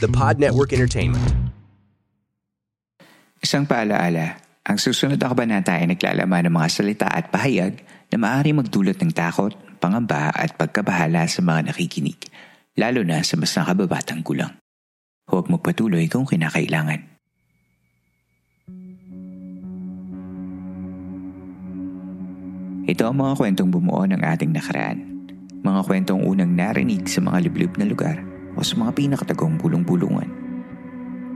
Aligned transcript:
The 0.00 0.10
Pod 0.10 0.36
Network 0.42 0.74
Entertainment. 0.74 1.24
Isang 3.40 3.68
paalaala, 3.68 4.40
ang 4.64 4.80
susunod 4.80 5.20
na 5.20 5.28
kabanata 5.28 5.76
ay 5.76 5.92
naglalaman 5.92 6.48
ng 6.48 6.54
mga 6.56 6.68
salita 6.72 7.08
at 7.08 7.28
pahayag 7.28 7.84
na 8.08 8.16
maaari 8.16 8.56
magdulot 8.56 8.96
ng 8.96 9.12
takot, 9.12 9.52
pangamba 9.80 10.32
at 10.32 10.56
pagkabahala 10.56 11.28
sa 11.28 11.44
mga 11.44 11.72
nakikinig, 11.72 12.16
lalo 12.80 13.04
na 13.04 13.20
sa 13.20 13.36
mas 13.36 13.52
nakababatang 13.52 14.24
gulang. 14.24 14.56
Huwag 15.28 15.52
magpatuloy 15.52 16.08
kung 16.08 16.24
kinakailangan. 16.24 17.14
Ito 22.84 23.02
ang 23.08 23.16
mga 23.16 23.32
kwentong 23.40 23.72
bumuo 23.72 24.04
ng 24.04 24.20
ating 24.20 24.52
nakaraan. 24.52 25.13
Mga 25.64 25.80
kwentong 25.88 26.20
unang 26.28 26.52
narinig 26.52 27.08
sa 27.08 27.24
mga 27.24 27.48
liblib 27.48 27.72
na 27.80 27.88
lugar 27.88 28.20
o 28.52 28.60
sa 28.60 28.76
mga 28.76 28.92
pinakatagong 29.00 29.56
bulong-bulungan. 29.56 30.28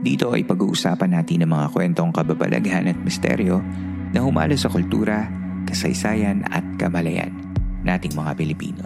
Dito 0.05 0.29
ay 0.31 0.45
pag-uusapan 0.45 1.17
natin 1.17 1.43
ang 1.43 1.57
mga 1.57 1.73
kwentong 1.73 2.13
kababalaghan 2.13 2.93
at 2.93 2.99
misteryo 3.01 3.57
na 4.13 4.21
humalo 4.21 4.53
sa 4.53 4.69
kultura, 4.69 5.25
kasaysayan 5.65 6.45
at 6.53 6.61
kamalayan 6.77 7.33
nating 7.81 8.13
mga 8.13 8.37
Pilipino. 8.37 8.85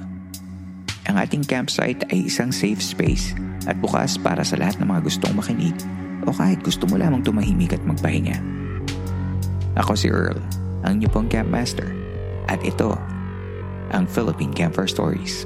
Ang 1.11 1.19
ating 1.19 1.43
campsite 1.43 2.07
ay 2.15 2.31
isang 2.31 2.55
safe 2.55 2.79
space 2.79 3.35
at 3.67 3.75
bukas 3.83 4.15
para 4.15 4.47
sa 4.47 4.55
lahat 4.55 4.79
ng 4.79 4.87
mga 4.87 5.03
gustong 5.03 5.35
makinig 5.35 5.75
o 6.23 6.31
kahit 6.31 6.63
gusto 6.63 6.87
mo 6.87 6.95
lamang 6.95 7.19
tumahimik 7.19 7.75
at 7.75 7.83
magpahinga. 7.83 8.39
Ako 9.75 9.91
si 9.99 10.07
Earl, 10.07 10.39
ang 10.87 11.03
Nippon 11.03 11.27
Campmaster. 11.27 11.91
At 12.47 12.63
ito, 12.63 12.95
ang 13.93 14.09
Philippine 14.09 14.51
Camper 14.51 14.89
Stories. 14.89 15.45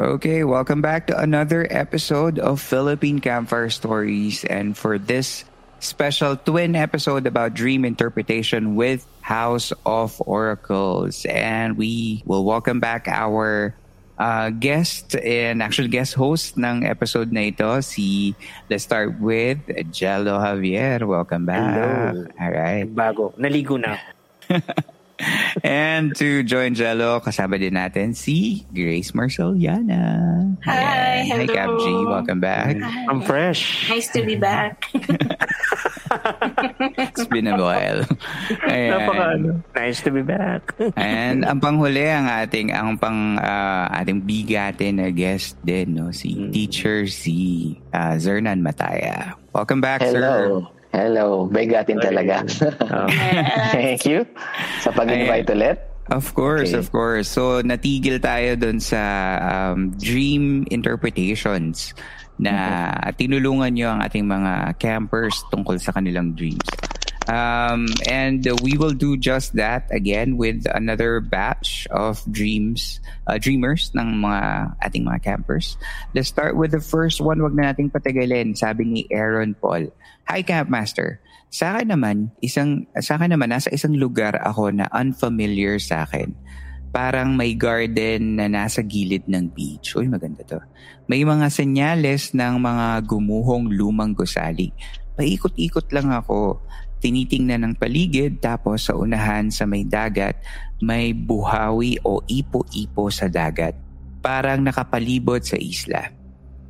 Okay, 0.00 0.42
welcome 0.42 0.82
back 0.82 1.06
to 1.06 1.16
another 1.16 1.68
episode 1.70 2.42
of 2.42 2.60
Philippine 2.60 3.20
Campfire 3.20 3.70
Stories. 3.70 4.44
And 4.44 4.76
for 4.76 4.98
this 4.98 5.44
special 5.78 6.36
twin 6.36 6.74
episode 6.74 7.26
about 7.26 7.54
dream 7.54 7.84
interpretation 7.84 8.74
with 8.74 9.06
House 9.20 9.72
of 9.86 10.20
Oracles. 10.26 11.24
And 11.24 11.78
we 11.78 12.22
will 12.26 12.44
welcome 12.44 12.80
back 12.80 13.06
our 13.06 13.76
uh, 14.18 14.50
guest 14.50 15.16
and 15.16 15.62
actual 15.62 15.88
guest 15.88 16.14
host 16.14 16.56
ng 16.56 16.86
episode 16.86 17.32
na 17.32 17.50
ito, 17.50 17.80
si, 17.80 18.34
let's 18.70 18.84
start 18.84 19.18
with 19.20 19.58
Jello 19.90 20.38
Javier. 20.38 21.02
Welcome 21.02 21.46
back. 21.46 21.62
Hello. 21.62 22.26
All 22.40 22.52
right. 22.52 22.86
Bago. 22.86 23.34
Naligo 23.38 23.78
na. 23.80 23.98
And 25.62 26.14
to 26.16 26.42
join 26.42 26.74
Jello, 26.74 27.22
kasama 27.22 27.54
din 27.54 27.78
natin 27.78 28.18
si 28.18 28.66
Grace 28.74 29.14
Marcel 29.14 29.54
Yana. 29.54 30.58
Hi. 30.66 30.74
Hi, 30.74 31.22
hello. 31.22 31.54
Cap 31.54 31.70
G. 31.78 31.84
Welcome 32.04 32.40
back. 32.42 32.76
I'm 32.82 33.22
fresh. 33.22 33.88
Nice 33.88 34.10
to 34.12 34.26
be 34.26 34.34
back. 34.34 34.90
It's 36.98 37.26
been 37.26 37.46
a 37.46 37.56
while. 37.56 38.02
Ayan. 38.66 38.90
Napaka 38.92 39.24
ano. 39.34 39.50
Nice 39.74 40.00
to 40.02 40.10
be 40.10 40.22
back. 40.22 40.74
And 40.94 41.44
ang 41.44 41.60
panghuli 41.60 42.06
ang 42.06 42.26
ating 42.26 42.70
ang 42.70 42.96
pang 42.96 43.36
ah, 43.36 43.88
ating 43.92 44.22
bigate 44.22 44.90
na 44.90 45.10
guest 45.10 45.56
din 45.62 45.94
no 45.94 46.10
si 46.10 46.34
Hmm. 46.34 46.50
teacher 46.50 47.06
si 47.06 47.36
ah, 47.90 48.16
Zernan 48.16 48.60
Mataya. 48.60 49.34
Welcome 49.52 49.80
back 49.80 50.02
sir. 50.02 50.18
Hello. 50.18 50.66
Hello. 50.94 51.50
Bigatin 51.50 51.98
talaga. 51.98 52.46
Oh. 52.86 53.10
Thank 53.74 54.06
you 54.06 54.22
sa 54.78 54.94
pag-invite 54.94 55.50
ulit. 55.50 55.78
Of 56.12 56.36
course, 56.36 56.70
Okay. 56.70 56.78
of 56.78 56.92
course. 56.92 57.32
So 57.32 57.64
natigil 57.64 58.20
tayo 58.20 58.54
dun 58.54 58.76
sa 58.76 59.00
um, 59.40 59.90
dream 59.96 60.68
interpretations 60.68 61.96
na 62.38 62.90
tinulungan 63.14 63.70
nyo 63.74 63.88
ang 63.94 64.00
ating 64.02 64.26
mga 64.26 64.74
campers 64.78 65.42
tungkol 65.54 65.78
sa 65.78 65.94
kanilang 65.94 66.34
dreams. 66.34 66.66
Um, 67.24 67.88
and 68.04 68.44
we 68.60 68.76
will 68.76 68.92
do 68.92 69.16
just 69.16 69.56
that 69.56 69.88
again 69.88 70.36
with 70.36 70.68
another 70.68 71.20
batch 71.24 71.88
of 71.88 72.20
dreams, 72.28 73.00
uh, 73.26 73.40
dreamers 73.40 73.88
ng 73.96 74.20
mga 74.20 74.76
ating 74.84 75.08
mga 75.08 75.24
campers. 75.24 75.80
Let's 76.12 76.28
start 76.28 76.56
with 76.56 76.76
the 76.76 76.84
first 76.84 77.24
one. 77.24 77.40
Wag 77.40 77.56
na 77.56 77.72
nating 77.72 77.96
patagalin. 77.96 78.56
Sabi 78.56 78.84
ni 78.84 79.00
Aaron 79.08 79.56
Paul. 79.56 79.88
Hi, 80.28 80.44
Campmaster. 80.44 81.24
Sa 81.48 81.70
akin 81.70 81.94
naman, 81.94 82.34
isang, 82.42 82.90
sa 82.98 83.14
akin 83.16 83.30
naman, 83.30 83.54
nasa 83.54 83.70
isang 83.70 83.94
lugar 83.94 84.34
ako 84.42 84.74
na 84.74 84.90
unfamiliar 84.90 85.78
sa 85.78 86.02
akin. 86.02 86.34
Parang 86.94 87.34
may 87.34 87.58
garden 87.58 88.38
na 88.38 88.46
nasa 88.46 88.78
gilid 88.78 89.26
ng 89.26 89.50
beach. 89.50 89.98
Uy, 89.98 90.06
maganda 90.06 90.46
to. 90.46 90.62
May 91.10 91.26
mga 91.26 91.50
senyales 91.50 92.30
ng 92.38 92.54
mga 92.62 93.02
gumuhong 93.02 93.66
lumang 93.74 94.14
gusali. 94.14 94.70
Paikot-ikot 95.18 95.90
lang 95.90 96.14
ako. 96.14 96.62
Tinitingnan 97.02 97.66
ng 97.66 97.74
paligid 97.74 98.38
tapos 98.38 98.86
sa 98.86 98.94
unahan 98.94 99.50
sa 99.50 99.66
may 99.66 99.82
dagat, 99.82 100.38
may 100.78 101.10
buhawi 101.10 101.98
o 102.06 102.22
ipo-ipo 102.30 103.10
sa 103.10 103.26
dagat. 103.26 103.74
Parang 104.22 104.62
nakapalibot 104.62 105.42
sa 105.42 105.58
isla. 105.58 106.14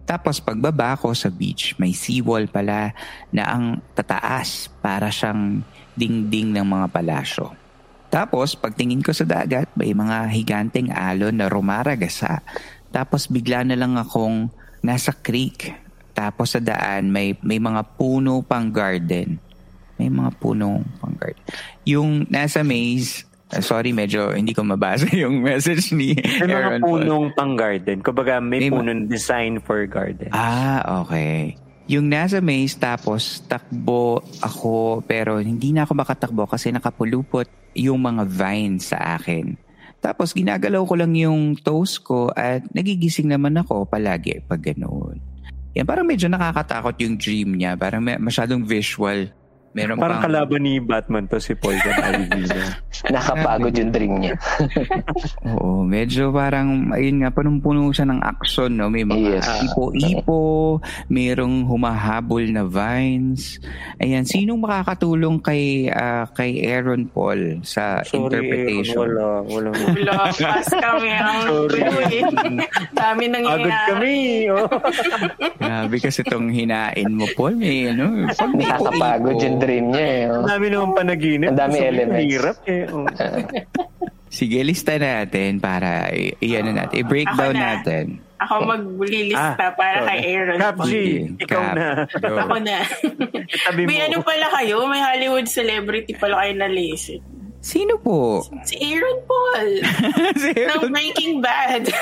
Tapos 0.09 0.41
pagbaba 0.41 0.97
ko 0.97 1.13
sa 1.13 1.29
beach, 1.29 1.77
may 1.77 1.93
seawall 1.93 2.49
pala 2.49 2.97
na 3.29 3.45
ang 3.45 3.85
tataas 3.93 4.73
para 4.81 5.13
siyang 5.13 5.61
dingding 5.93 6.57
ng 6.57 6.65
mga 6.65 6.87
palasyo. 6.89 7.64
Tapos 8.15 8.55
pagtingin 8.55 9.03
ko 9.03 9.11
sa 9.11 9.27
dagat, 9.27 9.75
may 9.75 9.91
mga 9.91 10.31
higanteng 10.31 10.95
alon 10.95 11.35
na 11.35 11.51
rumaragasa. 11.51 12.47
Tapos 12.95 13.27
bigla 13.27 13.67
na 13.67 13.75
lang 13.75 13.99
akong 13.99 14.55
nasa 14.87 15.11
creek. 15.11 15.75
Tapos 16.15 16.55
sa 16.55 16.63
daan 16.63 17.11
may 17.11 17.35
may 17.43 17.59
mga 17.59 17.83
puno 17.99 18.39
pang 18.47 18.71
garden. 18.71 19.43
May 19.99 20.07
mga 20.07 20.31
puno 20.39 20.79
pang 21.03 21.19
garden. 21.19 21.43
Yung 21.83 22.23
nasa 22.31 22.63
maze, 22.63 23.27
uh, 23.51 23.59
sorry 23.59 23.91
medyo 23.91 24.31
hindi 24.31 24.55
ko 24.55 24.63
mabasa 24.63 25.11
yung 25.27 25.43
message 25.43 25.91
ni 25.91 26.15
May 26.15 26.47
mga 26.47 26.55
Aaron 26.55 26.81
Paul. 26.87 27.03
punong 27.03 27.27
pang 27.35 27.59
garden. 27.59 27.99
Kumbaga, 27.99 28.39
may, 28.39 28.63
May 28.63 28.71
ma- 28.71 28.79
punong 28.79 29.11
design 29.11 29.59
for 29.59 29.83
garden. 29.91 30.31
Ah, 30.31 31.03
okay. 31.03 31.59
Yung 31.85 32.09
nasa 32.09 32.41
maze 32.41 32.81
tapos 32.81 33.45
takbo 33.45 34.25
ako 34.41 35.05
pero 35.05 35.37
hindi 35.37 35.69
na 35.77 35.85
ako 35.85 35.93
makatakbo 35.93 36.49
kasi 36.49 36.73
nakapulupot 36.73 37.45
yung 37.77 38.01
mga 38.01 38.25
vines 38.25 38.89
sa 38.89 39.21
akin. 39.21 39.53
Tapos 40.01 40.33
ginagalaw 40.33 40.85
ko 40.85 40.95
lang 40.97 41.13
yung 41.13 41.57
toes 41.61 42.01
ko 42.01 42.33
at 42.33 42.65
nagigising 42.73 43.29
naman 43.29 43.57
ako 43.61 43.85
palagi 43.85 44.41
pag 44.45 44.61
ganoon. 44.61 45.21
Yan, 45.75 45.85
parang 45.85 46.07
medyo 46.07 46.31
nakakatakot 46.31 46.95
yung 47.03 47.19
dream 47.19 47.59
niya. 47.59 47.75
Parang 47.75 48.01
masyadong 48.01 48.63
visual. 48.63 49.29
Meron 49.75 49.99
Parang 49.99 50.23
pang, 50.23 50.31
kalaban 50.31 50.63
ni 50.63 50.79
Batman 50.79 51.27
to 51.27 51.37
si 51.37 51.53
Poison 51.53 51.91
Ivy. 52.07 52.47
Nakapagod 53.11 53.75
yung 53.75 53.91
dream 53.91 54.15
niya. 54.17 54.39
Oo, 55.51 55.83
medyo 55.83 56.31
parang, 56.31 56.95
ayun 56.95 57.21
nga, 57.21 57.29
punong-puno 57.29 57.91
siya 57.91 58.07
ng 58.07 58.23
action, 58.23 58.71
no? 58.71 58.87
May 58.87 59.03
mga 59.03 59.23
Yes. 59.35 59.51
ipo-ipo, 59.65 60.79
mayroong 61.09 61.67
humahabol 61.67 62.47
na 62.47 62.63
vines. 62.63 63.59
Ayan, 63.99 64.23
sinong 64.23 64.63
makakatulong 64.63 65.41
kay 65.41 65.89
ah, 65.89 66.29
kay 66.29 66.63
Aaron 66.63 67.09
Paul 67.09 67.59
sa 67.63 67.99
Sorry, 68.05 68.31
interpretation? 68.47 69.11
eh, 69.11 69.11
wala. 69.11 69.27
Wala. 69.43 69.69
Wala, 69.75 70.15
pass 70.31 70.71
kami 70.71 71.11
ang 71.11 71.39
Sorry. 71.43 71.83
Dami 72.93 73.25
nang 73.27 73.43
Agad 73.45 73.75
kami. 73.91 74.15
Oh. 74.49 74.71
Grabe 75.59 75.97
kasi 75.99 76.23
itong 76.23 76.47
hinain 76.49 77.11
mo, 77.11 77.27
Paul. 77.33 77.57
May, 77.57 77.91
ano, 77.91 78.29
pag 78.31 78.53
may 78.53 78.69
ipo-ipo. 78.71 79.64
Dream 79.65 79.87
niya. 79.91 80.05
Eh. 80.05 80.21
Ang 80.29 80.45
oh. 80.45 80.49
dami 80.49 80.67
naman 80.69 80.91
panaginip. 80.93 81.49
Ang 81.51 81.61
dami 81.61 81.79
elements. 81.81 82.25
Hirap 82.29 82.59
eh. 82.69 82.85
Oh. 82.93 83.07
Sige, 84.35 84.59
lista 84.67 84.99
natin 84.99 85.63
para 85.63 86.11
i- 86.11 86.35
i-ano 86.43 86.75
natin, 86.75 86.97
i-breakdown 87.07 87.55
Ako 87.55 87.63
na. 87.63 87.67
natin. 87.79 88.05
Ako 88.45 88.55
maglilista 88.67 89.73
para 89.79 90.05
sorry. 90.05 90.09
kay 90.11 90.21
Aaron. 90.35 90.59
Cap 90.59 90.79
G, 90.85 90.93
ikaw 91.39 91.63
Cap. 91.63 91.75
na. 91.79 91.87
Go. 92.05 92.37
Ako 92.43 92.57
na. 92.61 92.79
Itabi 93.47 93.81
mo. 93.81 93.89
May 93.89 94.01
ano 94.05 94.19
pala 94.27 94.47
kayo? 94.59 94.85
May 94.91 95.01
Hollywood 95.01 95.47
celebrity 95.47 96.13
pala 96.19 96.43
kayo 96.43 96.53
na 96.59 96.69
list. 96.69 97.23
Sino 97.65 97.97
po? 97.97 98.45
Si 98.69 98.77
Aaron 98.77 99.25
Paul. 99.25 99.71
Si 100.43 100.51
ng 100.53 100.59
Aaron. 100.69 100.93
Breaking 100.93 101.41
Bad. 101.41 101.89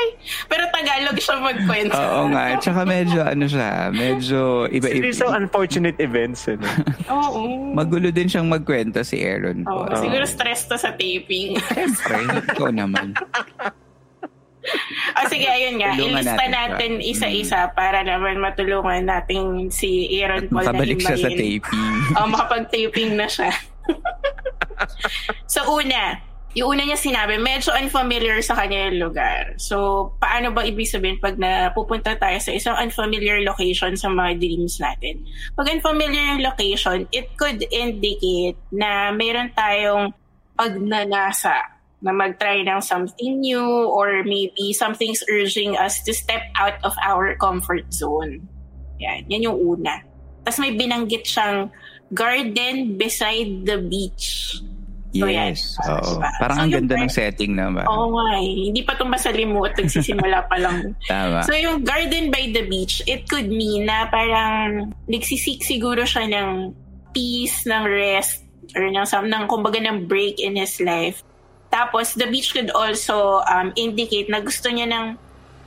Taray. 0.00 0.08
Pero 0.48 0.62
Tagalog 0.72 1.16
siya 1.20 1.36
magkwento. 1.40 1.96
Oo 1.96 2.22
nga. 2.32 2.44
Tsaka 2.58 2.80
medyo, 2.88 3.20
ano 3.24 3.44
siya, 3.46 3.68
medyo 3.92 4.40
iba-iba. 4.72 5.04
These 5.04 5.22
are 5.24 5.36
unfortunate 5.36 5.96
events. 6.00 6.48
Ano? 6.48 6.66
Oo. 7.12 7.40
Magulo 7.76 8.08
din 8.10 8.28
siyang 8.28 8.48
magkwento 8.48 9.04
si 9.04 9.20
Aaron 9.20 9.64
Oo, 9.68 9.86
po. 9.86 10.00
siguro 10.00 10.24
stress 10.24 10.66
to 10.66 10.76
sa 10.80 10.96
taping. 10.96 11.60
Siyempre, 11.70 12.18
ikaw 12.56 12.72
naman. 12.72 13.14
O 15.16 15.20
sige, 15.28 15.48
ayun 15.48 15.80
nga. 15.80 15.96
Tulungan 15.96 16.20
Ilista 16.20 16.44
natin 16.48 16.52
natin 16.52 16.90
isa-isa 17.00 17.60
para 17.72 18.04
naman 18.04 18.38
matulungan 18.40 19.08
natin 19.08 19.72
si 19.72 20.08
Aaron 20.20 20.48
Paul 20.52 20.68
Makabalik 20.68 21.00
na 21.00 21.16
siya 21.16 21.16
sa 21.16 21.30
taping. 21.32 21.62
O, 22.16 22.26
makapag-taping 22.28 23.12
na 23.16 23.26
siya. 23.28 23.50
so, 25.52 25.64
una, 25.66 26.29
yung 26.50 26.74
una 26.74 26.82
niya 26.82 26.98
sinabi, 26.98 27.38
medyo 27.38 27.70
unfamiliar 27.70 28.42
sa 28.42 28.58
kanya 28.58 28.90
yung 28.90 28.98
lugar. 28.98 29.54
So, 29.54 30.10
paano 30.18 30.50
ba 30.50 30.66
ibig 30.66 30.90
sabihin 30.90 31.22
pag 31.22 31.38
napupunta 31.38 32.18
tayo 32.18 32.38
sa 32.42 32.50
isang 32.50 32.74
unfamiliar 32.74 33.38
location 33.46 33.94
sa 33.94 34.10
mga 34.10 34.42
dreams 34.42 34.82
natin? 34.82 35.22
Pag 35.54 35.70
unfamiliar 35.78 36.34
yung 36.34 36.42
location, 36.42 37.06
it 37.14 37.30
could 37.38 37.62
indicate 37.70 38.58
na 38.74 39.14
meron 39.14 39.54
tayong 39.54 40.10
pagnanasa 40.58 41.54
na 42.02 42.10
mag-try 42.10 42.66
ng 42.66 42.80
something 42.82 43.38
new 43.38 43.86
or 43.92 44.24
maybe 44.26 44.72
something's 44.74 45.22
urging 45.30 45.78
us 45.78 46.02
to 46.02 46.10
step 46.10 46.42
out 46.58 46.80
of 46.82 46.96
our 47.04 47.36
comfort 47.38 47.86
zone. 47.94 48.42
Yan, 48.98 49.22
yan 49.30 49.52
yung 49.52 49.58
una. 49.60 50.02
Tapos 50.42 50.58
may 50.58 50.74
binanggit 50.74 51.28
siyang 51.28 51.70
garden 52.10 52.98
beside 52.98 53.62
the 53.68 53.78
beach. 53.78 54.58
So, 55.10 55.26
yan. 55.26 55.52
Yes. 55.52 55.74
Oo. 55.90 56.22
Diba? 56.22 56.28
Parang 56.38 56.56
So, 56.56 56.62
ang 56.62 56.72
ganda 56.72 56.94
ng 56.94 57.10
setting 57.10 57.52
naman. 57.58 57.82
Oo 57.90 58.14
nga 58.14 58.28
eh. 58.38 58.52
Hindi 58.70 58.80
pa 58.86 58.94
ito 58.94 59.04
masalimuot. 59.06 59.72
Nagsisimula 59.74 60.38
pa 60.46 60.56
lang. 60.62 60.76
Tama. 61.10 61.42
So 61.44 61.52
yung 61.58 61.82
garden 61.82 62.30
by 62.30 62.54
the 62.54 62.62
beach, 62.70 63.02
it 63.10 63.26
could 63.26 63.50
mean 63.50 63.90
na 63.90 64.06
parang 64.06 64.94
nagsisik 65.10 65.66
siguro 65.66 66.06
siya 66.06 66.30
ng 66.30 66.70
peace, 67.10 67.66
ng 67.66 67.84
rest, 67.90 68.46
or 68.78 68.86
ng, 68.86 69.02
some, 69.02 69.26
ng 69.26 69.50
kumbaga 69.50 69.82
ng 69.82 70.06
break 70.06 70.38
in 70.38 70.54
his 70.54 70.78
life. 70.78 71.26
Tapos 71.74 72.14
the 72.14 72.26
beach 72.30 72.54
could 72.54 72.70
also 72.70 73.42
um, 73.50 73.74
indicate 73.74 74.30
na 74.30 74.38
gusto 74.38 74.70
niya 74.70 74.86
ng 74.86 75.06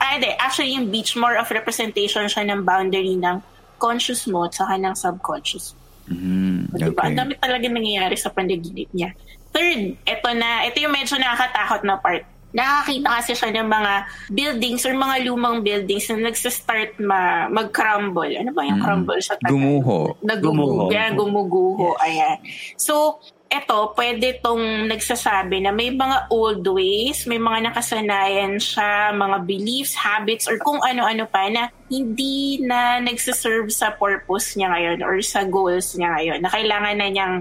ah, 0.00 0.10
hindi. 0.16 0.32
Actually, 0.36 0.76
yung 0.76 0.88
beach, 0.92 1.16
more 1.16 1.36
of 1.36 1.48
representation 1.48 2.28
siya 2.28 2.44
ng 2.48 2.64
boundary 2.64 3.16
ng 3.16 3.40
conscious 3.80 4.24
mo 4.28 4.44
at 4.48 4.52
saka 4.56 4.76
ng 4.76 4.92
subconscious. 4.96 5.72
Mm, 6.04 6.68
Diba? 6.76 6.92
okay. 6.92 7.08
Ang 7.08 7.16
dami 7.16 7.32
talaga 7.40 7.64
nangyayari 7.64 8.16
sa 8.20 8.28
panaginip 8.28 8.88
niya. 8.92 9.16
Third, 9.54 9.94
ito 10.02 10.28
na, 10.34 10.66
ito 10.66 10.82
yung 10.82 10.90
medyo 10.90 11.14
nakakatakot 11.14 11.86
na 11.86 11.94
part. 11.96 12.26
Nakakita 12.54 13.18
kasi 13.18 13.34
siya 13.34 13.50
ng 13.50 13.66
mga 13.66 13.92
buildings 14.30 14.86
or 14.86 14.94
mga 14.94 15.26
lumang 15.26 15.62
buildings 15.62 16.06
na 16.10 16.30
nagsistart 16.30 16.98
ma, 17.02 17.50
mag-crumble. 17.50 18.30
Ano 18.30 18.54
ba 18.54 18.62
yung 18.62 18.78
Mm. 18.78 18.86
crumble 18.86 19.18
sa 19.18 19.34
Tagalog? 19.38 19.54
Gumuho. 19.58 19.98
Nagumuho. 20.22 20.86
Gumuho. 20.86 21.14
Gumuguho. 21.18 21.88
Ayan. 21.98 22.38
So, 22.78 23.18
eto, 23.50 23.90
pwede 23.94 24.38
tong 24.38 24.86
nagsasabi 24.86 25.66
na 25.66 25.74
may 25.74 25.90
mga 25.90 26.30
old 26.30 26.62
ways, 26.62 27.26
may 27.26 27.42
mga 27.42 27.70
nakasanayan 27.70 28.58
siya, 28.58 29.10
mga 29.10 29.36
beliefs, 29.46 29.94
habits, 29.94 30.46
or 30.46 30.54
kung 30.62 30.78
ano-ano 30.78 31.26
pa 31.26 31.50
na 31.50 31.74
hindi 31.90 32.62
na 32.62 33.02
nagsaserve 33.02 33.66
sa 33.70 33.94
purpose 33.94 34.54
niya 34.54 34.70
ngayon 34.70 34.98
or 35.02 35.18
sa 35.22 35.42
goals 35.42 35.94
niya 35.98 36.10
ngayon 36.14 36.38
na 36.38 36.50
kailangan 36.50 36.94
na 36.98 37.06
niyang 37.10 37.34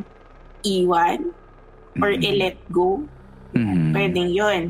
iwan 0.65 1.21
or 2.01 2.09
Mhm. 2.13 2.23
i-let 2.23 2.57
go. 2.69 3.03
Mhm. 3.53 3.93
Pwedeng 3.93 4.31
yun. 4.33 4.61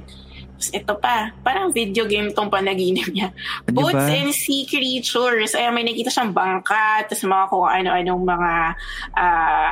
Tapos 0.60 0.70
ito 0.72 0.94
pa, 1.00 1.32
parang 1.44 1.72
video 1.72 2.04
game 2.08 2.32
tong 2.32 2.48
panaginip 2.48 3.08
niya. 3.12 3.32
Di 3.68 3.72
Boats 3.76 3.96
ba? 3.96 4.12
and 4.12 4.32
sea 4.32 4.64
creatures. 4.64 5.56
Ay, 5.56 5.68
may 5.72 5.84
nakita 5.84 6.12
siyang 6.12 6.32
bangka, 6.32 7.08
tapos 7.08 7.24
mga 7.24 7.46
kung 7.52 7.68
ano-anong 7.68 8.24
mga 8.24 8.52
ah, 9.16 9.70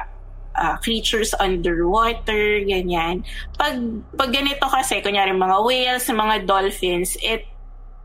ah, 0.52 0.76
creatures 0.84 1.32
underwater, 1.40 2.60
ganyan. 2.68 3.24
Pag, 3.56 3.80
pag 4.16 4.32
ganito 4.36 4.68
kasi, 4.68 5.00
kunyari 5.00 5.32
mga 5.32 5.58
whales, 5.64 6.04
mga 6.08 6.44
dolphins, 6.44 7.16
it 7.24 7.48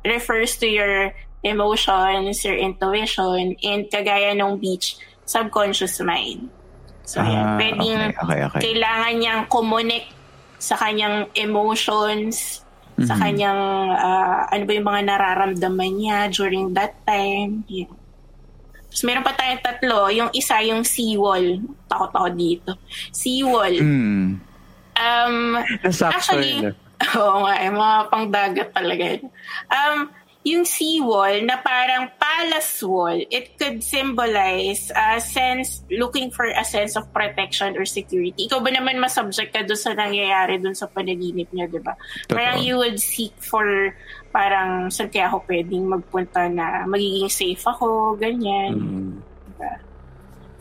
refers 0.06 0.54
to 0.54 0.70
your 0.70 1.10
emotions, 1.43 2.43
your 2.46 2.54
intuition, 2.54 3.54
and 3.62 3.87
kagaya 3.90 4.34
ng 4.34 4.58
beach, 4.58 4.98
subconscious 5.26 5.98
mind. 6.02 6.50
So, 7.06 7.23
yan. 7.23 7.38
Ah, 7.38 7.55
Pwedeng 7.55 8.00
okay, 8.11 8.19
okay, 8.19 8.41
okay. 8.50 8.61
kailangan 8.61 9.12
niyang 9.17 9.43
connect 9.47 10.11
sa 10.58 10.75
kanyang 10.75 11.31
emotions, 11.38 12.67
sa 13.06 13.14
Mhm. 13.14 13.20
kanyang 13.23 13.61
ah, 13.94 14.50
ano 14.50 14.62
ba 14.67 14.73
yung 14.75 14.88
mga 14.88 15.03
nararamdaman 15.06 15.91
niya 15.94 16.19
during 16.35 16.75
that 16.75 16.99
time. 17.06 17.62
Yeah. 17.70 17.93
Tapos 18.91 19.03
meron 19.05 19.23
pa 19.23 19.37
tayong 19.37 19.62
tatlo. 19.62 20.08
Yung 20.11 20.31
isa, 20.32 20.58
yung 20.64 20.82
seawall. 20.82 21.61
Takot 21.87 22.11
ako 22.17 22.29
dito. 22.32 22.70
Seawall. 23.12 23.76
Mm. 23.76 24.41
Um, 24.97 25.37
Actually, 25.85 26.73
yun. 26.73 26.75
oo 27.20 27.44
nga, 27.44 27.55
eh, 27.61 27.69
mga 27.69 27.97
pangdagat 28.08 28.69
talaga 28.73 29.05
yun. 29.05 29.29
Um, 29.69 29.99
yung 30.46 30.62
seawall 30.62 31.43
na 31.43 31.58
parang 31.58 32.06
palace 32.22 32.78
wall, 32.87 33.19
it 33.19 33.58
could 33.58 33.82
symbolize 33.82 34.94
a 34.94 35.19
sense, 35.19 35.82
looking 35.90 36.31
for 36.31 36.46
a 36.46 36.62
sense 36.62 36.94
of 36.94 37.10
protection 37.10 37.75
or 37.75 37.82
security. 37.82 38.46
Ikaw 38.46 38.62
ba 38.62 38.70
naman 38.70 39.02
masubject 39.02 39.50
ka 39.50 39.66
doon 39.66 39.81
sa 39.82 39.98
nangyayari 39.98 40.62
doon 40.62 40.78
sa 40.78 40.87
panaginip 40.87 41.50
niya, 41.50 41.66
di 41.66 41.82
ba? 41.82 41.98
Parang 42.31 42.62
you 42.62 42.78
would 42.78 43.02
seek 43.02 43.34
for 43.43 43.90
parang 44.31 44.87
saan 44.87 45.10
kaya 45.10 45.26
ako 45.26 45.43
pwedeng 45.50 45.90
magpunta 45.90 46.46
na 46.46 46.87
magiging 46.87 47.26
safe 47.26 47.66
ako, 47.66 48.14
ganyan. 48.14 48.70
Mm. 48.78 49.14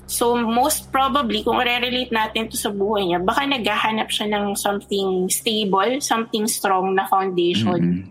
So, 0.06 0.38
most 0.38 0.94
probably, 0.94 1.42
kung 1.42 1.58
re-relate 1.58 2.14
natin 2.14 2.46
to 2.54 2.58
sa 2.58 2.70
buhay 2.70 3.10
niya, 3.10 3.26
baka 3.26 3.42
naghahanap 3.50 4.14
siya 4.14 4.30
ng 4.30 4.54
something 4.54 5.26
stable, 5.34 5.98
something 5.98 6.46
strong 6.46 6.94
na 6.94 7.10
foundation. 7.10 7.82
Mhm. 7.82 8.02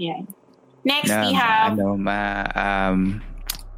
Yan. 0.00 0.24
Next, 0.84 1.10
Na, 1.10 1.26
we 1.26 1.32
have, 1.34 1.72
ano, 1.74 1.96
ma, 1.98 2.46
um, 2.54 3.20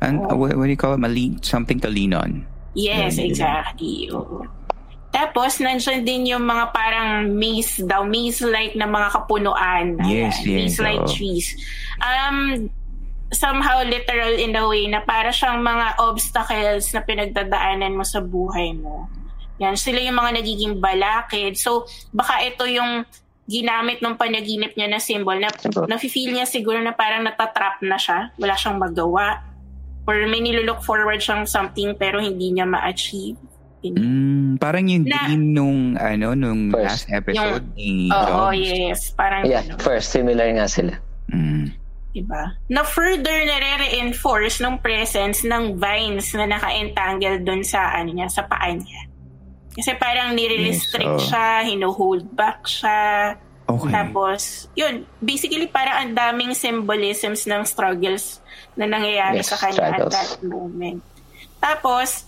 an, 0.01 0.21
what, 0.37 0.57
what 0.57 0.65
do 0.65 0.71
you 0.71 0.77
call 0.77 0.95
it? 0.95 1.03
Mali, 1.03 1.39
something 1.43 1.81
to 1.81 1.89
lean 1.89 2.15
on. 2.15 2.47
yes, 2.75 3.19
yun. 3.19 3.31
exactly. 3.31 4.09
Oo. 4.13 4.47
Tapos, 5.11 5.59
nandyan 5.59 6.07
din 6.07 6.31
yung 6.31 6.47
mga 6.47 6.71
parang 6.71 7.35
maze 7.35 7.83
daw, 7.83 8.07
maze-like 8.07 8.79
na 8.79 8.87
mga 8.87 9.11
kapunuan. 9.11 9.99
Yes, 10.07 10.39
yes, 10.47 10.79
Maze-like 10.79 11.03
oo. 11.03 11.11
trees. 11.11 11.59
Um, 11.99 12.71
somehow 13.35 13.83
literal 13.83 14.39
in 14.39 14.55
a 14.55 14.63
way 14.67 14.87
na 14.87 15.03
para 15.03 15.35
siyang 15.35 15.63
mga 15.67 15.99
obstacles 15.99 16.95
na 16.95 17.03
pinagdadaanan 17.03 17.95
mo 17.95 18.07
sa 18.07 18.23
buhay 18.23 18.71
mo. 18.75 19.11
Yan, 19.59 19.75
sila 19.75 19.99
yung 19.99 20.17
mga 20.17 20.41
nagiging 20.41 20.75
balakid. 20.79 21.59
So, 21.59 21.91
baka 22.15 22.47
ito 22.47 22.65
yung 22.71 23.03
ginamit 23.51 23.99
ng 23.99 24.15
panaginip 24.15 24.73
niya 24.73 24.87
na 24.87 25.03
symbol 25.03 25.35
na 25.35 25.51
nafe-feel 25.85 26.31
niya 26.31 26.47
siguro 26.47 26.79
na 26.79 26.95
parang 26.95 27.27
natatrap 27.27 27.83
na 27.83 27.99
siya. 27.99 28.31
Wala 28.39 28.55
siyang 28.55 28.79
magawa. 28.79 29.43
Or 30.07 30.15
may 30.25 30.39
nilulook 30.39 30.81
forward 30.81 31.19
siyang 31.19 31.45
something 31.45 31.93
pero 31.95 32.23
hindi 32.23 32.55
niya 32.55 32.65
ma-achieve. 32.65 33.35
Mm, 33.81 34.61
parang 34.61 34.85
yung 34.85 35.09
Na- 35.09 35.25
dream 35.25 35.45
nung, 35.51 35.81
ano, 35.97 36.37
nung 36.37 36.69
last 36.71 37.09
First. 37.09 37.17
episode 37.17 37.65
ni 37.75 38.07
Oo, 38.07 38.53
Jobs. 38.53 38.61
yes. 38.61 39.01
Parang 39.13 39.43
Yeah, 39.43 39.65
ganun. 39.65 39.81
first, 39.81 40.13
similar 40.13 40.47
nga 40.53 40.69
sila. 40.69 40.95
Mm. 41.27 41.73
Diba? 42.11 42.43
Na 42.69 42.83
further 42.83 43.39
nare-reinforce 43.41 44.61
ng 44.61 44.79
presence 44.79 45.43
ng 45.43 45.75
vines 45.77 46.29
na 46.35 46.45
naka-entangle 46.45 47.41
dun 47.41 47.63
sa, 47.63 47.95
ano 47.95 48.13
niya, 48.13 48.29
sa 48.29 48.45
paa 48.45 48.69
niya. 48.69 49.10
Kasi 49.71 49.95
parang 49.97 50.35
nire-restrict 50.35 51.07
Yes, 51.07 51.23
oo. 51.23 51.29
siya, 51.31 51.49
hino-hold 51.63 52.25
back 52.35 52.67
siya. 52.67 53.35
Okay. 53.71 53.91
Tapos, 53.95 54.67
yun, 54.75 55.07
basically 55.23 55.71
parang 55.71 55.95
ang 55.95 56.13
daming 56.13 56.53
symbolisms 56.53 57.47
ng 57.47 57.63
struggles 57.63 58.43
na 58.75 58.83
nangyayari 58.85 59.39
Yes, 59.39 59.55
sa 59.55 59.59
kanya 59.59 59.95
at 59.95 60.03
struggles. 60.03 60.15
that 60.15 60.31
moment. 60.43 60.99
Tapos, 61.63 62.27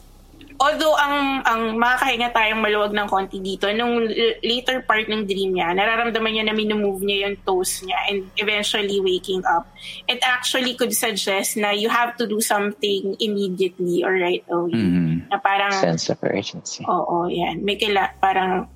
although 0.62 0.94
ang 0.94 1.42
ang 1.42 1.60
makakahinga 1.74 2.30
tayong 2.30 2.62
maluwag 2.62 2.94
ng 2.94 3.04
konti 3.04 3.42
dito, 3.42 3.66
nung 3.74 4.06
l- 4.06 4.38
later 4.40 4.80
part 4.80 5.04
ng 5.04 5.26
dream 5.26 5.52
niya, 5.52 5.74
nararamdaman 5.74 6.30
niya 6.30 6.44
na 6.46 6.54
minumove 6.54 7.02
niya 7.02 7.26
yung 7.26 7.36
toes 7.42 7.82
niya 7.82 7.98
and 8.06 8.30
eventually 8.38 9.02
waking 9.02 9.42
up. 9.44 9.66
It 10.06 10.22
actually 10.22 10.78
could 10.78 10.94
suggest 10.94 11.58
na 11.58 11.74
you 11.74 11.90
have 11.90 12.14
to 12.16 12.30
do 12.30 12.38
something 12.38 13.18
immediately 13.18 14.06
or 14.06 14.14
right 14.14 14.46
away. 14.46 14.78
Mhm. 14.78 15.26
Na 15.28 15.42
parang, 15.42 15.74
Sense 15.74 16.06
of 16.08 16.22
urgency. 16.22 16.86
oo, 16.86 17.26
yan. 17.26 17.60
May 17.60 17.74
kila, 17.74 18.14
parang, 18.16 18.70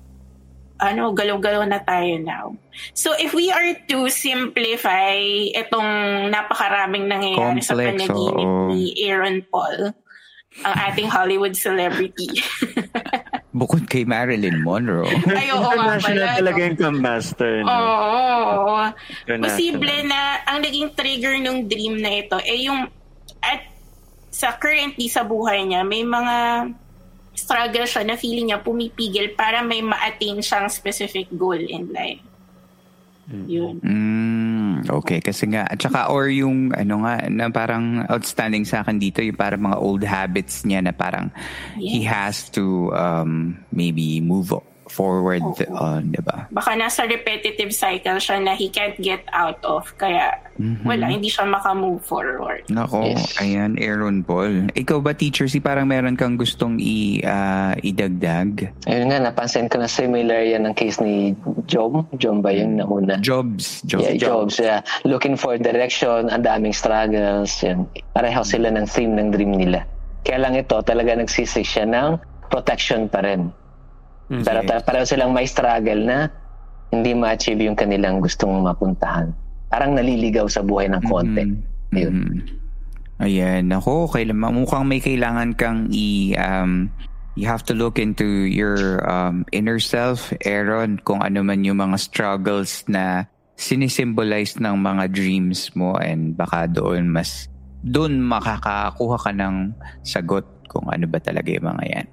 ano, 0.77 1.09
galaw-galaw 1.09 1.65
na 1.65 1.79
tayo 1.79 2.19
now. 2.19 2.53
So 2.93 3.15
if 3.15 3.33
we 3.33 3.49
are 3.49 3.73
to 3.89 4.11
simplify 4.11 5.17
itong 5.55 5.89
napakaraming 6.29 7.09
nangyayari 7.09 7.65
sa 7.65 7.73
Complex, 7.73 8.05
panaginip 8.05 8.45
oo. 8.45 8.69
ni 8.69 8.93
Aaron 9.01 9.41
Paul, 9.49 9.95
ang 10.65 10.75
ating 10.89 11.09
Hollywood 11.09 11.53
celebrity. 11.53 12.29
Bukod 13.57 13.89
kay 13.89 14.05
Marilyn 14.05 14.61
Monroe. 14.61 15.09
Ay, 15.33 15.49
oo 15.49 15.65
nga 15.65 15.97
International 15.97 16.29
pala. 16.29 16.37
talaga 16.37 16.59
yung 16.61 16.77
Camp 16.77 16.99
Master. 17.01 17.53
No? 17.65 17.69
Oo. 17.73 18.77
Yun 19.25 19.37
na. 19.41 19.45
Posible 19.49 19.95
na 20.05 20.19
ang 20.45 20.59
naging 20.61 20.89
trigger 20.93 21.35
ng 21.41 21.57
dream 21.65 21.97
na 21.97 22.21
ito 22.21 22.37
eh 22.41 22.69
yung 22.69 22.85
at 23.41 23.65
sa 24.29 24.53
currently 24.53 25.09
sa 25.09 25.25
buhay 25.25 25.65
niya 25.65 25.81
may 25.81 26.05
mga 26.05 26.69
struggle 27.37 27.85
siya 27.85 28.01
na 28.05 28.17
feeling 28.17 28.49
niya 28.49 28.61
pumipigil 28.61 29.33
para 29.37 29.61
may 29.61 29.81
ma-attain 29.81 30.41
siyang 30.41 30.69
specific 30.69 31.29
goal 31.33 31.57
in 31.57 31.89
life. 31.93 32.21
Yun. 33.29 33.77
Mm, 33.83 34.56
okay, 34.85 35.19
kasi 35.19 35.49
nga, 35.49 35.65
at 35.65 35.81
saka 35.81 36.11
or 36.11 36.29
yung 36.29 36.71
ano 36.75 37.01
nga, 37.07 37.25
na 37.29 37.49
parang 37.49 38.05
outstanding 38.05 38.63
sa 38.63 38.85
akin 38.85 38.99
dito, 39.01 39.23
yung 39.23 39.35
parang 39.37 39.63
mga 39.65 39.77
old 39.81 40.03
habits 40.03 40.61
niya 40.67 40.83
na 40.85 40.93
parang 40.93 41.33
he 41.79 42.03
Yes. 42.03 42.11
has 42.11 42.35
to 42.53 42.93
um, 42.93 43.57
maybe 43.73 44.21
move 44.21 44.53
forward 44.89 45.43
Oo. 45.43 45.67
on, 45.73 46.11
di 46.11 46.21
ba? 46.21 46.47
Baka 46.49 46.73
nasa 46.73 47.05
repetitive 47.05 47.71
cycle 47.71 48.17
siya 48.17 48.39
na 48.39 48.53
he 48.53 48.67
can't 48.67 48.95
get 48.97 49.23
out 49.31 49.59
of 49.63 49.87
kaya 49.95 50.35
Mhm. 50.57 50.83
wala, 50.83 51.05
hindi 51.05 51.29
siya 51.29 51.45
makamove 51.45 52.01
forward. 52.01 52.65
Nako, 52.67 53.05
Yes. 53.13 53.37
ayan, 53.37 53.77
Aaron 53.77 54.25
Paul. 54.25 54.73
Ikaw 54.73 54.97
ba, 54.99 55.13
teacher, 55.13 55.45
si 55.45 55.61
parang 55.61 55.85
meron 55.85 56.17
kang 56.17 56.33
gustong 56.33 56.81
i, 56.81 57.21
ah, 57.21 57.77
idagdag? 57.77 58.73
Ayun 58.89 59.13
nga, 59.13 59.21
napansin 59.21 59.69
ko 59.69 59.77
na 59.77 59.85
similar 59.85 60.41
yan 60.41 60.65
ng 60.65 60.73
case 60.73 60.97
ni 60.97 61.37
Jom. 61.69 62.09
Jom 62.17 62.41
ba 62.41 62.49
yung 62.49 62.81
nauna? 62.81 63.21
Jobs. 63.21 63.85
Jobs. 63.85 64.09
Yeah, 64.09 64.17
jobs. 64.17 64.55
Yeah. 64.57 64.81
Looking 65.05 65.37
for 65.37 65.61
direction, 65.61 66.33
ang 66.33 66.41
daming 66.41 66.73
struggles. 66.73 67.53
Yan. 67.61 67.85
Pareho 68.17 68.41
sila 68.41 68.73
ng 68.73 68.89
theme 68.89 69.13
ng 69.13 69.29
dream 69.29 69.53
nila. 69.53 69.85
Kaya 70.25 70.41
lang 70.41 70.57
ito, 70.57 70.75
talaga 70.81 71.13
nagsisig 71.13 71.63
siya 71.63 71.85
ng 71.85 72.17
protection 72.49 73.05
pa 73.07 73.21
rin. 73.21 73.53
Pero 74.27 74.59
ta- 74.67 74.83
pareho 74.83 75.07
silang 75.07 75.31
may 75.31 75.47
struggle 75.47 76.03
na 76.03 76.27
hindi 76.91 77.11
ma-achieve 77.15 77.67
yung 77.67 77.75
kanilang 77.75 78.19
gustong 78.23 78.63
mapuntahan. 78.63 79.31
Parang 79.67 79.95
naliligaw 79.95 80.47
sa 80.47 80.63
buhay 80.63 80.87
ng 80.87 81.03
konti. 81.07 81.43
Mhm. 81.43 81.95
Ayun. 81.95 82.13
Mhm. 82.15 82.39
Ayan, 83.17 83.65
ako, 83.73 84.13
kailan, 84.13 84.37
mukhang 84.37 84.85
may 84.85 85.01
kailangan 85.01 85.57
kang 85.57 85.89
i, 85.89 86.37
um, 86.37 86.85
you 87.33 87.49
have 87.49 87.65
to 87.65 87.73
look 87.73 87.97
into 87.97 88.45
your 88.45 89.01
um, 89.09 89.41
inner 89.49 89.81
self, 89.81 90.29
Aaron, 90.45 91.01
kung 91.01 91.25
ano 91.25 91.41
man 91.41 91.65
yung 91.65 91.81
mga 91.81 91.97
struggles 91.97 92.85
na 92.85 93.25
sinisimbolize 93.57 94.61
ng 94.61 94.77
mga 94.77 95.09
dreams 95.09 95.73
mo 95.73 95.97
and 95.97 96.37
baka 96.37 96.69
doon 96.69 97.09
mas, 97.09 97.49
doon 97.81 98.21
makakakuha 98.21 99.17
ka 99.17 99.31
ng 99.33 99.73
sagot 100.05 100.45
kung 100.69 100.85
ano 100.85 101.09
ba 101.09 101.17
talaga 101.17 101.49
yung 101.49 101.73
mga 101.73 101.85
yan. 101.89 102.07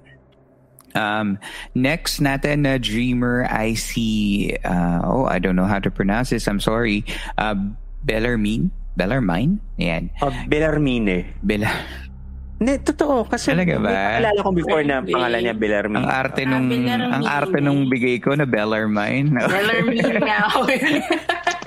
Um, 0.95 1.37
next 1.75 2.23
natin 2.23 2.63
na 2.63 2.79
dreamer, 2.79 3.45
I 3.51 3.75
see, 3.75 4.55
uh, 4.63 5.03
oh, 5.03 5.25
I 5.27 5.37
don't 5.37 5.55
know 5.55 5.67
how 5.67 5.79
to 5.79 5.91
pronounce 5.91 6.31
this. 6.31 6.47
I'm 6.47 6.59
sorry. 6.59 7.03
Uh, 7.37 7.55
Bellarmine? 8.03 8.71
Bellarmine? 8.95 9.59
Ayan. 9.77 10.09
Oh, 10.23 10.31
Belarmine. 10.47 11.27
Bella. 11.43 11.67
Hindi, 12.55 12.79
totoo. 12.79 13.27
Kasi 13.27 13.51
Talaga 13.51 13.75
ba? 13.83 13.91
Alala 14.23 14.39
ko 14.39 14.55
before 14.55 14.79
na 14.87 15.03
pangalan 15.03 15.43
niya 15.43 15.55
Belarmine. 15.59 15.99
Ang 15.99 16.07
arte 16.07 16.41
Ah, 16.47 16.49
nung, 16.55 16.65
Bellarmine. 16.71 17.11
ang 17.11 17.23
arte 17.27 17.57
nung 17.59 17.81
bigay 17.91 18.23
ko 18.23 18.31
na 18.31 18.47
Bellarmine. 18.47 19.35
Bellarmine 19.35 20.15
nga 20.23 20.39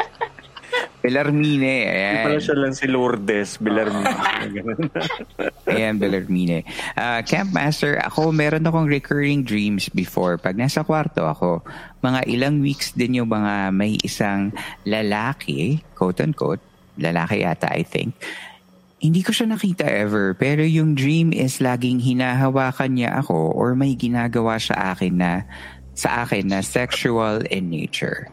Bellarmine. 0.98 1.74
Hindi 1.86 2.16
pala 2.26 2.36
Ayan. 2.36 2.44
siya 2.44 2.56
lang 2.58 2.74
si 2.74 2.86
Lourdes 2.90 3.50
Belarmine. 3.62 4.18
Ganun. 4.50 4.80
Ayan, 5.70 5.94
Bellarmine. 6.02 6.66
Ah, 6.98 7.22
Camp 7.22 7.54
Master, 7.54 8.02
ako 8.02 8.34
meron 8.34 8.66
akong 8.66 8.90
recurring 8.90 9.46
dreams 9.46 9.86
before. 9.94 10.36
Pag 10.36 10.58
nasa 10.58 10.82
kwarto 10.82 11.24
ako, 11.26 11.62
mga 12.02 12.26
ilang 12.26 12.58
weeks 12.58 12.92
din 12.94 13.22
yung 13.22 13.30
mga 13.30 13.70
may 13.70 13.94
isang 14.02 14.50
lalaki, 14.82 15.82
quote-unquote, 15.94 16.62
lalaki 16.98 17.46
yata 17.46 17.70
I 17.70 17.86
think, 17.86 18.18
hindi 18.98 19.22
ko 19.22 19.30
siya 19.30 19.54
nakita 19.54 19.86
ever, 19.86 20.34
pero 20.34 20.66
yung 20.66 20.98
dream 20.98 21.30
is 21.30 21.62
laging 21.62 22.02
hinahawakan 22.02 22.98
niya 22.98 23.22
ako 23.22 23.54
or 23.54 23.78
may 23.78 23.94
ginagawa 23.94 24.58
siya 24.58 24.94
akin 24.94 25.14
na 25.14 25.46
sa 25.94 26.26
akin 26.26 26.50
na 26.50 26.60
sexual 26.62 27.42
in 27.50 27.70
nature. 27.70 28.26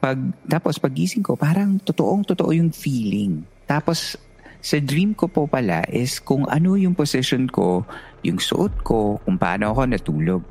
Pag 0.00 0.18
tapos 0.48 0.80
pagising 0.80 1.20
ko, 1.20 1.36
parang 1.36 1.76
totoong 1.76 2.24
totoo 2.24 2.50
yung 2.56 2.72
feeling. 2.72 3.44
Tapos 3.68 4.16
sa 4.60 4.76
dream 4.76 5.16
ko 5.16 5.28
po 5.28 5.48
pala 5.48 5.84
is 5.88 6.20
kung 6.20 6.44
ano 6.48 6.76
yung 6.76 6.92
position 6.92 7.48
ko, 7.48 7.84
yung 8.20 8.36
suot 8.36 8.84
ko, 8.84 9.16
kung 9.24 9.40
paano 9.40 9.72
ako 9.72 9.80
natulog. 9.88 10.44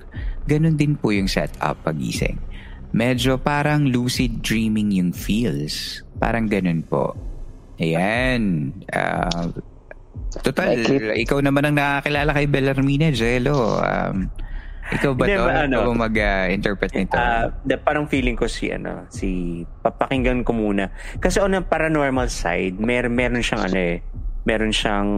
Ganon 0.49 0.77
din 0.77 0.97
po 0.97 1.13
yung 1.13 1.29
setup 1.29 1.77
pagising. 1.85 2.37
Medyo 2.89 3.37
parang 3.37 3.85
lucid 3.85 4.41
dreaming 4.41 4.89
yung 4.97 5.13
feels. 5.13 6.01
Parang 6.17 6.49
ganon 6.49 6.81
po. 6.81 7.13
Ayan. 7.77 8.73
Ah, 8.89 9.45
total, 10.41 10.73
Like 10.81 11.21
ikaw 11.21 11.37
naman 11.37 11.69
ang 11.69 11.77
nakakilala 11.77 12.33
kay 12.33 12.49
Bellarmine, 12.49 13.13
Jello. 13.13 13.77
Um, 13.77 14.33
ikaw 14.96 15.12
ba 15.13 15.25
to? 15.25 15.41
ba, 15.46 15.53
ano? 15.69 15.77
Mag-interpret 15.93 16.91
nito? 16.98 17.15
Ah, 17.15 17.53
the, 17.65 17.77
parang 17.77 18.10
feeling 18.10 18.34
ko 18.34 18.50
si 18.50 18.74
ano, 18.74 19.05
si 19.13 19.62
papakinggan 19.86 20.41
ko 20.41 20.53
muna. 20.53 20.89
Kasi 21.22 21.38
on 21.39 21.53
a 21.53 21.62
paranormal 21.62 22.29
side, 22.29 22.81
mer 22.81 23.10
meron 23.10 23.46
siyang 23.46 23.63
ano 23.69 23.77
eh, 23.77 23.98
meron 24.46 24.74
siyang 24.74 25.10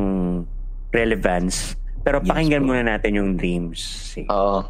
relevance. 0.92 1.80
Pero 2.02 2.20
Yes, 2.20 2.30
pakinggan 2.34 2.64
po. 2.66 2.74
muna 2.74 2.84
natin 2.84 3.12
yung 3.16 3.32
dreams. 3.38 3.80
Sige. 4.18 4.28
Oo. 4.28 4.66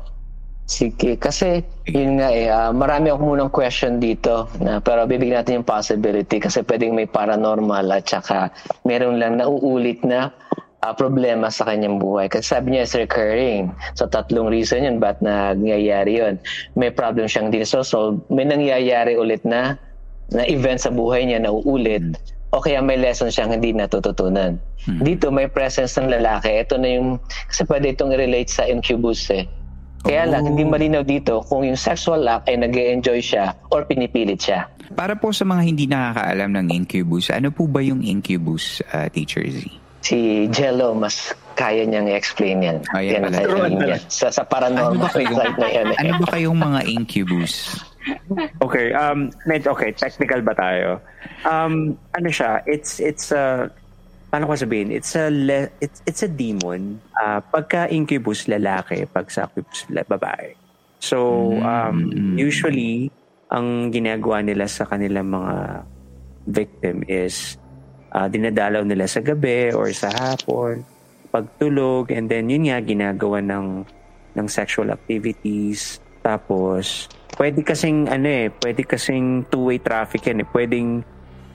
Sige, 0.72 1.20
kasi 1.20 1.68
yun 1.84 2.16
nga 2.16 2.32
eh, 2.32 2.48
ah, 2.48 2.72
marami 2.72 3.12
ako 3.12 3.36
munang 3.36 3.52
question 3.52 4.00
dito, 4.00 4.48
na, 4.64 4.80
pero 4.80 5.04
bibigyan 5.04 5.44
natin 5.44 5.60
yung 5.60 5.68
possibility 5.68 6.40
kasi 6.40 6.64
pwedeng 6.64 6.96
may 6.96 7.12
paranormal 7.12 7.92
at 7.92 8.08
saka 8.08 8.56
meron 8.88 9.20
lang 9.20 9.36
nauulit 9.36 10.00
na 10.08 10.32
ah, 10.82 10.94
problema 10.98 11.54
sa 11.54 11.70
kanyang 11.70 12.02
buhay. 12.02 12.28
Kasi 12.28 12.58
sabi 12.58 12.74
niya, 12.74 12.90
it's 12.90 12.98
recurring. 12.98 13.70
So, 13.94 14.10
tatlong 14.10 14.50
reason 14.50 14.86
yun, 14.86 14.98
ba't 14.98 15.22
nangyayari 15.22 16.18
yun? 16.18 16.42
May 16.74 16.90
problem 16.90 17.30
siyang 17.30 17.54
din 17.54 17.66
solve 17.66 18.22
may 18.34 18.46
nangyayari 18.46 19.16
ulit 19.16 19.46
na 19.46 19.78
na 20.32 20.48
event 20.48 20.80
sa 20.80 20.90
buhay 20.90 21.28
niya 21.28 21.44
na 21.44 21.52
uulit 21.52 22.02
o 22.52 22.60
kaya 22.60 22.84
may 22.84 23.00
lesson 23.00 23.32
siyang 23.32 23.56
hindi 23.56 23.72
natututunan. 23.72 24.60
Dito 25.04 25.32
may 25.32 25.48
presence 25.48 25.96
ng 25.96 26.12
lalaki. 26.12 26.52
Ito 26.52 26.76
na 26.80 26.90
yung, 27.00 27.10
kasi 27.48 27.64
pwede 27.68 27.96
itong 27.96 28.12
i-relate 28.12 28.52
sa 28.52 28.68
incubus 28.68 29.30
eh. 29.32 29.48
Kaya 30.02 30.26
lang, 30.26 30.50
hindi 30.50 30.66
malinaw 30.66 31.06
dito 31.06 31.46
kung 31.46 31.62
yung 31.62 31.78
sexual 31.78 32.26
act 32.26 32.50
ay 32.50 32.58
nag 32.58 32.74
enjoy 32.74 33.22
siya 33.22 33.54
or 33.70 33.86
pinipilit 33.86 34.42
siya. 34.42 34.66
Para 34.98 35.14
po 35.14 35.30
sa 35.30 35.46
mga 35.46 35.62
hindi 35.62 35.86
nakakaalam 35.86 36.50
ng 36.58 36.68
incubus, 36.74 37.30
ano 37.30 37.54
po 37.54 37.70
ba 37.70 37.86
yung 37.86 38.02
incubus, 38.02 38.82
uh, 38.92 39.08
Teacher 39.14 39.46
Z? 39.46 39.81
Si 40.02 40.50
Jello, 40.50 40.94
mas 40.94 41.30
kaya 41.54 41.86
niyang 41.86 42.10
i-explain 42.10 42.58
yan. 42.60 42.78
Ah, 42.90 43.00
yan 43.00 43.22
yan 43.22 43.34
kailangan 43.38 43.72
niya. 43.78 43.98
Sa, 44.10 44.34
sa 44.34 44.42
paranormal 44.42 44.98
Ano 44.98 45.06
ba 45.06 45.14
kayong- 45.14 45.38
side 45.38 45.58
na 45.58 45.68
yan. 45.70 45.86
eh. 45.88 45.98
Ano 46.00 46.12
ba 46.18 46.28
kayong 46.28 46.60
mga 46.60 46.80
incubus? 46.90 47.54
Okay, 48.58 48.98
um 48.98 49.30
okay, 49.46 49.94
technical 49.94 50.42
ba 50.42 50.58
tayo? 50.58 50.98
Um 51.46 51.94
ano 52.12 52.28
siya, 52.28 52.66
it's 52.66 52.98
it's 52.98 53.30
a 53.30 53.70
paano 54.28 54.50
ko 54.50 54.58
sabihin? 54.58 54.90
It's 54.90 55.14
a 55.14 55.30
le, 55.30 55.70
it's 55.78 56.02
it's 56.10 56.26
a 56.26 56.32
demon. 56.32 56.98
Ah, 57.14 57.38
pagka 57.40 57.86
incubus 57.86 58.50
lalaki, 58.50 59.06
pag 59.06 59.30
succubus 59.30 59.86
la- 59.88 60.02
babae. 60.02 60.58
So, 60.98 61.54
um 61.62 62.10
usually 62.34 63.14
ang 63.54 63.94
ginagawa 63.94 64.42
nila 64.42 64.66
sa 64.66 64.90
kanilang 64.90 65.30
mga 65.30 65.86
victim 66.48 67.06
is 67.06 67.61
ah, 68.12 68.28
dinadalaw 68.28 68.84
nila 68.84 69.08
sa 69.08 69.24
gabi 69.24 69.72
or 69.72 69.90
sa 69.96 70.12
hapon, 70.12 70.84
pagtulog, 71.32 72.12
and 72.12 72.28
then 72.28 72.52
yun 72.52 72.68
nga 72.68 72.84
ginagawa 72.84 73.40
ng 73.40 73.88
ng 74.36 74.48
sexual 74.48 74.92
activities. 74.92 76.00
Tapos, 76.22 77.10
pwede 77.40 77.64
kasing 77.64 78.08
ano 78.12 78.28
eh, 78.28 78.48
pwede 78.62 78.86
kasing 78.86 79.48
two-way 79.50 79.80
traffic 79.82 80.28
yan 80.28 80.44
eh. 80.44 80.48
Pwedeng 80.48 80.90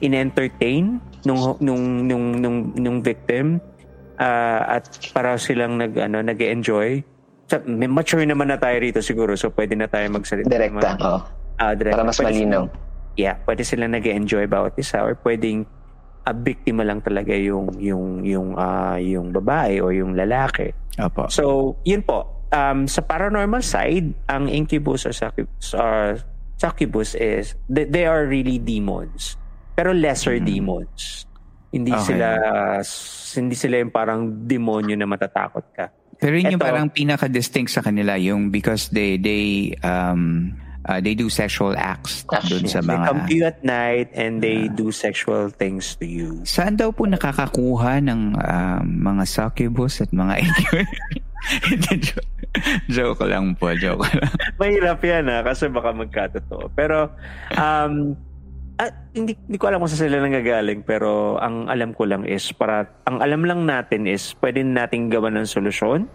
in-entertain 0.03 1.01
nung 1.25 1.57
nung 1.57 2.05
nung 2.05 2.25
nung, 2.37 2.57
nung 2.77 2.97
victim 3.01 3.57
uh, 4.21 4.77
at 4.77 4.85
para 5.13 5.37
silang 5.41 5.77
nag 5.81 5.97
ano 5.97 6.21
nag-enjoy. 6.21 7.01
So, 7.47 7.63
mature 7.63 8.27
naman 8.27 8.51
na 8.51 8.59
tayo 8.59 8.75
rito 8.83 8.99
siguro 8.99 9.39
so 9.39 9.47
pwede 9.55 9.73
na 9.79 9.87
tayo 9.87 10.11
magsalita. 10.11 10.51
Direkta, 10.51 10.99
oh. 10.99 11.23
Uh, 11.57 11.73
direkta. 11.73 12.03
Para 12.03 12.05
mas 12.11 12.19
pwede 12.19 12.35
malinaw. 12.35 12.63
Sila, 12.67 13.15
yeah, 13.15 13.35
pwede 13.47 13.63
sila 13.63 13.85
nag-enjoy 13.87 14.45
bawat 14.51 14.75
isa 14.77 14.99
or 14.99 15.15
pwedeng 15.23 15.63
a 16.27 16.35
biktima 16.35 16.83
lang 16.83 16.99
talaga 16.99 17.31
yung 17.31 17.79
yung 17.79 18.27
yung 18.27 18.59
uh, 18.59 18.99
yung 18.99 19.31
babae 19.31 19.79
o 19.79 19.95
yung 19.95 20.11
lalaki. 20.11 20.75
Apo. 20.99 21.31
So, 21.31 21.75
yun 21.87 22.03
po. 22.03 22.47
Um, 22.51 22.87
sa 22.87 22.99
paranormal 23.03 23.63
side, 23.63 24.11
ang 24.27 24.51
incubus 24.51 25.07
or 25.07 25.15
succubus, 25.15 25.71
or 25.71 26.19
succubus 26.59 27.15
is 27.15 27.55
they, 27.71 27.87
they 27.87 28.03
are 28.03 28.27
really 28.27 28.59
demons. 28.59 29.39
Pero 29.75 29.95
lesser 29.95 30.39
mm-hmm. 30.39 30.51
demons. 30.51 31.23
Hindi 31.71 31.91
okay. 31.95 32.03
sila 32.11 32.27
hindi 33.39 33.55
sila 33.55 33.75
yung 33.79 33.93
parang 33.93 34.47
demonyo 34.47 34.95
na 34.99 35.07
matatakot 35.07 35.65
ka. 35.71 35.91
Pero 36.17 36.33
yun 36.33 36.49
Ito, 36.49 36.53
yung 36.57 36.63
parang 36.63 36.87
pinaka-distinct 36.89 37.69
sa 37.69 37.85
kanila 37.85 38.17
yung 38.17 38.49
because 38.49 38.89
they 38.89 39.21
they 39.21 39.75
um 39.85 40.55
uh, 40.87 40.99
they 41.03 41.13
do 41.13 41.27
sexual 41.27 41.75
acts 41.75 42.23
doon 42.47 42.65
sa 42.65 42.79
mga... 42.81 42.87
They 42.87 43.07
come 43.07 43.21
to 43.27 43.35
you 43.35 43.45
at 43.45 43.59
night 43.61 44.09
and 44.15 44.39
they 44.39 44.71
uh, 44.71 44.73
do 44.73 44.89
sexual 44.89 45.51
things 45.51 45.93
to 45.99 46.07
you. 46.07 46.41
Saan 46.47 46.79
daw 46.79 46.95
po 46.95 47.05
nakakakuha 47.05 48.01
ng 48.07 48.39
uh, 48.39 48.81
mga 48.83 49.23
succubus 49.27 50.01
at 50.01 50.09
mga 50.15 50.41
joke 52.95 53.23
lang 53.27 53.53
po, 53.55 53.71
joke 53.77 54.07
lang. 54.07 54.31
Mahirap 54.59 54.99
yan 55.03 55.29
ha, 55.29 55.45
kasi 55.45 55.69
baka 55.69 55.93
magkatotoo. 55.93 56.73
Pero, 56.73 57.13
um, 57.53 58.17
ah, 58.81 58.91
hindi, 59.13 59.33
hindi 59.35 59.57
ko 59.57 59.69
alam 59.69 59.81
kung 59.81 59.89
saan 59.89 60.09
sila 60.09 60.21
nanggagaling 60.21 60.85
pero 60.85 61.41
ang 61.41 61.65
alam 61.69 61.91
ko 61.97 62.05
lang 62.05 62.23
is 62.25 62.53
para 62.53 62.85
ang 63.09 63.19
alam 63.21 63.41
lang 63.43 63.65
natin 63.65 64.05
is 64.05 64.37
pwede 64.37 64.61
nating 64.61 65.09
gawa 65.09 65.33
ng 65.33 65.49
solusyon 65.49 66.05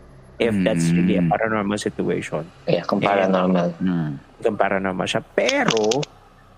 if 0.43 0.55
mm. 0.55 0.67
that's 0.67 0.91
really 0.91 1.17
a 1.17 1.25
paranormal 1.25 1.79
situation. 1.79 2.43
Yeah, 2.67 2.83
kung 2.83 2.99
paranormal. 2.99 3.79
And, 3.79 4.19
mm. 4.19 4.43
Kung 4.43 4.59
paranormal 4.59 5.07
siya. 5.07 5.23
Pero, 5.23 6.03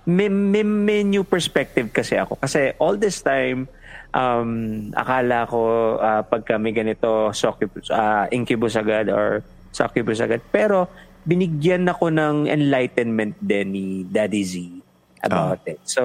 may, 0.08 0.32
may, 0.32 0.64
may 0.64 1.04
new 1.04 1.24
perspective 1.24 1.92
kasi 1.92 2.16
ako. 2.16 2.40
Kasi 2.40 2.72
all 2.80 2.96
this 2.96 3.20
time, 3.20 3.68
um, 4.16 4.88
akala 4.96 5.44
ko 5.44 5.60
uh, 6.00 6.24
pag 6.24 6.42
kami 6.48 6.72
ganito, 6.72 7.28
succubus, 7.36 7.92
uh, 7.92 8.24
incubus 8.32 8.80
agad 8.80 9.12
or 9.12 9.44
succubus 9.68 10.24
agad. 10.24 10.40
Pero, 10.48 10.88
binigyan 11.24 11.88
ako 11.88 12.12
ng 12.12 12.48
enlightenment 12.48 13.36
din 13.40 13.66
ni 13.72 13.86
Daddy 14.04 14.44
Z 14.44 14.54
about 15.24 15.60
oh. 15.64 15.70
it. 15.72 15.80
So, 15.84 16.02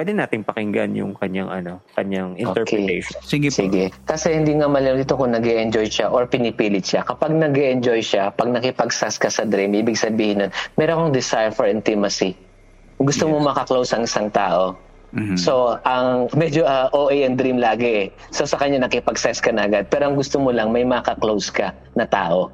pwede 0.00 0.16
nating 0.16 0.48
pakinggan 0.48 0.96
yung 0.96 1.12
kanyang 1.12 1.52
ano, 1.52 1.84
kanyang 1.92 2.32
interpretation. 2.40 3.20
Okay. 3.20 3.28
Sige 3.28 3.48
po. 3.52 3.60
Sige. 3.60 3.84
Kasi 4.08 4.32
hindi 4.32 4.56
nga 4.56 4.64
malinaw 4.64 4.96
dito 4.96 5.12
kung 5.12 5.36
nag 5.36 5.44
enjoy 5.44 5.92
siya 5.92 6.08
or 6.08 6.24
pinipilit 6.24 6.88
siya. 6.88 7.04
Kapag 7.04 7.36
nag 7.36 7.52
enjoy 7.52 8.00
siya, 8.00 8.32
pag 8.32 8.48
nakipagsas 8.48 9.20
ka 9.20 9.28
sa 9.28 9.44
dream, 9.44 9.76
ibig 9.76 10.00
sabihin 10.00 10.48
nun, 10.48 10.50
meron 10.80 11.12
akong 11.12 11.12
desire 11.12 11.52
for 11.52 11.68
intimacy. 11.68 12.32
Gusto 12.96 13.28
yes. 13.28 13.32
mo 13.36 13.44
makaklose 13.44 13.92
ang 13.92 14.08
isang 14.08 14.32
tao. 14.32 14.72
Mm-hmm. 15.12 15.36
So, 15.36 15.76
ang 15.84 16.28
medyo 16.40 16.64
uh, 16.64 16.88
ah, 16.88 16.96
OA 16.96 17.28
ang 17.28 17.36
dream 17.36 17.60
lagi 17.60 18.08
eh. 18.08 18.16
So, 18.32 18.48
sa 18.48 18.56
kanya 18.56 18.88
nakipag-sex 18.88 19.44
ka 19.44 19.52
na 19.52 19.68
agad. 19.68 19.92
Pero 19.92 20.08
ang 20.08 20.16
gusto 20.16 20.40
mo 20.40 20.48
lang, 20.48 20.72
may 20.72 20.88
makaklose 20.88 21.52
ka 21.52 21.76
na 21.92 22.08
tao. 22.08 22.48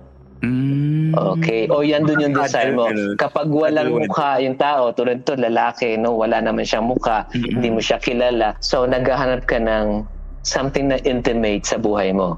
Mm. 0.45 1.16
Okay. 1.16 1.64
O 1.73 1.81
yan 1.81 2.05
dun 2.05 2.21
yung 2.21 2.37
desire 2.37 2.73
mo. 2.76 2.93
Kapag 3.16 3.49
walang 3.49 3.97
mukha 3.97 4.37
yung 4.45 4.61
tao, 4.61 4.93
tulad 4.93 5.25
to, 5.25 5.33
lalaki, 5.38 5.97
no, 5.97 6.12
wala 6.12 6.45
naman 6.45 6.69
siyang 6.69 6.85
mukha, 6.85 7.25
mm-hmm. 7.33 7.57
hindi 7.57 7.69
mo 7.73 7.81
siya 7.81 7.97
kilala. 8.02 8.52
So, 8.61 8.85
naghahanap 8.85 9.49
ka 9.49 9.57
ng 9.57 10.05
something 10.45 10.93
na 10.93 11.00
intimate 11.09 11.64
sa 11.64 11.81
buhay 11.81 12.12
mo. 12.12 12.37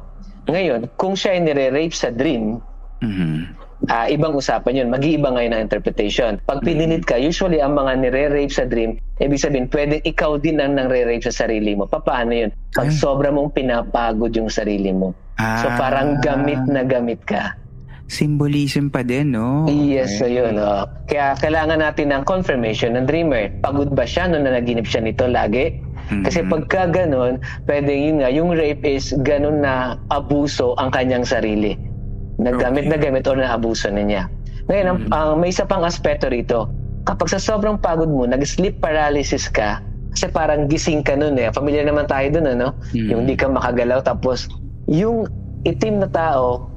Ngayon, 0.48 0.88
kung 0.96 1.18
siya 1.18 1.36
ay 1.36 1.40
nire-rape 1.44 1.92
sa 1.92 2.14
dream, 2.14 2.62
mm-hmm. 3.02 3.36
uh, 3.90 4.06
ibang 4.08 4.32
usapan 4.38 4.86
yun. 4.86 4.88
Mag-iiba 4.94 5.34
ngayon 5.34 5.52
ang 5.58 5.62
interpretation. 5.66 6.38
Pag 6.46 6.62
pinilit 6.62 7.04
ka, 7.04 7.18
usually 7.18 7.58
ang 7.58 7.74
mga 7.74 7.98
nire-rape 7.98 8.54
sa 8.54 8.64
dream, 8.64 8.96
ibig 9.18 9.42
sabihin, 9.42 9.66
pwedeng 9.74 10.00
ikaw 10.06 10.38
din 10.38 10.62
ang 10.62 10.78
nang-re-rape 10.78 11.26
sa 11.26 11.34
sarili 11.34 11.74
mo. 11.74 11.84
Paano 11.90 12.30
yun? 12.30 12.54
Pag 12.72 12.94
sobra 12.94 13.28
mong 13.34 13.52
pinapagod 13.58 14.32
yung 14.38 14.48
sarili 14.48 14.94
mo. 14.94 15.12
So 15.38 15.70
ah. 15.70 15.76
parang 15.78 16.18
gamit 16.18 16.58
na 16.66 16.82
gamit 16.82 17.22
ka 17.26 17.54
symbolism 18.08 18.88
pa 18.88 19.04
din, 19.04 19.36
no? 19.36 19.68
Yes, 19.68 20.16
so 20.16 20.24
yun. 20.24 20.56
Oh. 20.56 20.88
Kaya 21.06 21.36
kailangan 21.36 21.84
natin 21.84 22.08
ng 22.10 22.24
confirmation 22.24 22.96
ng 22.96 23.04
dreamer. 23.04 23.52
Pagod 23.60 23.92
ba 23.92 24.08
siya 24.08 24.26
nung 24.26 24.48
nanaginip 24.48 24.88
siya 24.88 25.04
nito 25.04 25.28
lagi? 25.28 25.76
Mm-hmm. 26.08 26.24
Kasi 26.24 26.40
pagka 26.48 26.88
ganun, 26.88 27.36
pwede 27.68 27.92
yun 27.92 28.24
nga, 28.24 28.32
yung 28.32 28.56
rape 28.56 28.88
is 28.88 29.12
ganun 29.20 29.60
na 29.60 30.00
abuso 30.08 30.72
ang 30.80 30.88
kanyang 30.88 31.28
sarili. 31.28 31.76
Nagamit 32.40 32.88
okay. 32.88 32.92
na 32.96 32.98
gamit 32.98 33.28
o 33.28 33.36
naabuso 33.36 33.92
na 33.92 34.00
niya. 34.00 34.22
Ngayon, 34.72 34.84
mm-hmm. 34.88 35.12
ang, 35.12 35.36
may 35.36 35.52
isa 35.52 35.68
pang 35.68 35.84
aspeto 35.84 36.32
rito. 36.32 36.72
Kapag 37.04 37.28
sa 37.28 37.36
sobrang 37.36 37.76
pagod 37.76 38.08
mo, 38.08 38.24
nag-sleep 38.24 38.80
paralysis 38.80 39.52
ka, 39.52 39.84
kasi 40.16 40.32
parang 40.32 40.64
gising 40.64 41.04
ka 41.04 41.12
nun 41.12 41.36
eh. 41.36 41.52
Familiar 41.52 41.84
naman 41.84 42.08
tayo 42.08 42.24
dun, 42.32 42.48
ano? 42.56 42.72
Mm-hmm. 42.96 43.08
Yung 43.12 43.22
di 43.28 43.36
ka 43.36 43.52
makagalaw, 43.52 44.00
tapos 44.00 44.48
yung 44.88 45.28
itim 45.68 46.00
na 46.00 46.08
tao, 46.08 46.72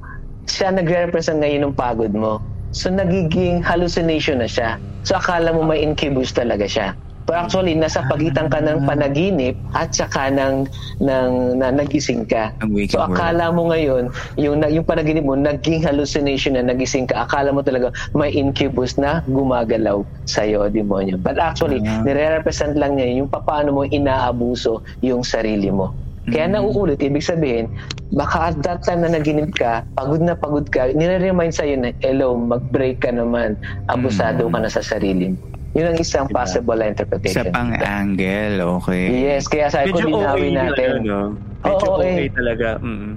siya 0.49 0.73
nagre-represent 0.73 1.41
ngayon 1.41 1.69
ng 1.69 1.75
pagod 1.77 2.13
mo. 2.13 2.41
So, 2.71 2.87
nagiging 2.87 3.59
hallucination 3.59 4.39
na 4.39 4.47
siya. 4.47 4.79
So, 5.03 5.19
akala 5.19 5.51
mo 5.51 5.67
may 5.67 5.83
incubus 5.83 6.31
talaga 6.31 6.63
siya. 6.63 6.95
Pero 7.27 7.47
actually, 7.47 7.77
nasa 7.77 8.01
pagitan 8.09 8.49
ka 8.49 8.59
ng 8.59 8.83
panaginip 8.83 9.53
at 9.77 9.93
saka 9.93 10.33
ng, 10.33 10.65
ng 10.99 11.31
na 11.61 11.69
nagising 11.69 12.25
ka. 12.25 12.51
So, 12.89 13.03
akala 13.03 13.53
mo 13.53 13.69
ngayon, 13.69 14.09
yung, 14.41 14.59
yung 14.65 14.85
panaginip 14.87 15.23
mo, 15.23 15.37
naging 15.37 15.85
hallucination 15.85 16.57
na 16.57 16.65
nagising 16.65 17.07
ka. 17.07 17.29
Akala 17.29 17.53
mo 17.53 17.61
talaga 17.61 17.93
may 18.17 18.33
incubus 18.33 18.97
na 18.97 19.21
gumagalaw 19.29 20.01
sa'yo, 20.25 20.67
demonyo. 20.73 21.21
But 21.21 21.37
actually, 21.37 21.79
uh-huh. 21.83 22.03
nire-represent 22.03 22.75
lang 22.75 22.97
niya 22.97 23.21
yung 23.21 23.29
paano 23.29 23.69
mo 23.71 23.81
inaabuso 23.85 24.81
yung 25.05 25.21
sarili 25.21 25.69
mo. 25.69 25.93
Kaya 26.29 26.45
mm-hmm. 26.45 26.61
nauulit, 26.61 27.01
ibig 27.01 27.25
sabihin, 27.25 27.65
baka 28.13 28.53
at 28.53 28.57
that 28.61 28.85
time 28.85 29.01
na 29.01 29.17
naginip 29.17 29.57
ka, 29.57 29.81
pagod 29.97 30.21
na 30.21 30.37
pagod 30.37 30.69
ka, 30.69 30.93
nire-remind 30.93 31.49
sa'yo 31.49 31.81
na, 31.81 31.89
hello, 32.05 32.37
mag-break 32.37 33.01
ka 33.01 33.09
naman, 33.09 33.57
abusado 33.89 34.45
mm-hmm. 34.45 34.61
ka 34.61 34.65
na 34.65 34.69
sa 34.69 34.85
sarili 34.85 35.33
mo. 35.33 35.39
Yun 35.71 35.95
ang 35.95 35.97
isang 36.03 36.27
diba? 36.27 36.43
possible 36.43 36.83
interpretation. 36.83 37.47
Sa 37.47 37.55
pang-angle, 37.55 38.59
okay. 38.59 39.07
Yes, 39.07 39.47
kaya 39.47 39.71
sabi 39.71 39.95
ko, 39.95 40.03
linawin 40.03 40.59
natin. 40.59 40.89
Yun, 40.99 41.01
no? 41.07 41.21
Medyo 41.63 41.85
oh, 41.87 41.95
okay. 41.97 42.13
okay 42.13 42.29
talaga. 42.35 42.69
Mm-hmm. 42.83 43.13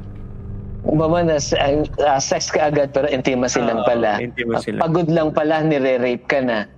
Baba 0.85 1.19
na, 1.25 1.37
uh, 1.41 2.21
sex 2.21 2.53
ka 2.53 2.69
agad 2.69 2.93
pero 2.93 3.09
intimacy 3.09 3.57
uh, 3.59 3.73
lang 3.73 3.81
pala. 3.89 4.21
Intimacy 4.21 4.77
lang. 4.77 4.81
Pagod 4.85 5.09
lang 5.11 5.29
pala, 5.33 5.65
nire-rape 5.65 6.25
ka 6.29 6.41
na. 6.45 6.69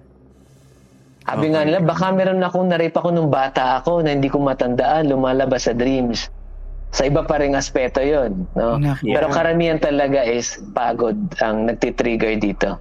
Sabi 1.27 1.51
okay. 1.51 1.53
nga 1.59 1.63
nila, 1.67 1.79
baka 1.83 2.15
meron 2.15 2.39
akong 2.39 2.71
na-rape 2.71 2.95
ako 2.95 3.11
nung 3.11 3.31
bata 3.35 3.83
ako 3.83 4.07
na 4.07 4.15
hindi 4.15 4.31
ko 4.31 4.39
matandaan, 4.39 5.11
lumalabas 5.11 5.67
sa 5.67 5.75
dreams. 5.75 6.31
Sa 6.95 7.03
iba 7.03 7.27
pa 7.27 7.43
rin 7.43 7.59
aspeto 7.59 7.99
yon 7.99 8.47
no? 8.55 8.79
Yeah. 8.79 9.19
Pero 9.19 9.35
karamihan 9.35 9.83
talaga 9.83 10.23
is 10.23 10.63
pagod 10.71 11.19
ang 11.43 11.67
nagtitrigger 11.67 12.39
dito. 12.39 12.79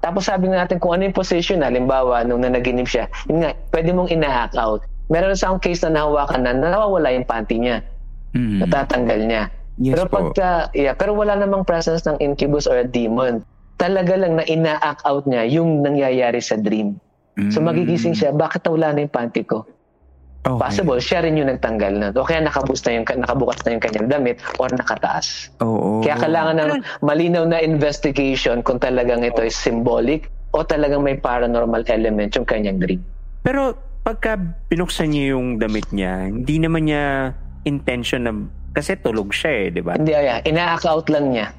Tapos 0.00 0.26
sabi 0.26 0.48
natin 0.48 0.80
kung 0.80 0.96
ano 0.96 1.06
yung 1.06 1.14
position, 1.14 1.60
halimbawa, 1.60 2.24
nung 2.24 2.42
nanaginip 2.42 2.88
siya, 2.88 3.06
yun 3.28 3.44
nga, 3.44 3.52
pwede 3.70 3.92
mong 3.92 4.08
ina-hack 4.10 4.56
out. 4.56 4.82
Meron 5.12 5.36
sa 5.36 5.52
akong 5.52 5.62
case 5.62 5.84
na 5.84 6.00
nahawakan 6.00 6.42
na 6.42 6.56
nawawala 6.56 7.12
yung 7.12 7.28
panty 7.28 7.60
niya. 7.60 7.84
Mm. 8.32 8.66
Natatanggal 8.66 9.20
niya. 9.28 9.42
Yes 9.80 9.94
pero 9.96 10.08
pagka, 10.08 10.72
yeah, 10.72 10.96
pero 10.96 11.12
wala 11.12 11.36
namang 11.36 11.68
presence 11.68 12.08
ng 12.08 12.16
incubus 12.24 12.64
or 12.64 12.80
a 12.80 12.88
demon. 12.88 13.44
Talaga 13.76 14.16
lang 14.16 14.40
na 14.40 14.44
ina-act 14.48 15.04
out 15.04 15.28
niya 15.28 15.44
yung 15.44 15.84
nangyayari 15.84 16.40
sa 16.40 16.56
dream. 16.56 16.96
So 17.48 17.64
mm. 17.64 17.72
magigising 17.72 18.12
siya, 18.12 18.36
bakit 18.36 18.68
nawala 18.68 18.92
na 18.92 19.08
yung 19.08 19.14
panty 19.14 19.44
ko? 19.48 19.64
Okay. 20.42 20.58
Possible, 20.58 20.98
siya 20.98 21.22
rin 21.22 21.38
yung 21.38 21.48
nagtanggal 21.48 21.92
na. 22.02 22.06
O 22.18 22.26
kaya 22.26 22.42
nakabukas 22.42 22.82
na 22.82 22.98
yung, 22.98 23.06
nakabukas 23.06 23.62
na 23.62 23.78
yung 23.78 23.82
kanyang 23.82 24.08
damit 24.10 24.36
or 24.58 24.66
nakataas. 24.74 25.54
Oo. 25.62 26.02
Kaya 26.02 26.18
kailangan 26.18 26.58
ng 26.58 26.72
malinaw 26.98 27.46
na 27.46 27.62
investigation 27.62 28.58
kung 28.66 28.82
talagang 28.82 29.22
ito 29.22 29.38
is 29.38 29.54
symbolic 29.54 30.26
o 30.50 30.66
talagang 30.66 31.06
may 31.06 31.14
paranormal 31.14 31.86
element 31.86 32.34
yung 32.34 32.44
kanyang 32.44 32.82
dream. 32.82 33.00
Pero 33.46 33.78
pagka 34.02 34.34
binuksan 34.66 35.14
niya 35.14 35.38
yung 35.38 35.62
damit 35.62 35.86
niya, 35.94 36.26
hindi 36.26 36.58
naman 36.58 36.90
niya 36.90 37.32
intention 37.62 38.20
na 38.26 38.34
kasi 38.74 38.98
tulog 38.98 39.30
siya 39.30 39.52
eh, 39.52 39.64
di 39.70 39.82
ba? 39.84 39.94
Hindi, 39.94 40.10
ay, 40.10 40.42
ina-act 40.42 40.90
out 40.90 41.06
lang 41.06 41.30
niya. 41.30 41.54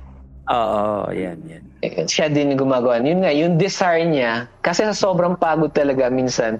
Oo, 0.51 1.07
yan, 1.15 1.39
yan. 1.47 1.63
Eh, 1.79 2.03
siya 2.03 2.27
din 2.27 2.51
gumagawa. 2.59 2.99
Yun 2.99 3.23
nga, 3.23 3.31
yung 3.31 3.55
desire 3.55 4.03
niya, 4.03 4.51
kasi 4.59 4.83
sa 4.83 4.91
sobrang 4.91 5.39
pagod 5.39 5.71
talaga 5.71 6.11
minsan, 6.11 6.59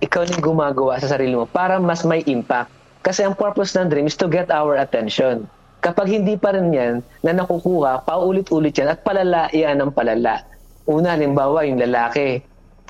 ikaw 0.00 0.24
yung 0.24 0.40
gumagawa 0.40 0.96
sa 0.96 1.12
sarili 1.12 1.34
mo 1.36 1.44
para 1.44 1.76
mas 1.76 2.06
may 2.08 2.24
impact. 2.24 2.72
Kasi 3.04 3.26
ang 3.26 3.36
purpose 3.36 3.76
ng 3.76 3.92
dream 3.92 4.08
is 4.08 4.16
to 4.16 4.30
get 4.30 4.48
our 4.48 4.80
attention. 4.80 5.44
Kapag 5.84 6.10
hindi 6.10 6.34
pa 6.34 6.56
rin 6.56 6.72
yan 6.74 6.94
na 7.22 7.32
nakukuha, 7.36 8.02
paulit-ulit 8.08 8.74
yan 8.74 8.90
at 8.90 9.04
palala 9.06 9.46
yan 9.54 9.78
ang 9.78 9.92
palala. 9.94 10.42
Una, 10.88 11.14
halimbawa, 11.14 11.68
yung 11.68 11.78
lalaki, 11.78 12.42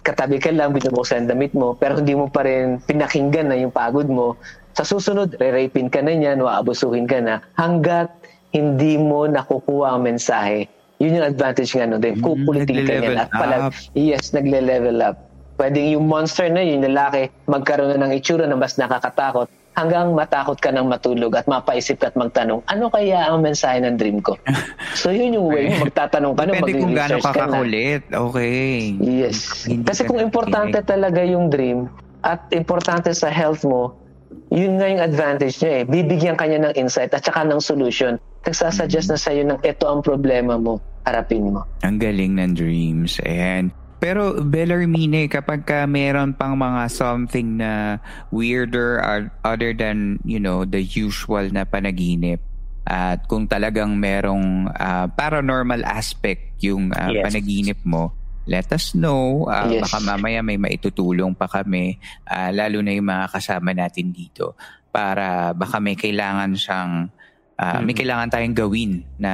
katabi 0.06 0.38
ka 0.40 0.54
lang, 0.54 0.72
binubuksan 0.72 1.26
ang 1.26 1.30
damit 1.36 1.52
mo, 1.52 1.76
pero 1.76 1.98
hindi 1.98 2.14
mo 2.14 2.30
pa 2.30 2.46
rin 2.46 2.80
pinakinggan 2.86 3.50
na 3.52 3.58
yung 3.58 3.74
pagod 3.74 4.06
mo. 4.08 4.38
Sa 4.78 4.86
susunod, 4.86 5.34
re-rapin 5.36 5.90
ka 5.90 6.00
na 6.00 6.14
niyan, 6.14 6.40
waabusuhin 6.40 7.04
ka 7.10 7.18
na, 7.18 7.42
hanggat 7.58 8.08
hindi 8.50 8.96
mo 8.96 9.24
nakukuha 9.24 9.94
ang 9.94 10.02
mensahe. 10.04 10.66
Yun 10.98 11.20
yung 11.20 11.26
advantage 11.28 11.72
nga 11.72 11.86
nun. 11.86 12.00
Then, 12.00 12.18
Mm, 12.18 12.24
kukulitin 12.24 12.76
ka 12.82 12.92
niyan. 12.96 13.16
At 13.16 13.30
pala, 13.30 13.56
up. 13.68 13.74
yes, 13.94 14.32
nagle-level 14.32 14.98
up. 14.98 15.16
Pwedeng 15.54 15.90
yung 15.90 16.06
monster 16.06 16.46
na 16.46 16.58
yun, 16.58 16.80
yung 16.80 16.94
lalaki, 16.94 17.30
magkaroon 17.44 17.92
na 17.92 18.06
ng 18.06 18.12
itsura 18.14 18.46
na 18.46 18.54
mas 18.54 18.74
nakakatakot 18.74 19.46
hanggang 19.74 20.10
matakot 20.10 20.58
ka 20.58 20.74
ng 20.74 20.86
matulog 20.86 21.30
at 21.34 21.46
mapaisip 21.46 21.98
ka 21.98 22.10
at 22.10 22.16
magtanong, 22.16 22.66
ano 22.66 22.90
kaya 22.90 23.30
ang 23.30 23.42
mensahe 23.42 23.78
ng 23.78 23.94
dream 23.94 24.18
ko? 24.18 24.34
So 24.98 25.14
yun 25.14 25.30
yung 25.32 25.46
way 25.46 25.70
mo, 25.70 25.86
magtatanong 25.86 26.34
ka 26.34 26.42
na, 26.42 26.52
Depende 26.52 26.72
kung 26.74 26.90
gaano 26.90 27.14
magre-research 27.14 27.22
ka 27.22 27.30
ka 27.30 27.46
na. 27.46 27.50
kakulit. 27.54 28.02
Okay. 28.08 28.70
Yes. 28.98 29.38
Hindi 29.62 29.86
Kasi 29.86 30.02
ka 30.02 30.08
kung 30.08 30.18
importante 30.18 30.78
talaga 30.82 31.22
yung 31.22 31.46
dream 31.46 31.86
at 32.22 32.42
importante 32.50 33.14
sa 33.14 33.30
health 33.30 33.62
mo, 33.62 33.94
yun 34.48 34.80
nga 34.80 34.86
yung 34.88 35.02
advantage 35.02 35.60
niya 35.60 35.72
eh. 35.80 35.84
Bibigyan 35.84 36.36
kanya 36.36 36.68
ng 36.68 36.74
insight 36.76 37.12
at 37.12 37.24
saka 37.24 37.44
ng 37.44 37.60
solution. 37.60 38.16
Nagsasuggest 38.44 39.12
na 39.12 39.18
sa'yo 39.20 39.44
ng 39.44 39.60
ito 39.60 39.84
ang 39.84 40.00
problema 40.00 40.56
mo, 40.56 40.80
harapin 41.04 41.52
mo. 41.52 41.68
Ang 41.84 42.00
galing 42.00 42.40
ng 42.40 42.56
dreams. 42.56 43.20
Ayan. 43.22 43.68
Pero 43.98 44.38
Bellarmine, 44.40 45.26
kapag 45.26 45.66
ka 45.66 45.82
meron 45.84 46.30
pang 46.30 46.54
mga 46.54 46.86
something 46.86 47.58
na 47.58 47.98
weirder 48.30 49.02
or- 49.02 49.30
other 49.42 49.74
than, 49.74 50.22
you 50.22 50.38
know, 50.38 50.62
the 50.62 50.78
usual 50.78 51.44
na 51.50 51.66
panaginip, 51.66 52.38
at 52.88 53.28
kung 53.28 53.44
talagang 53.44 54.00
merong 54.00 54.70
ah, 54.72 55.12
paranormal 55.12 55.84
aspect 55.84 56.56
yung 56.64 56.88
ah, 56.96 57.12
Yes. 57.12 57.26
panaginip 57.28 57.78
mo, 57.84 58.16
let 58.48 58.72
us 58.72 58.96
know. 58.96 59.44
Ah, 59.46 59.68
Yes. 59.68 59.84
Baka 59.86 60.00
mamaya 60.02 60.40
may 60.40 60.56
maitutulong 60.56 61.36
pa 61.36 61.46
kami, 61.46 62.00
ah, 62.24 62.48
lalo 62.48 62.80
na 62.80 62.96
yung 62.96 63.06
mga 63.06 63.28
kasama 63.30 63.70
natin 63.70 64.10
dito, 64.10 64.56
para 64.88 65.52
baka 65.52 65.78
may 65.78 65.94
kailangan 65.94 66.56
siyang, 66.56 67.12
ah, 67.54 67.78
may 67.78 67.92
Mhm. 67.92 68.00
kailangan 68.00 68.28
tayong 68.32 68.56
gawin 68.56 68.92
na 69.20 69.32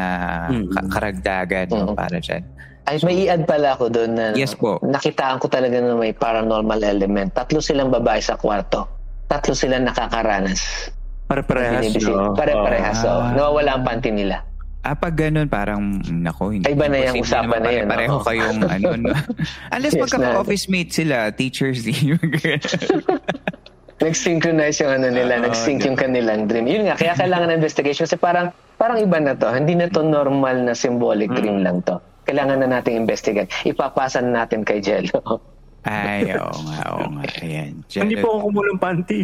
ka- 0.69 0.89
karagdagan 0.91 1.67
no, 1.71 1.95
Mhm. 1.95 1.97
para 1.97 2.19
dyan. 2.19 2.43
Ay, 2.85 3.01
may 3.01 3.25
i-add 3.25 3.49
pala 3.49 3.73
ako 3.73 3.89
doon 3.89 4.11
na 4.13 4.25
Yes 4.37 4.53
po. 4.53 4.77
nakitaan 4.85 5.41
ko 5.41 5.49
talaga 5.49 5.81
na 5.81 5.97
may 5.97 6.13
paranormal 6.13 6.85
element. 6.85 7.33
Tatlo 7.33 7.65
silang 7.65 7.89
babae 7.89 8.21
sa 8.21 8.37
kwarto. 8.37 8.85
Tatlo 9.25 9.57
silang 9.57 9.89
nakakaranas. 9.89 10.93
Pare-parehas. 11.25 11.97
No? 12.05 12.37
Pare-parehas. 12.37 13.01
Oh. 13.09 13.25
oh. 13.25 13.25
Nawawala 13.33 13.81
ang 13.81 13.85
panty 13.89 14.13
nila. 14.13 14.45
Ah, 14.85 14.93
pag 14.93 15.17
ganun, 15.17 15.49
parang, 15.49 15.81
mm, 15.81 16.21
nako, 16.21 16.53
hindi. 16.53 16.69
Ay, 16.69 16.77
iba 16.77 16.93
na 16.93 17.09
yung 17.09 17.25
usapan 17.25 17.49
naman 17.49 17.61
na 17.65 17.71
yun, 17.73 17.87
Pareho 17.89 18.17
oo. 18.21 18.27
kayong, 18.29 18.61
ano, 18.77 18.89
no? 19.01 19.17
Unless 19.73 19.97
Yes, 19.97 20.03
magkaka-office 20.05 20.65
mate 20.69 20.93
sila, 20.93 21.33
teachers, 21.33 21.89
Nag-synchronize 24.05 24.77
yung 24.85 24.93
ano 24.93 25.09
nila, 25.09 25.41
Oo, 25.41 25.49
nag-sync 25.49 25.89
yung 25.89 25.97
kanilang 25.97 26.45
dream. 26.45 26.69
Yun 26.69 26.93
nga, 26.93 27.01
kaya 27.01 27.17
kailangan 27.17 27.49
ng 27.49 27.65
investigation 27.65 28.05
kasi 28.05 28.21
parang 28.21 28.53
parang 28.77 29.01
iba 29.01 29.17
na 29.17 29.33
to. 29.33 29.49
Hindi 29.49 29.81
na 29.81 29.89
to 29.89 30.05
normal 30.05 30.61
na 30.61 30.77
symbolic 30.77 31.33
dream 31.33 31.65
lang 31.65 31.81
to. 31.89 31.97
Kailangan 32.29 32.61
na 32.61 32.69
natin 32.69 33.01
investigate. 33.01 33.49
Ipapasa 33.65 34.21
na 34.21 34.45
natin 34.45 34.61
kay 34.67 34.85
Jello. 34.85 35.25
Ay, 35.89 36.33
oo 36.37 36.59
nga, 36.65 36.79
oo 36.97 37.09
nga. 37.13 37.25
Ayan. 37.45 37.85
Hindi 37.85 38.17
po 38.21 38.37
ako 38.37 38.39
kumulong 38.51 38.81
panty. 38.81 39.21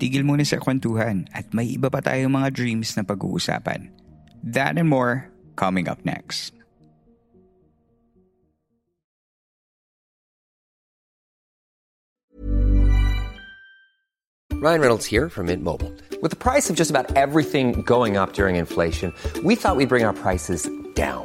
Tigil 0.00 0.24
muna 0.24 0.48
sa 0.48 0.56
kwentuhan 0.56 1.28
at 1.36 1.52
may 1.52 1.76
iba 1.76 1.92
pa 1.92 2.00
tayong 2.00 2.32
mga 2.32 2.56
dreams 2.56 2.96
na 2.96 3.04
pag-uusapan. 3.04 3.92
That 4.40 4.80
and 4.80 4.88
more 4.88 5.28
coming 5.60 5.92
up 5.92 6.00
next. 6.08 6.56
Ryan 14.60 14.80
Reynolds 14.80 15.06
here 15.06 15.28
from 15.28 15.46
Mint 15.46 15.64
Mobile. 15.64 15.92
With 16.20 16.32
the 16.32 16.36
price 16.36 16.68
of 16.68 16.76
just 16.76 16.90
about 16.92 17.16
everything 17.16 17.80
going 17.80 18.16
up 18.16 18.34
during 18.34 18.56
inflation, 18.56 19.12
we 19.40 19.56
thought 19.56 19.76
we'd 19.76 19.88
bring 19.88 20.04
our 20.04 20.12
prices 20.12 20.68
down. 20.92 21.24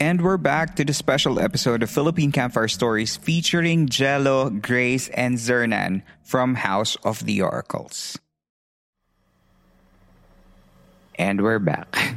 And 0.00 0.24
we're 0.24 0.40
back 0.40 0.80
to 0.80 0.82
the 0.88 0.96
special 0.96 1.36
episode 1.36 1.84
of 1.84 1.92
Philippine 1.92 2.32
Campfire 2.32 2.72
Stories 2.72 3.20
featuring 3.20 3.84
Jello, 3.84 4.48
Grace, 4.48 5.12
and 5.12 5.36
Zernan 5.36 6.00
from 6.24 6.56
House 6.56 6.96
of 7.04 7.20
the 7.28 7.44
Oracles. 7.44 8.16
And 11.20 11.44
we're 11.44 11.60
back. 11.60 11.92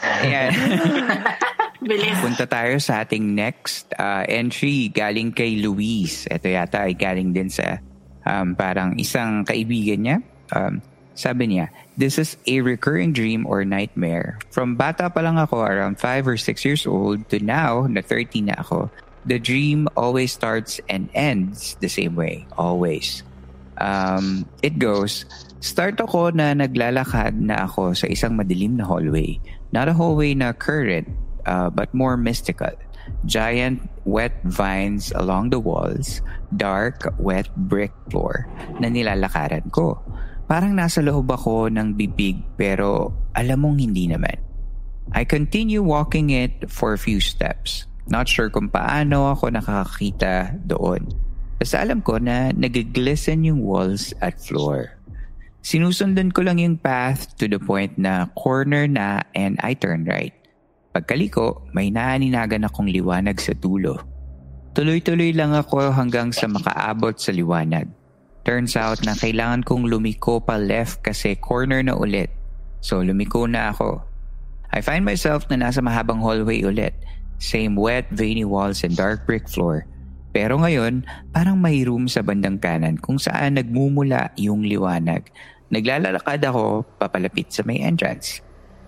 Ayan. 0.00 0.56
Bilis. 1.84 2.16
Punta 2.16 2.48
tayo 2.48 2.80
sa 2.80 3.04
ating 3.04 3.36
next 3.36 3.92
uh, 4.00 4.24
entry 4.24 4.88
galing 4.88 5.36
kay 5.36 5.60
Luis. 5.60 6.24
Ito 6.32 6.48
yata 6.48 6.88
ay 6.88 6.96
galing 6.96 7.36
din 7.36 7.52
sa 7.52 7.76
um, 8.24 8.56
parang 8.56 8.96
isang 8.96 9.44
kaibigan 9.44 10.00
niya. 10.00 10.18
Um, 10.56 10.80
sabi 11.12 11.44
niya, 11.52 11.68
this 11.98 12.16
is 12.16 12.38
a 12.46 12.62
recurring 12.62 13.12
dream 13.12 13.44
or 13.44 13.66
nightmare. 13.66 14.38
From 14.54 14.78
bata 14.78 15.10
pa 15.10 15.18
lang 15.18 15.34
ako, 15.36 15.66
around 15.66 15.98
5 15.98 16.30
or 16.30 16.38
6 16.38 16.64
years 16.64 16.86
old, 16.86 17.26
to 17.34 17.42
now, 17.42 17.90
na 17.90 18.00
30 18.00 18.54
na 18.54 18.54
ako, 18.62 18.86
the 19.26 19.42
dream 19.42 19.90
always 19.98 20.30
starts 20.30 20.78
and 20.86 21.10
ends 21.12 21.74
the 21.82 21.90
same 21.90 22.14
way. 22.14 22.46
Always. 22.54 23.26
Um, 23.82 24.46
it 24.62 24.78
goes, 24.78 25.26
start 25.58 25.98
ako 25.98 26.30
na 26.30 26.54
naglalakad 26.54 27.34
na 27.34 27.66
ako 27.66 27.98
sa 27.98 28.06
isang 28.06 28.38
madilim 28.38 28.78
na 28.78 28.86
hallway. 28.86 29.42
Not 29.74 29.90
a 29.90 29.94
hallway 29.94 30.38
na 30.38 30.54
current, 30.54 31.10
uh, 31.50 31.68
but 31.68 31.90
more 31.90 32.14
mystical. 32.14 32.72
Giant 33.26 33.82
wet 34.06 34.38
vines 34.46 35.10
along 35.18 35.50
the 35.50 35.58
walls, 35.58 36.22
dark 36.54 37.10
wet 37.18 37.50
brick 37.58 37.90
floor 38.06 38.46
na 38.78 38.86
nilalakaran 38.86 39.66
ko. 39.74 39.98
Parang 40.48 40.72
nasa 40.72 41.04
loob 41.04 41.28
ako 41.28 41.68
ng 41.68 41.92
bibig 41.92 42.40
pero 42.56 43.12
alam 43.36 43.68
mong 43.68 43.84
hindi 43.84 44.08
naman. 44.08 44.32
I 45.12 45.28
continue 45.28 45.84
walking 45.84 46.32
it 46.32 46.72
for 46.72 46.96
a 46.96 47.00
few 47.00 47.20
steps. 47.20 47.84
Not 48.08 48.32
sure 48.32 48.48
kung 48.48 48.72
paano 48.72 49.28
ako 49.28 49.52
nakakakita 49.52 50.56
doon. 50.64 51.04
Basta 51.60 51.84
alam 51.84 52.00
ko 52.00 52.16
na 52.16 52.48
nag-glisten 52.56 53.44
yung 53.44 53.60
walls 53.60 54.16
at 54.24 54.40
floor. 54.40 54.96
Sinusundan 55.60 56.32
ko 56.32 56.40
lang 56.40 56.64
yung 56.64 56.80
path 56.80 57.36
to 57.36 57.44
the 57.44 57.60
point 57.60 57.92
na 58.00 58.32
corner 58.32 58.88
na 58.88 59.20
and 59.36 59.60
I 59.60 59.76
turn 59.76 60.08
right. 60.08 60.32
Pagkaliko, 60.96 61.68
may 61.76 61.92
naaninagan 61.92 62.64
akong 62.64 62.88
liwanag 62.88 63.36
sa 63.36 63.52
dulo. 63.52 64.00
Tuloy-tuloy 64.72 65.36
lang 65.36 65.52
ako 65.52 65.92
hanggang 65.92 66.32
sa 66.32 66.48
makaabot 66.48 67.12
sa 67.20 67.36
liwanag. 67.36 67.97
Turns 68.48 68.80
out 68.80 69.04
na 69.04 69.12
kailangan 69.12 69.60
kong 69.60 69.92
lumiko 69.92 70.40
pa 70.40 70.56
left 70.56 71.04
kasi 71.04 71.36
corner 71.36 71.84
na 71.84 71.92
ulit. 71.92 72.32
So 72.80 73.04
lumiko 73.04 73.44
na 73.44 73.76
ako. 73.76 74.00
I 74.72 74.80
find 74.80 75.04
myself 75.04 75.44
na 75.52 75.60
nasa 75.60 75.84
mahabang 75.84 76.24
hallway 76.24 76.64
ulit. 76.64 76.96
Same 77.36 77.76
wet, 77.76 78.08
veiny 78.08 78.48
walls 78.48 78.88
and 78.88 78.96
dark 78.96 79.28
brick 79.28 79.52
floor. 79.52 79.84
Pero 80.32 80.56
ngayon, 80.64 81.04
parang 81.36 81.60
may 81.60 81.84
room 81.84 82.08
sa 82.08 82.24
bandang 82.24 82.56
kanan 82.56 82.96
kung 82.96 83.20
saan 83.20 83.60
nagmumula 83.60 84.32
yung 84.40 84.64
liwanag. 84.64 85.28
Naglalakad 85.68 86.40
ako 86.40 86.88
papalapit 86.96 87.52
sa 87.52 87.60
may 87.68 87.84
entrance. 87.84 88.40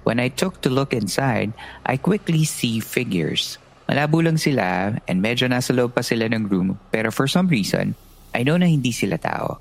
When 0.09 0.25
I 0.25 0.33
took 0.33 0.65
to 0.65 0.73
look 0.73 0.97
inside, 0.97 1.53
I 1.85 2.01
quickly 2.01 2.49
see 2.49 2.81
figures. 2.81 3.61
Malabo 3.93 4.25
lang 4.25 4.41
sila 4.41 4.97
and 5.05 5.21
medyo 5.21 5.53
nasa 5.53 5.77
loob 5.77 5.93
pa 5.93 6.01
sila 6.01 6.33
ng 6.33 6.49
room 6.49 6.81
pero 6.89 7.13
for 7.13 7.29
some 7.29 7.53
reason, 7.53 7.93
I 8.35 8.47
know 8.47 8.59
na 8.59 8.71
hindi 8.71 8.95
sila 8.95 9.19
tao. 9.19 9.59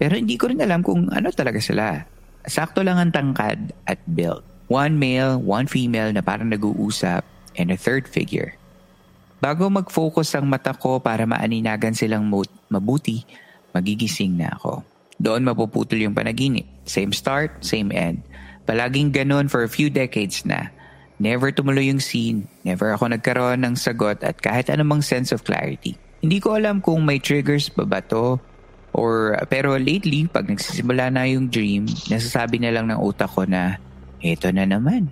Pero 0.00 0.16
hindi 0.16 0.40
ko 0.40 0.48
rin 0.48 0.60
alam 0.64 0.80
kung 0.80 1.12
ano 1.12 1.28
talaga 1.32 1.60
sila. 1.60 2.00
Sakto 2.44 2.80
lang 2.80 2.96
ang 2.96 3.12
tangkad 3.12 3.72
at 3.84 4.00
build. 4.08 4.44
One 4.70 4.96
male, 4.96 5.36
one 5.36 5.68
female 5.68 6.14
na 6.14 6.24
parang 6.24 6.48
nag-uusap 6.48 7.20
and 7.58 7.68
a 7.68 7.76
third 7.76 8.08
figure. 8.08 8.56
Bago 9.40 9.68
mag-focus 9.68 10.36
ang 10.36 10.48
mata 10.48 10.76
ko 10.76 11.00
para 11.00 11.24
maaninagan 11.24 11.96
silang 11.96 12.28
mabuti, 12.68 13.24
magigising 13.72 14.36
na 14.36 14.52
ako. 14.56 14.84
Doon 15.20 15.44
mapuputol 15.44 16.00
yung 16.00 16.16
panaginip. 16.16 16.64
Same 16.88 17.12
start, 17.12 17.60
same 17.60 17.92
end. 17.92 18.24
Palaging 18.64 19.12
ganun 19.12 19.48
for 19.48 19.64
a 19.64 19.68
few 19.68 19.88
decades 19.92 20.44
na. 20.48 20.72
Never 21.20 21.52
tumuloy 21.52 21.92
yung 21.92 22.00
scene, 22.00 22.48
never 22.64 22.96
ako 22.96 23.12
nagkaroon 23.12 23.60
ng 23.60 23.76
sagot 23.76 24.24
at 24.24 24.40
kahit 24.40 24.72
anumang 24.72 25.04
sense 25.04 25.28
of 25.28 25.44
clarity. 25.44 26.00
Hindi 26.20 26.38
ko 26.40 26.56
alam 26.56 26.84
kung 26.84 27.00
may 27.04 27.16
triggers 27.16 27.72
ba 27.72 27.88
ba 27.88 28.04
to 28.04 28.36
or 28.92 29.38
pero 29.48 29.78
lately 29.80 30.28
pag 30.28 30.44
nagsisimula 30.50 31.08
na 31.08 31.24
yung 31.24 31.48
dream, 31.48 31.88
nasasabi 32.12 32.60
na 32.60 32.74
lang 32.74 32.92
ng 32.92 33.00
utak 33.00 33.32
ko 33.32 33.48
na 33.48 33.80
eto 34.20 34.52
na 34.52 34.68
naman. 34.68 35.08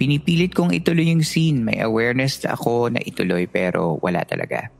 Pinipilit 0.00 0.56
kong 0.56 0.72
ituloy 0.72 1.12
yung 1.12 1.20
scene, 1.20 1.60
may 1.60 1.76
awareness 1.84 2.40
ako 2.48 2.88
na 2.88 3.04
ituloy 3.04 3.44
pero 3.44 4.00
wala 4.00 4.24
talaga. 4.24 4.72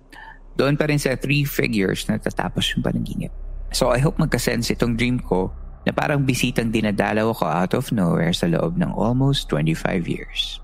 Doon 0.57 0.81
pa 0.81 0.89
rin 0.89 0.97
sa 0.97 1.13
three 1.21 1.45
figures 1.45 2.09
na 2.09 2.17
tatapos 2.17 2.73
yung 2.73 2.81
panaginip. 2.81 3.33
So 3.71 3.93
I 3.93 4.01
hope 4.01 4.17
magkasense 4.17 4.73
itong 4.73 4.97
dream 4.97 5.21
ko 5.21 5.53
na 5.85 5.93
parang 5.93 6.25
bisitang 6.25 6.73
dinadalaw 6.73 7.33
ko 7.37 7.45
out 7.45 7.73
of 7.77 7.93
nowhere 7.93 8.33
sa 8.33 8.49
loob 8.49 8.77
ng 8.81 8.93
almost 8.97 9.49
25 9.53 10.09
years. 10.09 10.61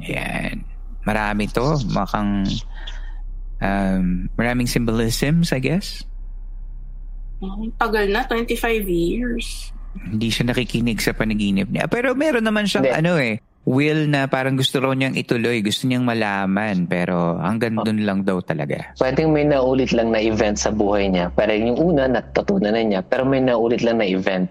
Ayan. 0.00 0.64
Marami 1.06 1.48
to. 1.48 1.80
Makang 1.92 2.44
um, 3.60 4.28
maraming 4.36 4.68
symbolisms, 4.68 5.52
I 5.52 5.60
guess. 5.60 6.04
Tagal 7.76 8.08
na, 8.08 8.24
25 8.24 8.88
years. 8.88 9.72
Hindi 9.96 10.28
siya 10.28 10.52
nakikinig 10.52 11.00
sa 11.00 11.12
panaginip 11.16 11.68
niya. 11.72 11.88
Pero 11.88 12.12
meron 12.12 12.44
naman 12.44 12.68
siyang 12.68 12.92
ano 12.92 13.16
eh, 13.16 13.40
will 13.66 14.06
na 14.06 14.30
parang 14.30 14.54
gusto 14.54 14.78
raw 14.78 14.92
niyang 14.94 15.18
ituloy, 15.18 15.60
gusto 15.60 15.88
niyang 15.88 16.06
malaman, 16.06 16.86
pero 16.86 17.36
hanggang 17.42 17.76
doon 17.80 18.04
lang 18.06 18.20
daw 18.22 18.38
talaga. 18.44 18.94
Pwedeng 19.00 19.32
may 19.34 19.44
naulit 19.44 19.90
lang 19.90 20.12
na 20.12 20.20
event 20.22 20.56
sa 20.56 20.70
buhay 20.70 21.10
niya. 21.10 21.32
Pero 21.34 21.52
yung 21.52 21.76
una, 21.76 22.08
natutunan 22.08 22.72
na 22.72 22.82
niya. 22.84 23.00
Pero 23.04 23.26
may 23.26 23.42
naulit 23.42 23.82
lang 23.82 24.00
na 24.00 24.06
event. 24.06 24.48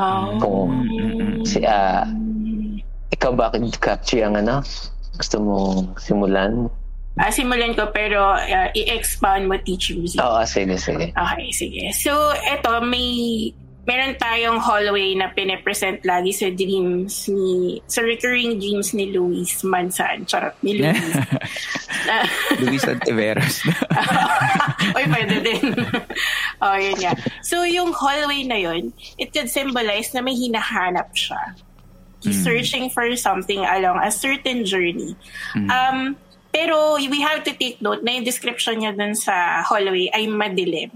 Oh. 0.00 0.40
Kung, 0.40 0.72
si, 1.44 1.60
uh, 1.62 2.08
ikaw 3.12 3.36
ba, 3.36 3.52
Kapchi, 3.52 4.24
ang 4.24 4.40
ano? 4.40 4.64
Gusto 5.20 5.36
mo 5.38 5.56
simulan? 6.00 6.72
Ah, 7.12 7.28
simulan 7.28 7.76
ko 7.76 7.92
pero 7.92 8.32
uh, 8.32 8.68
i-expound 8.72 9.44
mo 9.44 9.60
teach 9.60 9.92
music. 9.92 10.16
Oo, 10.24 10.40
sige, 10.48 10.80
sige. 10.80 11.12
Okay, 11.12 11.48
sige. 11.52 11.92
So, 11.92 12.32
eto, 12.32 12.80
may 12.80 13.52
meron 13.82 14.14
tayong 14.14 14.62
hallway 14.62 15.12
na 15.18 15.34
pine-present 15.34 16.06
lagi 16.06 16.30
sa 16.30 16.46
dreams 16.54 17.26
ni 17.26 17.82
sa 17.90 18.00
recurring 18.00 18.62
dreams 18.62 18.94
ni 18.94 19.10
Luis 19.10 19.60
Mansan. 19.66 20.24
Charot, 20.24 20.54
ni 20.62 20.78
Luis. 20.78 20.96
Luis 22.62 22.84
Antiveros. 22.86 23.66
Oy, 24.96 25.04
pwede 25.10 25.36
din. 25.42 25.74
oh, 26.64 26.76
yun 26.78 26.96
nga. 26.96 27.12
So, 27.42 27.66
yung 27.66 27.90
hallway 27.92 28.46
na 28.46 28.56
yun, 28.56 28.94
it 29.18 29.34
could 29.34 29.50
symbolize 29.50 30.14
na 30.14 30.22
may 30.22 30.38
hinahanap 30.38 31.10
siya. 31.12 31.58
He's 32.22 32.38
mm. 32.38 32.46
searching 32.46 32.86
for 32.86 33.04
something 33.18 33.66
along 33.66 33.98
a 33.98 34.14
certain 34.14 34.62
journey. 34.62 35.18
Mm. 35.58 35.68
Um, 35.68 35.98
pero 36.52 37.00
we 37.00 37.24
have 37.24 37.40
to 37.42 37.56
take 37.56 37.80
note 37.80 38.04
na 38.04 38.20
yung 38.20 38.28
description 38.28 38.84
niya 38.84 38.92
dun 38.92 39.16
sa 39.16 39.64
hallway 39.64 40.12
ay 40.12 40.28
madilim. 40.28 40.92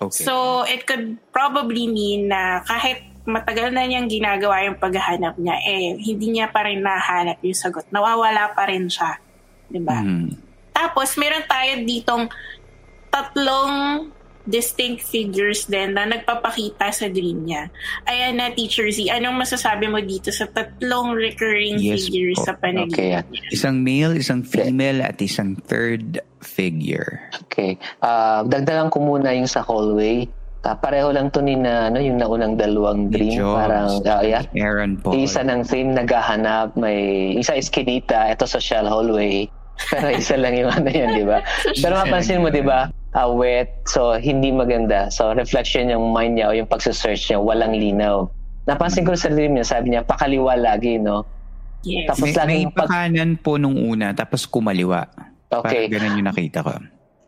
Okay. 0.00 0.24
So, 0.24 0.64
it 0.64 0.88
could 0.88 1.20
probably 1.28 1.84
mean 1.90 2.32
na 2.32 2.64
kahit 2.64 3.04
matagal 3.28 3.76
na 3.76 3.84
niyang 3.84 4.08
ginagawa 4.08 4.64
yung 4.64 4.80
paghahanap 4.80 5.36
niya, 5.36 5.56
eh, 5.68 6.00
hindi 6.00 6.40
niya 6.40 6.48
pa 6.48 6.64
rin 6.64 6.80
nahanap 6.80 7.36
yung 7.44 7.58
sagot. 7.58 7.84
Nawawala 7.92 8.56
pa 8.56 8.64
rin 8.64 8.88
siya. 8.88 9.20
Diba? 9.68 10.00
Mm. 10.00 10.32
Tapos, 10.72 11.12
meron 11.20 11.44
tayo 11.44 11.84
ditong 11.84 12.24
tatlong 13.12 14.08
distinct 14.48 15.04
figures 15.04 15.68
din 15.68 15.92
na 15.92 16.08
nagpapakita 16.08 16.88
sa 16.88 17.06
dream 17.12 17.44
niya. 17.44 17.68
Ayan 18.08 18.40
na, 18.40 18.48
Teacher 18.48 18.88
Z, 18.88 19.12
anong 19.12 19.36
masasabi 19.44 19.92
mo 19.92 20.00
dito 20.00 20.32
sa 20.32 20.48
tatlong 20.48 21.12
recurring 21.12 21.76
yes, 21.76 22.08
figures 22.08 22.40
po. 22.40 22.48
sa 22.48 22.52
panaginip 22.56 22.96
okay. 22.96 23.12
niya? 23.28 23.52
Isang 23.52 23.84
male, 23.84 24.16
isang 24.16 24.40
female, 24.40 25.04
at 25.04 25.20
isang 25.20 25.52
third 25.68 26.24
figure. 26.40 27.20
Okay. 27.46 27.76
Uh, 28.00 28.40
dagdagan 28.48 28.88
ko 28.88 29.04
muna 29.04 29.36
yung 29.36 29.46
sa 29.46 29.60
hallway. 29.60 30.24
Uh, 30.64 30.74
pareho 30.74 31.12
lang 31.14 31.30
to 31.30 31.44
ni 31.44 31.54
na 31.54 31.92
ano, 31.92 32.00
yung 32.00 32.16
naunang 32.16 32.56
dalawang 32.56 33.12
dream. 33.12 33.36
Jones, 33.36 33.52
parang, 33.52 33.88
uh, 34.00 34.22
yeah. 34.24 34.42
Aaron 34.56 34.96
Paul. 34.96 35.14
Isa 35.14 35.44
ng 35.44 35.62
theme 35.62 35.92
naghahanap. 35.92 36.72
May, 36.74 37.36
isa 37.36 37.52
is 37.52 37.68
Kinita, 37.68 38.32
ito 38.32 38.48
social 38.48 38.88
hallway. 38.88 39.46
Pero 39.86 40.08
isa 40.10 40.34
lang 40.34 40.58
yung 40.58 40.70
ano 40.74 40.90
yun, 40.90 41.10
di 41.14 41.24
ba? 41.24 41.38
Pero 41.82 41.94
mapansin 41.94 42.42
mo, 42.42 42.50
di 42.50 42.62
ba? 42.62 42.90
Uh, 43.14 43.30
wet, 43.32 43.72
so 43.88 44.18
hindi 44.18 44.52
maganda. 44.52 45.08
So 45.08 45.32
reflection 45.32 45.88
yung 45.88 46.12
mind 46.12 46.36
niya 46.36 46.46
o 46.50 46.52
yung 46.52 46.68
pagsasearch 46.68 47.30
niya, 47.30 47.38
walang 47.40 47.72
linaw. 47.72 48.28
Napansin 48.68 49.08
ko 49.08 49.16
sa 49.16 49.32
dream 49.32 49.56
niya, 49.56 49.64
sabi 49.64 49.94
niya, 49.94 50.04
pakaliwa 50.04 50.52
lagi, 50.58 51.00
no? 51.00 51.24
Yes. 51.86 52.10
Tapos 52.12 52.26
may, 52.28 52.34
laging 52.36 52.68
may 52.68 52.74
pag... 52.74 52.88
pakanan 52.90 53.30
po 53.40 53.56
nung 53.56 53.78
una, 53.78 54.12
tapos 54.12 54.44
kumaliwa. 54.44 55.08
Okay. 55.48 55.88
Parang 55.88 55.92
ganun 55.96 56.18
yung 56.20 56.28
nakita 56.28 56.60
ko. 56.60 56.72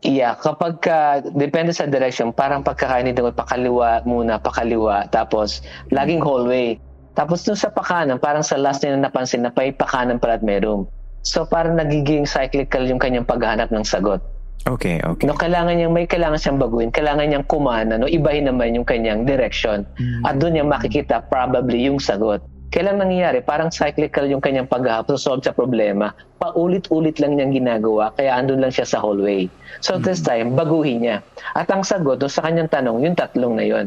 Yeah, 0.01 0.33
kapag 0.37 0.81
ka, 0.81 1.21
depende 1.37 1.77
sa 1.77 1.85
direction, 1.85 2.33
parang 2.33 2.65
pagkakainin 2.65 3.17
ko, 3.17 3.33
pakaliwa 3.33 4.01
muna, 4.09 4.41
pakaliwa, 4.41 5.09
tapos 5.13 5.61
laging 5.93 6.25
hallway. 6.25 6.81
Tapos 7.13 7.45
dun 7.45 7.57
sa 7.57 7.69
pakanan, 7.69 8.17
parang 8.17 8.41
sa 8.41 8.57
last 8.57 8.81
niya 8.81 8.97
na 8.97 9.09
napansin 9.09 9.45
na 9.45 9.53
pay 9.53 9.73
pakanan 9.77 10.17
pala 10.17 10.41
at 10.41 10.45
may 10.45 10.57
room. 10.57 10.89
So 11.20 11.44
parang 11.44 11.76
nagiging 11.76 12.24
cyclical 12.24 12.85
yung 12.88 13.00
kanyang 13.00 13.28
paghanap 13.28 13.68
ng 13.68 13.85
sagot. 13.85 14.20
Okay, 14.68 15.00
okay. 15.00 15.24
No, 15.24 15.33
kailangan 15.33 15.72
niyang 15.72 15.94
may 15.96 16.04
kailangan 16.04 16.37
siyang 16.37 16.61
baguhin, 16.61 16.92
kailangan 16.92 17.33
niyang 17.33 17.46
kumana, 17.48 17.96
no, 17.96 18.04
ibahin 18.04 18.44
naman 18.44 18.76
yung 18.76 18.85
kanyang 18.85 19.24
direction. 19.24 19.88
Mm. 19.96 20.20
At 20.28 20.37
doon 20.37 20.52
niya 20.52 20.64
makikita 20.68 21.24
probably 21.33 21.88
yung 21.88 21.96
sagot. 21.96 22.44
Kailan 22.70 23.00
nangyayari? 23.02 23.40
Parang 23.42 23.72
cyclical 23.72 24.28
yung 24.28 24.38
kanyang 24.38 24.68
paghahap 24.68 25.11
solve 25.16 25.42
sa 25.42 25.50
problema. 25.56 26.12
Paulit-ulit 26.38 27.18
lang 27.18 27.40
niyang 27.40 27.56
ginagawa, 27.56 28.12
kaya 28.14 28.37
andun 28.37 28.61
lang 28.61 28.70
siya 28.70 28.87
sa 28.87 29.00
hallway. 29.00 29.48
So 29.80 29.96
mm. 29.96 30.04
this 30.04 30.20
time, 30.20 30.52
baguhin 30.52 31.09
niya. 31.09 31.24
At 31.56 31.72
ang 31.72 31.80
sagot 31.80 32.20
doon 32.20 32.30
sa 32.30 32.44
kanyang 32.44 32.68
tanong, 32.68 33.00
yung 33.00 33.16
tatlong 33.16 33.56
na 33.56 33.64
yon. 33.64 33.87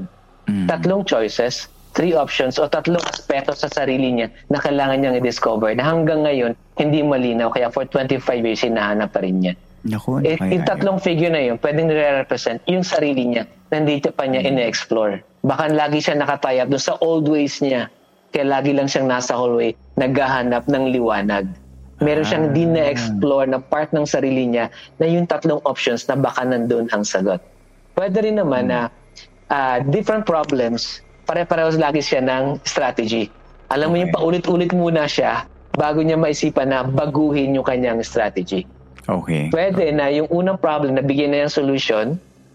Mm. 0.49 0.67
Tatlong 0.67 1.05
choices, 1.05 1.69
three 1.93 2.17
options 2.17 2.57
o 2.57 2.65
tatlong 2.65 3.01
aspeto 3.05 3.53
sa 3.53 3.69
sarili 3.69 4.09
niya 4.17 4.27
na 4.49 4.57
kailangan 4.57 4.97
niyang 4.99 5.17
i-discover 5.21 5.77
na 5.77 5.85
hanggang 5.85 6.25
ngayon 6.25 6.57
hindi 6.75 7.05
malinaw 7.05 7.53
kaya 7.53 7.69
for 7.69 7.85
25 7.85 8.17
years 8.41 8.65
hinahanap 8.65 9.13
pa 9.13 9.21
rin 9.21 9.37
niya. 9.39 9.53
Naku, 9.83 10.23
eh, 10.23 10.39
yung 10.39 10.63
tatlong 10.63 10.95
figure 10.95 11.27
na 11.27 11.43
yun, 11.43 11.59
pwedeng 11.59 11.91
nire-represent 11.91 12.63
yung 12.71 12.87
sarili 12.87 13.27
niya 13.27 13.43
na 13.67 13.83
hindi 13.83 13.99
pa 13.99 14.23
niya 14.23 14.41
mm-hmm. 14.41 14.55
ine-explore. 14.55 15.13
Baka 15.43 15.67
lagi 15.67 15.99
siya 15.99 16.15
nakatayap 16.23 16.71
doon 16.71 16.83
sa 16.83 16.95
old 17.03 17.27
ways 17.27 17.59
niya. 17.59 17.91
Kaya 18.31 18.47
lagi 18.47 18.71
lang 18.71 18.87
siyang 18.87 19.11
nasa 19.11 19.35
hallway, 19.35 19.75
naghahanap 19.99 20.71
ng 20.71 20.83
liwanag. 20.87 21.45
Meron 21.99 22.25
siyang 22.25 22.47
ah. 22.49 22.53
di 22.55 22.63
na-explore 22.63 23.45
na 23.51 23.59
part 23.59 23.91
ng 23.91 24.07
sarili 24.07 24.47
niya 24.47 24.71
na 24.97 25.05
yung 25.05 25.27
tatlong 25.27 25.59
options 25.67 26.07
na 26.07 26.15
baka 26.15 26.47
nandun 26.47 26.87
ang 26.95 27.03
sagot. 27.03 27.43
Pwede 27.93 28.23
rin 28.23 28.39
naman 28.39 28.71
mm-hmm. 28.71 28.87
na 28.87 29.51
uh, 29.51 29.77
different 29.91 30.23
problems, 30.23 31.03
pare-pareho 31.23 31.75
lagi 31.79 32.03
siya 32.03 32.21
ng 32.23 32.63
strategy. 32.67 33.31
Alam 33.71 33.95
mo 33.95 33.97
yung 33.99 34.13
paulit-ulit 34.13 34.71
muna 34.75 35.07
siya 35.07 35.47
bago 35.73 36.03
niya 36.05 36.19
maisipan 36.19 36.69
na 36.69 36.85
baguhin 36.85 37.57
yung 37.57 37.65
kanyang 37.65 38.03
strategy. 38.05 38.69
Okay. 39.09 39.49
Pwede 39.51 39.91
na 39.91 40.07
yung 40.13 40.29
unang 40.31 40.61
problem, 40.61 40.95
nabigyan 40.95 41.35
na 41.35 41.47
yung 41.47 41.53
solution, 41.53 42.05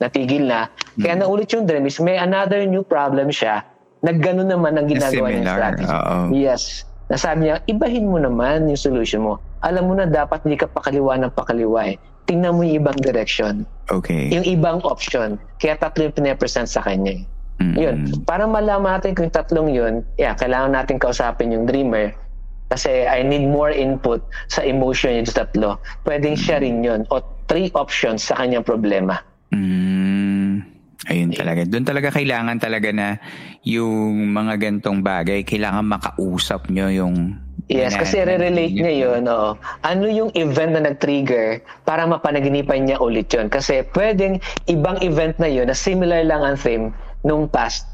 natigil 0.00 0.46
na, 0.46 0.70
kaya 0.96 1.18
mm-hmm. 1.18 1.26
naulit 1.26 1.50
yung 1.52 1.66
dream 1.68 1.84
is 1.84 1.98
may 2.00 2.16
another 2.16 2.64
new 2.64 2.86
problem 2.86 3.28
siya, 3.28 3.66
nagganon 4.00 4.48
naman 4.48 4.78
ang 4.78 4.86
ginagawa 4.86 5.28
niya 5.28 5.44
strategy. 5.44 5.90
Uh-oh. 5.90 6.24
Yes. 6.32 6.62
Nasabi 7.08 7.48
niya, 7.48 7.56
ibahin 7.66 8.06
mo 8.08 8.20
naman 8.20 8.68
yung 8.68 8.80
solution 8.80 9.24
mo. 9.24 9.40
Alam 9.64 9.90
mo 9.90 9.92
na 9.96 10.06
dapat 10.06 10.44
hindi 10.44 10.60
ka 10.60 10.70
pakaliwa 10.70 11.18
ng 11.18 11.32
pakaliwa 11.34 11.88
eh. 11.88 11.96
Tingnan 12.28 12.60
mo 12.60 12.62
yung 12.62 12.84
ibang 12.84 12.98
direction. 13.00 13.64
Okay. 13.88 14.28
Yung 14.28 14.44
ibang 14.44 14.84
option. 14.84 15.40
Kaya 15.56 15.80
tatlo 15.80 16.04
yung 16.04 16.14
pinapresent 16.14 16.68
sa 16.68 16.84
kanya 16.84 17.16
eh. 17.16 17.22
Mm-hmm. 17.58 17.76
Yun. 17.78 17.96
Para 18.22 18.46
malaman 18.46 19.02
natin 19.02 19.18
kung 19.18 19.30
tatlong 19.34 19.70
yun, 19.74 20.06
yeah, 20.14 20.34
kailangan 20.38 20.78
natin 20.78 20.96
kausapin 21.02 21.50
yung 21.50 21.66
dreamer 21.66 22.14
kasi 22.68 23.08
I 23.08 23.24
need 23.24 23.48
more 23.48 23.72
input 23.72 24.20
sa 24.52 24.60
emotion 24.60 25.16
niya 25.16 25.44
tatlo. 25.44 25.80
Pwedeng 26.04 26.36
mm. 26.36 26.42
siya 26.44 26.56
rin 26.60 26.84
yun. 26.84 27.08
O 27.08 27.24
three 27.48 27.72
options 27.72 28.28
sa 28.28 28.36
kanyang 28.36 28.62
problema. 28.62 29.24
Mm. 29.56 30.68
Ayun 31.08 31.32
talaga. 31.32 31.64
Doon 31.64 31.86
talaga 31.88 32.08
kailangan 32.12 32.60
talaga 32.60 32.92
na 32.92 33.16
yung 33.64 34.36
mga 34.36 34.60
gantong 34.60 35.00
bagay, 35.00 35.48
kailangan 35.48 35.88
makausap 35.88 36.68
nyo 36.68 36.92
yung 36.92 37.40
Yes, 37.68 37.96
na- 37.96 38.00
kasi 38.00 38.24
re-relate 38.24 38.76
niya 38.76 38.94
yun. 38.96 39.28
Oo. 39.28 39.56
Ano 39.84 40.08
yung 40.08 40.32
event 40.32 40.72
na 40.72 40.88
nag-trigger 40.88 41.60
para 41.84 42.08
mapanaginipan 42.08 42.88
niya 42.88 42.96
ulit 42.96 43.28
yun? 43.28 43.52
Kasi 43.52 43.84
pwedeng 43.92 44.40
ibang 44.72 44.96
event 45.04 45.36
na 45.36 45.48
yun 45.48 45.68
na 45.68 45.76
similar 45.76 46.24
lang 46.24 46.40
ang 46.44 46.56
theme 46.56 46.96
nung 47.28 47.44
past. 47.46 47.84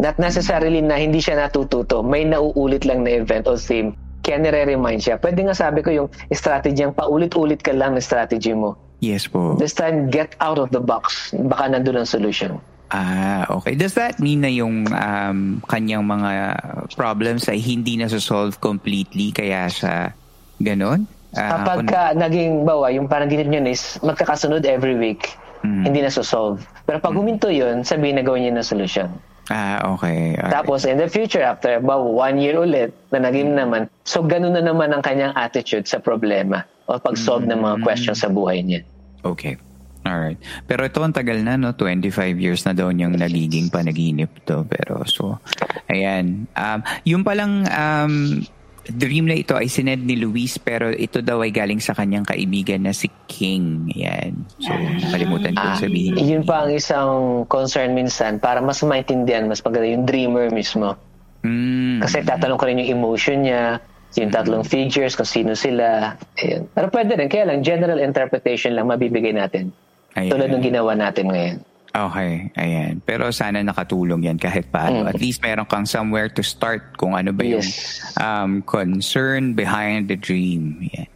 Not 0.00 0.16
necessarily 0.18 0.80
na 0.80 0.96
hindi 0.96 1.20
siya 1.20 1.38
natututo. 1.38 2.00
May 2.02 2.24
nauulit 2.24 2.82
lang 2.82 3.04
na 3.04 3.14
event 3.14 3.46
o 3.46 3.54
theme. 3.54 3.94
Kaya 4.24 4.40
nire-remind 4.40 5.04
siya. 5.04 5.20
Pwede 5.20 5.44
nga 5.44 5.52
sabi 5.52 5.84
ko 5.84 5.92
yung 5.92 6.08
strategy 6.32 6.80
ang 6.80 6.96
paulit-ulit 6.96 7.60
ka 7.60 7.76
lang 7.76 7.92
na 7.92 8.00
strategy 8.00 8.56
mo. 8.56 8.74
Yes 9.04 9.28
po. 9.28 9.54
This 9.60 9.76
time, 9.76 10.08
get 10.08 10.32
out 10.40 10.56
of 10.56 10.72
the 10.72 10.80
box. 10.80 11.30
Baka 11.36 11.68
nandun 11.68 12.00
ang 12.00 12.08
solution. 12.08 12.56
Ah, 12.88 13.44
okay. 13.52 13.76
Does 13.76 13.92
that 14.00 14.16
mean 14.16 14.40
na 14.40 14.48
yung 14.48 14.88
um, 14.88 15.60
kanyang 15.68 16.08
mga 16.08 16.56
problems 16.96 17.50
ay 17.52 17.60
hindi 17.60 18.00
na 18.00 18.08
solve 18.08 18.56
completely 18.64 19.28
kaya 19.30 19.68
sa 19.68 20.16
ganon? 20.62 21.04
Ah, 21.34 21.58
Kapag 21.60 21.78
kung- 21.84 21.90
ka 21.90 22.02
naging 22.14 22.62
bawa, 22.62 22.94
yung 22.94 23.10
parang 23.10 23.26
ginit 23.26 23.50
yun 23.50 23.66
is 23.66 23.98
magkakasunod 24.00 24.62
every 24.64 24.94
week, 24.94 25.34
Mm. 25.64 25.82
hindi 25.88 26.00
na 26.04 26.12
solve. 26.12 26.60
Pero 26.84 27.00
pag 27.00 27.16
huminto 27.16 27.48
yun, 27.48 27.80
sabihin 27.88 28.20
na 28.20 28.24
gawin 28.24 28.44
niya 28.44 28.60
na 28.60 28.64
solution. 28.64 29.08
Ah, 29.48 29.80
okay. 29.96 30.36
Alright. 30.36 30.52
Tapos 30.52 30.84
in 30.84 31.00
the 31.00 31.08
future, 31.08 31.40
after 31.40 31.80
about 31.80 32.04
one 32.04 32.36
year 32.36 32.56
ulit, 32.56 32.92
na 33.12 33.24
naging 33.24 33.56
naman, 33.56 33.88
so 34.04 34.24
ganun 34.24 34.56
na 34.56 34.64
naman 34.64 34.92
ang 34.92 35.00
kanyang 35.00 35.32
attitude 35.36 35.88
sa 35.88 36.00
problema 36.00 36.64
o 36.84 37.00
pag-solve 37.00 37.48
ng 37.48 37.60
mga 37.60 37.76
questions 37.80 38.20
sa 38.20 38.28
buhay 38.28 38.60
niya. 38.60 38.84
Okay. 39.24 39.56
Alright. 40.04 40.36
Pero 40.68 40.84
ito 40.84 41.00
ang 41.00 41.16
tagal 41.16 41.40
na, 41.40 41.56
no? 41.56 41.72
25 41.72 42.36
years 42.36 42.60
na 42.68 42.76
daw 42.76 42.92
niyang 42.92 43.16
nagiging 43.16 43.72
panaginip 43.72 44.28
to. 44.44 44.68
Pero 44.68 45.00
so, 45.08 45.40
ayan. 45.88 46.44
Um, 46.52 46.80
yung 47.08 47.24
palang 47.24 47.64
um, 47.72 48.44
dream 48.86 49.24
na 49.24 49.34
ito 49.34 49.52
ay 49.52 49.66
sinend 49.66 50.02
ni 50.02 50.14
Luis 50.14 50.56
pero 50.56 50.88
ito 50.88 51.18
daw 51.18 51.40
ay 51.40 51.48
galing 51.48 51.78
sa 51.78 51.92
kanyang 51.92 52.22
kaibigan 52.22 52.80
na 52.80 52.92
si 52.92 53.08
King. 53.24 53.88
Ayan. 53.90 54.44
So, 54.58 54.70
nakalimutan 54.72 55.52
ko 55.52 55.64
Ah, 55.64 55.76
sabihin. 55.76 56.16
yun 56.16 56.42
pa 56.42 56.64
ang 56.64 56.72
isang 56.72 57.12
concern 57.44 57.92
minsan 57.92 58.36
para 58.36 58.60
mas 58.60 58.80
maintindihan, 58.80 59.44
mas 59.44 59.60
maganda 59.60 59.86
yung 59.86 60.04
dreamer 60.04 60.48
mismo. 60.48 60.94
Mm. 61.40 62.00
Kasi 62.00 62.20
tatanong 62.20 62.56
ko 62.56 62.64
rin 62.64 62.80
yung 62.80 62.92
emotion 62.94 63.44
niya, 63.44 63.80
yung 64.14 64.30
tatlong 64.30 64.62
figures, 64.62 65.12
kung 65.12 65.26
sino 65.26 65.52
sila. 65.52 66.14
Ayun. 66.38 66.68
Pero 66.70 66.86
pwede 66.88 67.16
rin, 67.16 67.28
kaya 67.28 67.44
lang 67.44 67.60
general 67.60 67.98
interpretation 67.98 68.72
lang 68.72 68.86
mabibigay 68.86 69.32
natin. 69.32 69.72
Ayan. 70.14 70.30
Tulad 70.30 70.48
ng 70.48 70.62
ginawa 70.62 70.92
natin 70.94 71.28
ngayon. 71.28 71.56
Okay, 71.94 72.50
ayan. 72.58 72.98
Pero 73.06 73.30
sana 73.30 73.62
nakatulong 73.62 74.26
yan 74.26 74.34
kahit 74.34 74.66
paano. 74.66 75.06
Mm. 75.06 75.10
At 75.14 75.18
least 75.22 75.38
meron 75.38 75.62
kang 75.62 75.86
somewhere 75.86 76.26
to 76.26 76.42
start 76.42 76.98
kung 76.98 77.14
ano 77.14 77.30
ba 77.30 77.46
yung 77.46 77.62
Yes. 77.62 78.02
um, 78.18 78.66
concern 78.66 79.54
behind 79.54 80.10
the 80.10 80.18
dream. 80.18 80.82
Yan. 80.90 81.06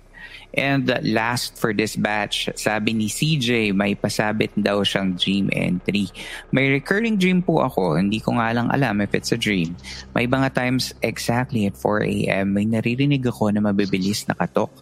And 0.55 0.87
last 1.03 1.59
for 1.59 1.75
this 1.75 1.95
batch, 1.95 2.49
sabi 2.57 2.95
ni 2.97 3.07
CJ, 3.07 3.75
may 3.75 3.95
pasabit 3.95 4.55
daw 4.57 4.81
siyang 4.81 5.15
dream 5.15 5.51
entry. 5.53 6.09
May 6.55 6.73
recurring 6.73 7.21
dream 7.21 7.43
po 7.45 7.63
ako, 7.63 7.99
hindi 7.99 8.19
ko 8.19 8.39
nga 8.39 8.55
lang 8.57 8.71
alam 8.73 9.03
if 9.05 9.13
it's 9.15 9.35
a 9.35 9.39
dream. 9.39 9.77
May 10.15 10.31
mga 10.31 10.55
times 10.57 10.95
exactly 11.03 11.67
at 11.69 11.77
4 11.77 12.07
a.m. 12.07 12.55
may 12.55 12.65
naririnig 12.65 13.23
ako 13.29 13.51
na 13.53 13.61
mabibilis 13.61 14.25
na 14.27 14.35
katok, 14.35 14.73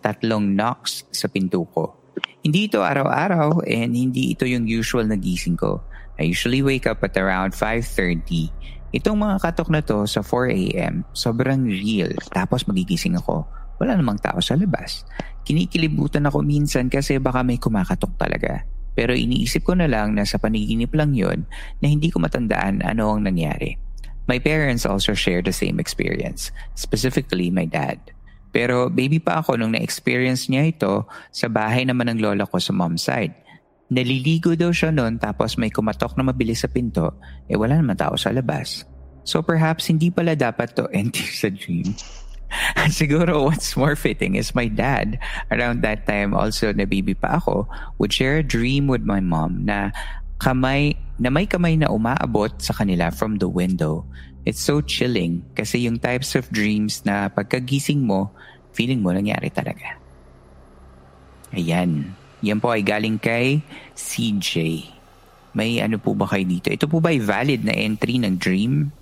tatlong 0.00 0.52
knocks 0.54 1.04
sa 1.10 1.26
pinto 1.26 1.64
ko. 1.74 1.96
Hindi 2.46 2.70
ito 2.70 2.80
araw-araw 2.80 3.66
and 3.66 3.92
hindi 3.92 4.32
ito 4.32 4.46
yung 4.46 4.70
usual 4.70 5.10
na 5.10 5.18
gising 5.18 5.58
ko. 5.58 5.82
I 6.16 6.30
usually 6.30 6.62
wake 6.62 6.88
up 6.88 7.04
at 7.04 7.18
around 7.18 7.52
5.30. 7.52 8.48
Itong 8.94 9.18
mga 9.20 9.42
katok 9.42 9.68
na 9.68 9.82
to 9.84 10.08
sa 10.08 10.24
4 10.24 10.48
a.m. 10.54 11.04
sobrang 11.12 11.66
real. 11.66 12.14
Tapos 12.32 12.64
magigising 12.64 13.18
ako. 13.18 13.44
Wala 13.76 13.98
namang 13.98 14.22
tao 14.22 14.40
sa 14.40 14.56
labas. 14.56 15.04
Kinikilibutan 15.44 16.24
ako 16.24 16.40
minsan 16.40 16.88
kasi 16.88 17.20
baka 17.20 17.44
may 17.44 17.60
kumakatok 17.60 18.16
talaga. 18.16 18.64
Pero 18.96 19.12
iniisip 19.12 19.68
ko 19.68 19.76
na 19.76 19.84
lang 19.84 20.16
na 20.16 20.24
sa 20.24 20.40
paniginip 20.40 20.96
lang 20.96 21.12
yon 21.12 21.44
na 21.84 21.86
hindi 21.92 22.08
ko 22.08 22.16
matandaan 22.16 22.80
ano 22.80 23.12
ang 23.12 23.28
nangyari. 23.28 23.76
My 24.26 24.40
parents 24.40 24.88
also 24.88 25.12
share 25.12 25.44
the 25.44 25.52
same 25.52 25.78
experience, 25.78 26.50
specifically 26.74 27.52
my 27.52 27.68
dad. 27.68 28.00
Pero 28.56 28.88
baby 28.88 29.20
pa 29.20 29.44
ako 29.44 29.60
nung 29.60 29.76
na-experience 29.76 30.48
niya 30.48 30.72
ito 30.72 31.04
sa 31.28 31.52
bahay 31.52 31.84
naman 31.84 32.08
ng 32.08 32.24
lola 32.24 32.48
ko 32.48 32.56
sa 32.56 32.72
mom's 32.72 33.04
side. 33.04 33.36
Naliligo 33.92 34.56
daw 34.56 34.72
siya 34.72 34.88
noon 34.88 35.20
tapos 35.20 35.60
may 35.60 35.68
kumatok 35.68 36.16
na 36.16 36.24
mabilis 36.24 36.64
sa 36.64 36.68
pinto, 36.72 37.12
eh 37.52 37.60
wala 37.60 37.76
naman 37.76 38.00
tao 38.00 38.16
sa 38.16 38.32
labas. 38.32 38.88
So 39.28 39.44
perhaps 39.44 39.92
hindi 39.92 40.08
pala 40.08 40.32
dapat 40.32 40.72
to 40.72 40.88
enter 40.88 41.28
sa 41.44 41.52
dream. 41.52 41.92
Siguro 42.96 43.44
what's 43.44 43.76
more 43.76 43.92
fitting 43.92 44.40
is 44.40 44.56
my 44.56 44.72
dad, 44.72 45.20
around 45.52 45.84
that 45.84 46.08
time 46.08 46.32
also 46.32 46.72
na 46.72 46.88
baby 46.88 47.12
pa 47.12 47.36
ako, 47.36 47.68
would 48.00 48.16
share 48.16 48.40
a 48.40 48.46
dream 48.46 48.88
with 48.88 49.04
my 49.04 49.20
mom 49.20 49.68
na 49.68 49.92
kamay, 50.40 50.96
na 51.20 51.28
may 51.28 51.44
kamay 51.44 51.76
na 51.76 51.92
umaabot 51.92 52.56
sa 52.56 52.72
kanila 52.72 53.12
from 53.12 53.36
the 53.36 53.52
window. 53.52 54.08
It's 54.46 54.62
so 54.62 54.78
chilling 54.78 55.42
kasi 55.58 55.90
yung 55.90 55.98
types 55.98 56.38
of 56.38 56.46
dreams 56.54 57.02
na 57.02 57.26
pagkagising 57.26 58.06
mo, 58.06 58.30
feeling 58.70 59.02
mo 59.02 59.10
nangyari 59.10 59.50
talaga. 59.50 59.98
Ayan. 61.50 62.14
Yan 62.46 62.62
po 62.62 62.70
ay 62.70 62.86
galing 62.86 63.18
kay 63.18 63.58
CJ. 63.98 64.86
May 65.56 65.82
ano 65.82 65.98
po 65.98 66.14
ba 66.14 66.30
kayo 66.30 66.46
dito? 66.46 66.70
Ito 66.70 66.86
po 66.86 67.02
ba 67.02 67.10
ay 67.10 67.18
valid 67.18 67.66
na 67.66 67.74
entry 67.74 68.22
ng 68.22 68.38
dream? 68.38 68.94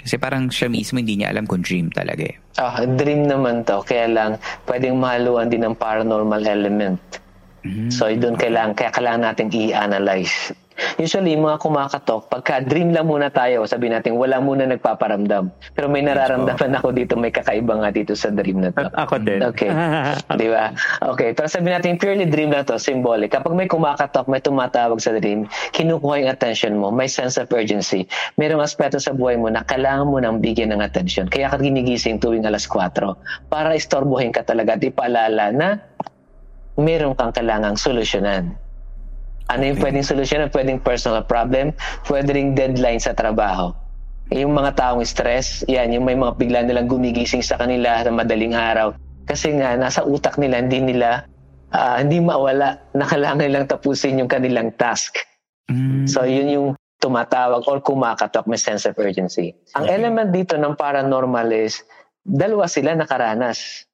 Kasi 0.00 0.16
parang 0.16 0.48
siya 0.48 0.72
mismo 0.72 1.00
hindi 1.00 1.20
niya 1.20 1.28
alam 1.32 1.44
kung 1.44 1.60
dream 1.60 1.92
talaga 1.92 2.24
eh. 2.24 2.36
Ah, 2.56 2.80
dream 2.80 3.28
naman 3.28 3.64
to. 3.68 3.84
Kaya 3.84 4.08
lang, 4.08 4.30
pwedeng 4.64 5.00
mahaluan 5.00 5.52
din 5.52 5.68
ng 5.68 5.76
paranormal 5.76 6.44
element. 6.44 7.00
So, 7.88 8.12
doon 8.12 8.36
kailangan, 8.36 8.76
kaya 8.76 8.92
kailangan 8.92 9.22
natin 9.32 9.48
i-analyze. 9.48 10.52
Usually, 10.98 11.38
mga 11.38 11.62
kumakatok, 11.62 12.26
pagka 12.30 12.58
dream 12.62 12.90
lang 12.90 13.06
muna 13.06 13.30
tayo, 13.30 13.62
sabi 13.66 13.90
natin, 13.90 14.18
wala 14.18 14.42
muna 14.42 14.66
nagpaparamdam. 14.66 15.50
Pero 15.74 15.86
may 15.86 16.02
nararamdaman 16.02 16.78
ako 16.78 16.88
dito, 16.90 17.14
may 17.14 17.30
kakaiba 17.30 17.78
nga 17.78 17.90
dito 17.94 18.18
sa 18.18 18.30
dream 18.34 18.62
na 18.62 18.74
to. 18.74 18.86
A- 18.90 19.06
ako 19.06 19.22
din. 19.22 19.38
Okay. 19.42 19.70
Di 20.40 20.48
ba? 20.50 20.74
Okay. 21.14 21.30
Pero 21.34 21.46
sabi 21.46 21.70
natin, 21.70 21.98
purely 21.98 22.26
dream 22.26 22.50
na 22.50 22.66
to, 22.66 22.78
symbolic. 22.78 23.30
Kapag 23.30 23.54
may 23.54 23.70
kumakatok, 23.70 24.26
may 24.26 24.42
tumatawag 24.42 24.98
sa 24.98 25.14
dream, 25.14 25.46
kinukuha 25.74 26.26
yung 26.26 26.30
attention 26.30 26.74
mo, 26.74 26.90
may 26.90 27.06
sense 27.06 27.38
of 27.38 27.46
urgency. 27.54 28.06
Merong 28.34 28.62
aspeto 28.62 28.98
sa 28.98 29.14
buhay 29.14 29.38
mo 29.38 29.46
na 29.50 29.62
kailangan 29.62 30.10
mo 30.10 30.18
nang 30.18 30.42
bigyan 30.42 30.74
ng 30.74 30.82
attention. 30.82 31.30
Kaya 31.30 31.50
ka 31.50 31.58
ginigising 31.58 32.18
tuwing 32.18 32.46
alas 32.46 32.66
4 32.66 32.90
para 33.46 33.74
istorbohin 33.74 34.34
ka 34.34 34.42
talaga 34.42 34.74
at 34.74 34.82
ipaalala 34.82 35.54
na 35.54 35.68
meron 36.74 37.14
kang 37.14 37.30
kailangang 37.30 37.78
solusyonan. 37.78 38.58
Ano 39.52 39.62
yung 39.68 39.80
pwedeng 39.80 40.06
solusyonan? 40.06 40.48
Pwedeng 40.48 40.80
personal 40.80 41.24
problem, 41.28 41.76
pwedeng 42.08 42.56
deadline 42.56 43.00
sa 43.00 43.12
trabaho. 43.12 43.76
Yung 44.32 44.56
mga 44.56 44.72
taong 44.76 45.04
stress, 45.04 45.62
yan, 45.68 45.92
yung 45.92 46.08
may 46.08 46.16
mga 46.16 46.32
bigla 46.40 46.58
nilang 46.64 46.88
gumigising 46.88 47.44
sa 47.44 47.60
kanila 47.60 48.00
sa 48.00 48.08
madaling 48.08 48.56
araw. 48.56 48.96
Kasi 49.28 49.52
nga, 49.60 49.76
nasa 49.76 50.00
utak 50.00 50.40
nila, 50.40 50.64
hindi 50.64 50.80
nila, 50.80 51.28
ah, 51.76 52.00
hindi 52.00 52.24
mawala 52.24 52.80
na 52.96 53.04
kailangan 53.04 53.44
nilang 53.44 53.68
tapusin 53.68 54.20
yung 54.20 54.32
kanilang 54.32 54.72
task. 54.80 55.20
Mm. 55.68 56.08
So, 56.08 56.24
yun 56.24 56.48
yung 56.48 56.68
tumatawag 57.04 57.68
or 57.68 57.84
kumakatok, 57.84 58.48
may 58.48 58.56
sense 58.56 58.88
of 58.88 58.96
urgency. 58.96 59.52
Ang 59.76 59.92
element 59.92 60.32
dito 60.32 60.56
ng 60.56 60.72
paranormal 60.72 61.52
is, 61.52 61.84
dalawa 62.24 62.64
sila 62.64 62.96
nakaranas. 62.96 63.84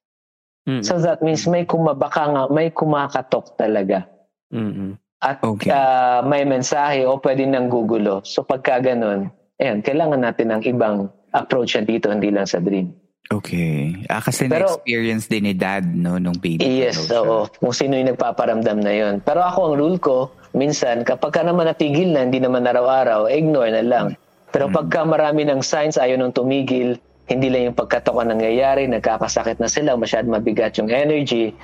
Mm. 0.63 0.79
So 0.85 0.95
that 1.03 1.19
means 1.19 1.43
may 1.49 1.67
kumabaka 1.67 2.31
nga, 2.31 2.43
may 2.47 2.71
kumakatok 2.71 3.59
talaga. 3.59 4.07
Mm-mm. 4.53 4.95
At 5.21 5.37
Okay. 5.39 5.69
ah, 5.69 6.25
may 6.25 6.41
mensahe 6.43 7.05
o 7.05 7.21
pwede 7.21 7.45
nang 7.45 7.69
gugulo. 7.69 8.25
So 8.25 8.41
pagka 8.41 8.81
ganun, 8.81 9.29
ayan, 9.55 9.79
kailangan 9.79 10.17
natin 10.19 10.49
ng 10.49 10.61
ibang 10.65 10.95
approach 11.29 11.77
dito, 11.79 12.09
hindi 12.09 12.33
lang 12.33 12.49
sa 12.49 12.57
dream. 12.57 12.89
Okay. 13.31 13.95
Ah, 14.09 14.19
kasi 14.19 14.49
Pero- 14.49 14.67
na-experience 14.67 15.29
din 15.29 15.45
ni 15.45 15.53
dad, 15.53 15.85
no, 15.87 16.17
nung 16.17 16.35
baby. 16.35 16.65
Yes, 16.65 17.07
siya. 17.07 17.21
oo. 17.21 17.47
Kung 17.47 17.71
sino 17.71 17.95
yung 17.95 18.11
nagpaparamdam 18.11 18.81
na 18.81 18.91
yon. 18.91 19.15
Pero 19.21 19.39
ako, 19.39 19.71
ang 19.71 19.75
rule 19.77 19.97
ko, 20.01 20.17
minsan, 20.51 21.07
kapag 21.07 21.31
ka 21.31 21.41
naman 21.41 21.63
natigil 21.63 22.11
na, 22.11 22.27
hindi 22.27 22.43
naman 22.43 22.67
araw-araw, 22.67 23.31
ignore 23.31 23.71
na 23.71 23.85
lang. 23.85 24.05
Pero 24.51 24.67
pagka 24.67 25.07
marami 25.07 25.47
ng 25.47 25.63
signs, 25.63 25.95
ayaw 25.95 26.19
nang 26.19 26.35
tumigil, 26.35 26.99
hindi 27.23 27.47
lang 27.47 27.71
yung 27.71 27.77
pagkatok 27.77 28.19
ang 28.19 28.35
nangyayari, 28.35 28.83
nagkakasakit 28.89 29.63
na 29.63 29.71
sila, 29.71 29.95
masyad 29.95 30.27
mabigat 30.27 30.75
yung 30.75 30.91
energy, 30.91 31.55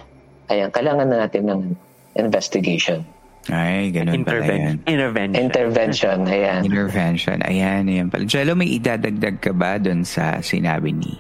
ayan, 0.48 0.72
kailangan 0.72 1.04
na 1.04 1.28
natin 1.28 1.44
ng 1.44 1.62
investigation. 2.16 3.04
Ay, 3.48 3.92
ganun 3.92 4.24
pala 4.24 4.44
yan. 4.44 4.84
Intervention. 4.84 5.40
Intervention. 5.40 5.46
Intervention, 5.46 6.18
ayan. 6.28 6.62
Intervention. 6.64 7.38
Ayan, 7.44 7.82
ayan 7.88 8.08
pala. 8.12 8.24
Jello, 8.28 8.54
may 8.54 8.70
idadagdag 8.72 9.40
ka 9.40 9.52
ba 9.56 9.80
doon 9.80 10.04
sa 10.04 10.44
sinabi 10.44 10.92
ni 10.92 11.16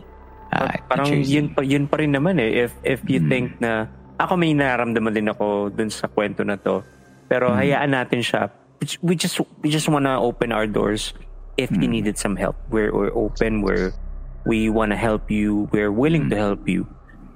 ah, 0.51 0.71
parang 0.87 1.11
yun, 1.11 1.51
pa, 1.51 1.61
yun 1.63 1.85
pa 1.87 1.99
rin 1.99 2.11
naman 2.11 2.39
eh. 2.39 2.67
If, 2.67 2.71
if 2.83 2.99
you 3.05 3.19
Mm. 3.19 3.29
think 3.29 3.47
na, 3.59 3.87
ako 4.15 4.35
may 4.35 4.51
nararamdaman 4.51 5.13
din 5.13 5.27
ako 5.27 5.69
dun 5.69 5.91
sa 5.91 6.07
kwento 6.07 6.41
na 6.43 6.55
to. 6.55 6.83
Pero 7.27 7.51
Mm. 7.51 7.57
hayaan 7.59 7.91
natin 7.91 8.21
siya. 8.23 8.47
we 9.01 9.17
just 9.17 9.41
we 9.65 9.73
just 9.73 9.89
want 9.89 10.05
to 10.05 10.13
open 10.21 10.53
our 10.53 10.69
doors 10.69 11.09
if 11.57 11.73
you 11.73 11.89
Mm. 11.89 11.97
needed 11.97 12.15
some 12.15 12.37
help. 12.37 12.53
We're 12.69 12.93
we're 12.93 13.09
open. 13.11 13.65
We're 13.65 13.89
we 14.45 14.69
want 14.69 14.93
to 14.93 14.99
help 14.99 15.27
you. 15.27 15.65
We're 15.73 15.91
willing 15.91 16.29
to 16.29 16.37
help 16.37 16.69
you. 16.69 16.85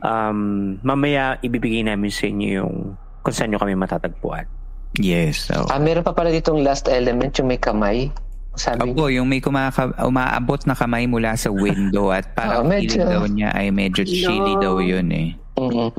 Um, 0.01 0.77
mamaya 0.81 1.41
ibibigay 1.41 1.81
namin 1.83 2.09
sa 2.09 2.29
inyo 2.29 2.47
yung 2.61 2.75
kung 3.21 3.33
saan 3.33 3.49
nyo 3.51 3.59
kami 3.59 3.73
matatagpuan. 3.73 4.45
Yes. 4.93 5.47
So, 5.47 5.67
Ah, 5.67 5.79
meron 5.79 6.03
pa 6.03 6.11
pala 6.11 6.29
ditong 6.29 6.59
last 6.59 6.85
element, 6.85 7.31
yung 7.35 7.47
may 7.47 7.55
kamay. 7.55 8.11
Sabi 8.51 8.91
Opo, 8.91 9.07
yung 9.07 9.25
may 9.25 9.39
kumaka, 9.39 9.95
umaabot 10.01 10.59
na 10.67 10.75
kamay 10.75 11.07
mula 11.07 11.33
sa 11.33 11.47
window 11.47 12.11
at 12.11 12.27
parang 12.35 12.63
Oh, 12.63 12.67
medyo- 12.67 12.99
daw 12.99 13.23
niya 13.23 13.55
ay 13.55 13.71
medyo 13.71 14.03
chilly 14.03 14.55
No. 14.55 14.61
daw 14.61 14.75
yun 14.77 15.07
eh. 15.07 15.29
mm 15.55 15.89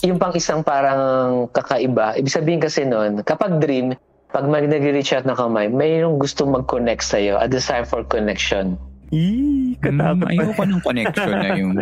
Yung 0.00 0.16
pang 0.16 0.30
isang 0.30 0.62
parang 0.62 1.02
kakaiba. 1.48 2.14
Ibig 2.14 2.30
sabihin 2.30 2.62
kasi 2.62 2.86
nun, 2.86 3.18
kapag 3.20 3.58
dream, 3.58 3.92
pag 4.28 4.46
mag 4.46 4.62
nag-reach 4.62 5.10
out 5.10 5.26
na 5.26 5.34
kamay, 5.34 5.66
mayroong 5.66 6.16
gustong 6.16 6.48
mag-connect 6.48 7.02
sa'yo, 7.02 7.34
a 7.34 7.44
desire 7.44 7.82
for 7.82 8.06
connection. 8.06 8.78
Eee, 9.08 9.58
Mm, 9.78 10.26
ayoko 10.26 10.62
ng 10.66 10.82
connection 10.82 11.28
na 11.30 11.54
yung... 11.54 11.72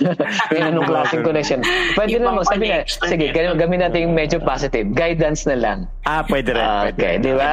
Anong 0.64 0.88
klaseng 0.88 1.20
connection. 1.20 1.60
Pwede 1.92 2.16
Ibang 2.16 2.40
naman, 2.40 2.44
sabi 2.48 2.64
na, 2.72 2.76
sige, 2.88 3.26
gawin 3.36 3.60
gawin 3.60 3.80
natin 3.84 4.00
yung 4.08 4.16
medyo 4.16 4.40
positive. 4.40 4.88
Guidance 4.96 5.44
na 5.44 5.56
lang. 5.60 5.78
Ah, 6.08 6.24
pwede 6.24 6.56
rin. 6.56 6.64
Ah, 6.64 6.88
pwede 6.88 6.96
okay, 6.96 7.14
di 7.20 7.32
ba? 7.36 7.52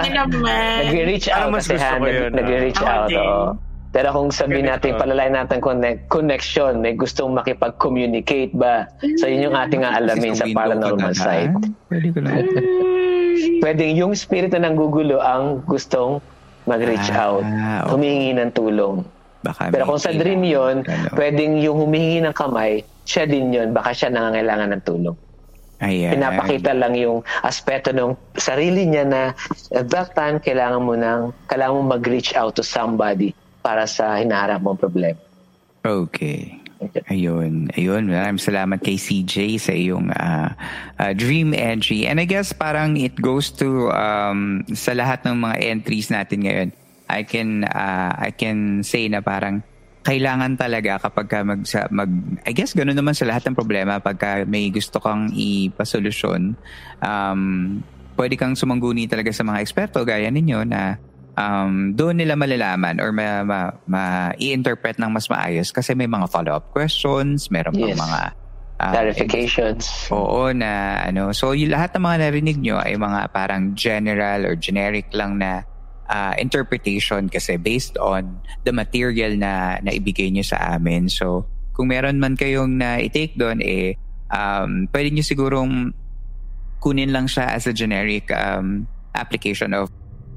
Nag-reach 0.87 1.27
out 1.27 1.51
kasi 1.59 1.75
ha, 1.75 1.99
nag- 1.99 2.31
nag-reach 2.31 2.79
ah. 2.79 3.03
out, 3.03 3.11
oo. 3.11 3.47
Pero 3.91 4.07
kung 4.15 4.31
sabihin 4.31 4.71
natin, 4.71 4.95
palalayan 4.95 5.35
natin 5.35 5.59
connect, 5.59 6.07
connection, 6.07 6.79
may 6.79 6.95
gustong 6.95 7.35
makipag-communicate 7.35 8.55
ba? 8.55 8.87
So 9.19 9.27
yun 9.27 9.51
yung 9.51 9.57
ating 9.59 9.83
aalamin 9.83 10.31
sa 10.31 10.47
paranormal 10.47 11.11
na, 11.11 11.19
side. 11.19 11.51
Pwede 11.91 12.07
ko 12.15 12.23
lang. 12.23 12.47
Pwede 13.63 13.83
yung 13.91 14.15
spirit 14.15 14.55
na 14.55 14.71
nanggugulo 14.71 15.19
ang 15.19 15.59
gustong 15.67 16.23
mag-reach 16.69 17.09
Ah, 17.13 17.25
out, 17.37 17.43
okay. 17.43 17.89
humingi 17.93 18.31
ng 18.37 18.51
tulong. 18.53 19.01
Baka 19.41 19.73
Pero 19.73 19.89
kung 19.89 19.97
sa 19.97 20.13
dream 20.13 20.45
yon, 20.45 20.85
pwedeng 21.17 21.57
yung 21.57 21.81
humingi 21.81 22.21
ng 22.21 22.33
kamay, 22.37 22.85
siya 23.09 23.25
din 23.25 23.49
yon, 23.49 23.73
baka 23.73 23.89
siya 23.89 24.13
nangangailangan 24.13 24.77
ng 24.77 24.83
tulong. 24.85 25.17
Ayan. 25.81 26.13
Pinapakita 26.13 26.77
lang 26.77 26.93
yung 26.93 27.25
aspeto 27.41 27.89
ng 27.89 28.13
sarili 28.37 28.85
niya 28.85 29.01
na 29.01 29.21
at 29.73 29.89
that 29.89 30.13
time, 30.13 30.37
kailangan 30.37 30.85
mo 30.85 30.93
nang, 30.93 31.33
kailangan 31.49 31.73
mo 31.81 31.97
mag-reach 31.97 32.37
out 32.37 32.53
to 32.53 32.61
somebody 32.61 33.33
para 33.65 33.89
sa 33.89 34.21
hinaharap 34.21 34.61
mong 34.61 34.77
problema. 34.77 35.17
Okay. 35.81 36.60
Ayun, 36.81 37.69
ayun. 37.77 38.09
Maraming 38.09 38.41
salamat 38.41 38.81
kay 38.81 38.97
CJ 38.97 39.61
sa 39.61 39.69
iyong 39.69 40.09
ah, 40.17 40.57
ah, 40.97 41.13
dream 41.13 41.53
entry. 41.53 42.09
And 42.09 42.17
I 42.17 42.25
guess 42.25 42.57
parang 42.57 42.97
it 42.97 43.13
goes 43.21 43.53
to 43.61 43.93
um, 43.93 44.65
sa 44.73 44.97
lahat 44.97 45.21
ng 45.29 45.37
mga 45.37 45.55
entries 45.61 46.09
natin 46.09 46.41
ngayon. 46.41 46.69
I 47.05 47.21
can 47.21 47.69
ah, 47.69 48.17
I 48.17 48.33
can 48.33 48.81
say 48.81 49.05
na 49.05 49.21
parang 49.21 49.61
kailangan 50.01 50.57
talaga 50.57 50.97
kapag 50.97 51.27
ka 51.29 51.39
mag, 51.45 51.61
sa, 51.69 51.85
mag 51.93 52.09
I 52.41 52.51
guess 52.57 52.73
ganoon 52.73 52.97
naman 52.97 53.13
sa 53.13 53.29
lahat 53.29 53.45
ng 53.45 53.53
problema 53.53 54.01
pagka 54.01 54.49
may 54.49 54.73
gusto 54.73 54.97
kang 54.97 55.29
ipasolusyon 55.29 56.57
um, 57.05 57.41
pwede 58.17 58.33
kang 58.33 58.57
sumangguni 58.57 59.05
talaga 59.05 59.29
sa 59.29 59.45
mga 59.45 59.61
eksperto 59.61 60.01
gaya 60.01 60.33
ninyo 60.33 60.65
na 60.65 60.97
um, 61.37 61.93
doon 61.95 62.19
nila 62.19 62.35
malalaman 62.35 62.99
or 62.99 63.11
ma, 63.11 63.43
ma, 63.43 63.59
ma- 63.87 64.33
i-interpret 64.39 64.99
ng 64.99 65.11
mas 65.11 65.27
maayos 65.27 65.71
kasi 65.71 65.95
may 65.95 66.07
mga 66.07 66.27
follow-up 66.31 66.71
questions, 66.71 67.51
meron 67.51 67.75
pang 67.75 67.91
Yes. 67.93 67.99
mga 67.99 68.21
ah, 68.81 68.91
Clarifications. 68.95 70.09
Oo 70.09 70.49
na 70.51 71.03
ano. 71.05 71.31
So 71.31 71.53
yung 71.53 71.71
lahat 71.71 71.93
ng 71.95 72.03
mga 72.03 72.17
narinig 72.27 72.57
nyo 72.59 72.81
ay 72.81 72.97
mga 72.97 73.29
parang 73.29 73.77
general 73.77 74.43
or 74.47 74.57
generic 74.57 75.07
lang 75.13 75.37
na 75.37 75.63
ah, 76.09 76.33
interpretation 76.35 77.29
kasi 77.29 77.55
based 77.55 77.95
on 78.01 78.41
the 78.65 78.73
material 78.73 79.31
na 79.37 79.77
naibigay 79.85 80.33
nyo 80.33 80.43
sa 80.43 80.75
amin. 80.75 81.07
So 81.07 81.45
kung 81.71 81.93
meron 81.93 82.19
man 82.19 82.35
kayong 82.35 82.77
na 82.81 82.99
i-take 82.99 83.37
doon 83.39 83.63
eh 83.63 83.95
um, 84.27 84.87
pwede 84.91 85.11
nyo 85.11 85.23
sigurong 85.23 85.71
kunin 86.81 87.13
lang 87.13 87.29
siya 87.29 87.53
as 87.53 87.69
a 87.69 87.73
generic 87.73 88.27
um, 88.33 88.89
application 89.13 89.71
of 89.71 89.87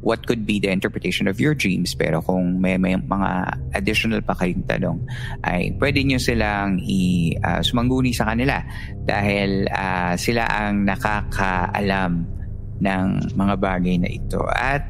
what 0.04 0.28
could 0.28 0.44
be 0.44 0.60
the 0.60 0.68
interpretation 0.68 1.24
of 1.24 1.40
your 1.40 1.56
dreams. 1.56 1.96
Pero 1.96 2.20
kung 2.20 2.60
may, 2.60 2.76
may 2.76 2.94
mga 3.00 3.56
additional 3.72 4.20
pa 4.20 4.36
kayong 4.36 4.68
tanong, 4.68 5.00
ay 5.48 5.72
pwede 5.80 6.04
nyo 6.04 6.20
silang 6.20 6.76
i, 6.84 7.32
ah, 7.40 7.64
sumangguni 7.64 8.12
sa 8.12 8.28
kanila 8.28 8.60
dahil 9.08 9.64
ah, 9.72 10.12
sila 10.20 10.44
ang 10.44 10.84
nakakaalam 10.84 12.28
ng 12.84 13.06
mga 13.32 13.54
bagay 13.56 13.96
na 13.96 14.12
ito. 14.12 14.44
At 14.52 14.84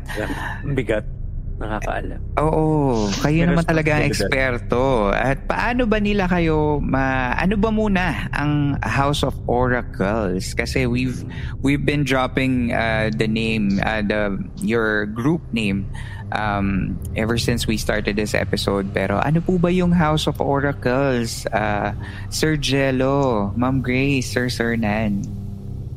bigat. 0.75 1.14
Nakakaalam. 1.55 2.19
Oo, 2.43 3.07
kayo 3.23 3.47
naman 3.47 3.63
talaga 3.63 3.95
ang 3.95 4.11
eksperto. 4.11 5.15
At 5.15 5.47
paano 5.47 5.87
ba 5.87 6.03
nila 6.03 6.27
kayo 6.27 6.83
ma 6.83 7.31
ano 7.39 7.55
ba 7.55 7.71
muna 7.71 8.27
ang 8.35 8.75
House 8.83 9.23
of 9.23 9.39
Oracles? 9.47 10.51
Kasi 10.59 10.91
we've 10.91 11.23
we've 11.63 11.87
been 11.87 12.03
dropping 12.03 12.75
uh, 12.75 13.15
the 13.15 13.31
name 13.31 13.79
uh, 13.87 14.03
the 14.03 14.35
your 14.67 15.07
group 15.07 15.47
name 15.55 15.87
um, 16.35 16.99
ever 17.15 17.39
since 17.39 17.71
we 17.71 17.79
started 17.79 18.19
this 18.19 18.35
episode. 18.35 18.91
Pero 18.91 19.23
ano 19.23 19.39
po 19.39 19.55
ba 19.55 19.71
yung 19.71 19.95
House 19.95 20.27
of 20.27 20.43
Oracles? 20.43 21.47
Uh, 21.55 21.95
Sir 22.35 22.59
Jello, 22.59 23.55
Ma'am 23.55 23.79
Grace, 23.79 24.27
Sir 24.27 24.51
Sir 24.51 24.75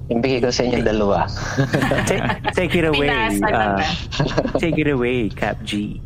Nan. 0.08 0.20
Ibigay 0.20 0.39
ko 0.39 0.49
sa 0.49 0.64
inyo 0.64 0.80
dalawa. 0.84 1.28
take, 2.10 2.24
take 2.55 2.74
it 2.76 2.86
away. 2.88 3.10
Uh, 3.12 3.84
take 4.62 4.78
it 4.80 4.88
away, 4.88 5.28
Cap 5.30 5.60
G. 5.64 5.99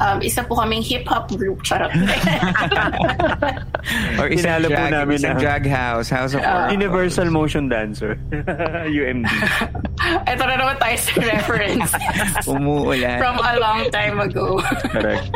Um, 0.00 0.24
isa 0.24 0.40
po 0.40 0.56
kaming 0.56 0.80
hip-hop 0.80 1.28
group. 1.28 1.60
Charot. 1.60 1.92
Or 4.16 4.32
isang 4.32 4.64
Tinalo 4.64 4.66
po 4.72 4.80
drag, 4.80 4.92
namin 4.96 5.16
isang 5.20 5.36
na- 5.36 5.42
drag 5.44 5.64
house, 5.68 6.08
House 6.08 6.32
of 6.32 6.40
Oracles. 6.40 6.72
Universal 6.72 7.28
Motion 7.28 7.68
Dancer. 7.68 8.16
UMD. 8.88 9.28
Ito 10.24 10.42
na 10.48 10.54
naman 10.56 10.76
tayo 10.80 10.96
sa 10.96 11.12
reference 11.20 11.92
Umuulan. 12.48 13.20
from 13.20 13.36
a 13.44 13.52
long 13.60 13.92
time 13.92 14.16
ago. 14.24 14.56
Correct. 14.88 15.28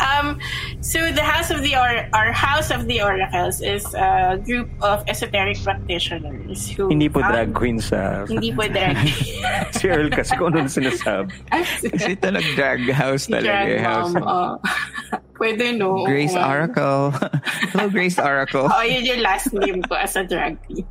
Um, 0.00 0.38
so 0.80 1.10
the 1.12 1.22
House 1.22 1.50
of 1.50 1.62
the 1.62 1.74
or- 1.74 2.08
our 2.14 2.32
House 2.32 2.70
of 2.70 2.86
the 2.86 3.02
Oracles 3.02 3.60
is 3.60 3.84
a 3.94 4.38
group 4.38 4.70
of 4.82 5.04
esoteric 5.08 5.58
practitioners 5.62 6.70
who 6.70 6.88
Hindi 6.88 7.08
po 7.08 7.20
um, 7.20 7.30
drag 7.32 7.50
queen 7.54 7.78
sa... 7.78 8.24
Hindi 8.26 8.52
po 8.52 8.68
drag 8.68 8.96
si 9.76 9.88
Earl 9.88 10.10
kasi 10.10 10.36
kung 10.36 10.54
ano 10.54 10.70
sinasabi. 10.70 11.34
Kasi 11.50 12.14
ito 12.14 12.26
nag-drag 12.30 12.86
house 12.94 13.26
talaga. 13.26 13.46
drag 13.46 13.68
eh, 13.68 13.82
house. 13.82 14.12
mom. 14.14 14.26
oh. 14.26 14.54
Pwede 15.38 15.70
no. 15.78 16.02
Grace 16.02 16.34
Oo. 16.34 16.42
Oracle. 16.42 17.14
Hello, 17.70 17.86
Grace 17.86 18.18
Oracle. 18.18 18.66
Oh, 18.66 18.82
yun 18.82 19.06
yung 19.06 19.22
last 19.22 19.54
name 19.54 19.86
ko 19.86 19.94
as 19.94 20.18
a 20.18 20.26
drag 20.26 20.58
queen. 20.66 20.82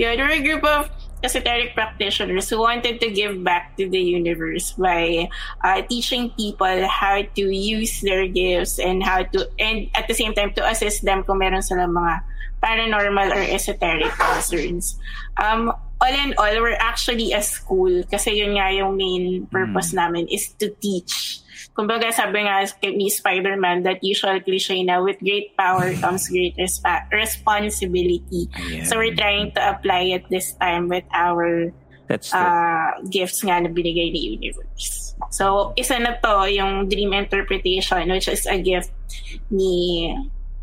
yun, 0.00 0.16
we're 0.16 0.32
a 0.32 0.40
group 0.40 0.64
of 0.64 0.88
esoteric 1.22 1.74
practitioners 1.74 2.48
who 2.48 2.60
wanted 2.60 3.00
to 3.00 3.10
give 3.10 3.42
back 3.42 3.76
to 3.76 3.88
the 3.88 4.00
universe 4.00 4.72
by 4.72 5.28
uh, 5.64 5.82
teaching 5.88 6.30
people 6.36 6.86
how 6.88 7.22
to 7.22 7.44
use 7.50 8.00
their 8.00 8.28
gifts 8.28 8.78
and 8.78 9.02
how 9.02 9.22
to, 9.22 9.48
and 9.58 9.88
at 9.94 10.08
the 10.08 10.14
same 10.14 10.34
time, 10.34 10.52
to 10.52 10.62
assist 10.68 11.04
them 11.04 11.24
kung 11.24 11.38
meron 11.38 11.62
silang 11.62 11.92
mga 11.92 12.20
paranormal 12.62 13.32
or 13.32 13.44
esoteric 13.54 14.12
concerns. 14.12 14.98
Um, 15.36 15.72
all 16.00 16.12
in 16.12 16.34
all, 16.36 16.52
we're 16.60 16.76
actually 16.76 17.32
a 17.32 17.42
school 17.42 18.04
kasi 18.04 18.36
yun 18.36 18.56
nga 18.56 18.72
yung 18.72 18.96
main 18.96 19.46
purpose 19.48 19.92
namin 19.92 20.28
is 20.28 20.52
to 20.60 20.68
teach. 20.80 21.40
Kumbaga 21.76 22.08
sabi 22.08 22.40
nga 22.40 22.64
ni 22.82 23.06
Spider-Man, 23.06 23.84
that 23.84 24.00
usual 24.00 24.40
cliche 24.40 24.80
na 24.80 24.98
with 24.98 25.20
great 25.20 25.52
power 25.54 25.92
comes 26.02 26.24
great 26.26 26.56
respa- 26.56 27.04
responsibility. 27.12 28.48
Ayan. 28.56 28.88
So 28.88 28.96
we're 28.96 29.14
trying 29.14 29.52
to 29.52 29.60
apply 29.60 30.16
it 30.16 30.24
this 30.32 30.56
time 30.56 30.88
with 30.88 31.04
our 31.12 31.70
That's 32.08 32.32
true. 32.32 32.40
uh, 32.40 32.96
gifts 33.10 33.44
nga 33.44 33.60
na 33.60 33.68
binigay 33.68 34.08
ni 34.08 34.40
Universe. 34.40 35.12
So, 35.32 35.72
isa 35.76 35.96
na 35.98 36.16
to, 36.20 36.44
yung 36.46 36.88
dream 36.88 37.12
interpretation, 37.12 38.08
which 38.08 38.28
is 38.28 38.44
a 38.46 38.56
gift 38.56 38.92
ni 39.50 40.12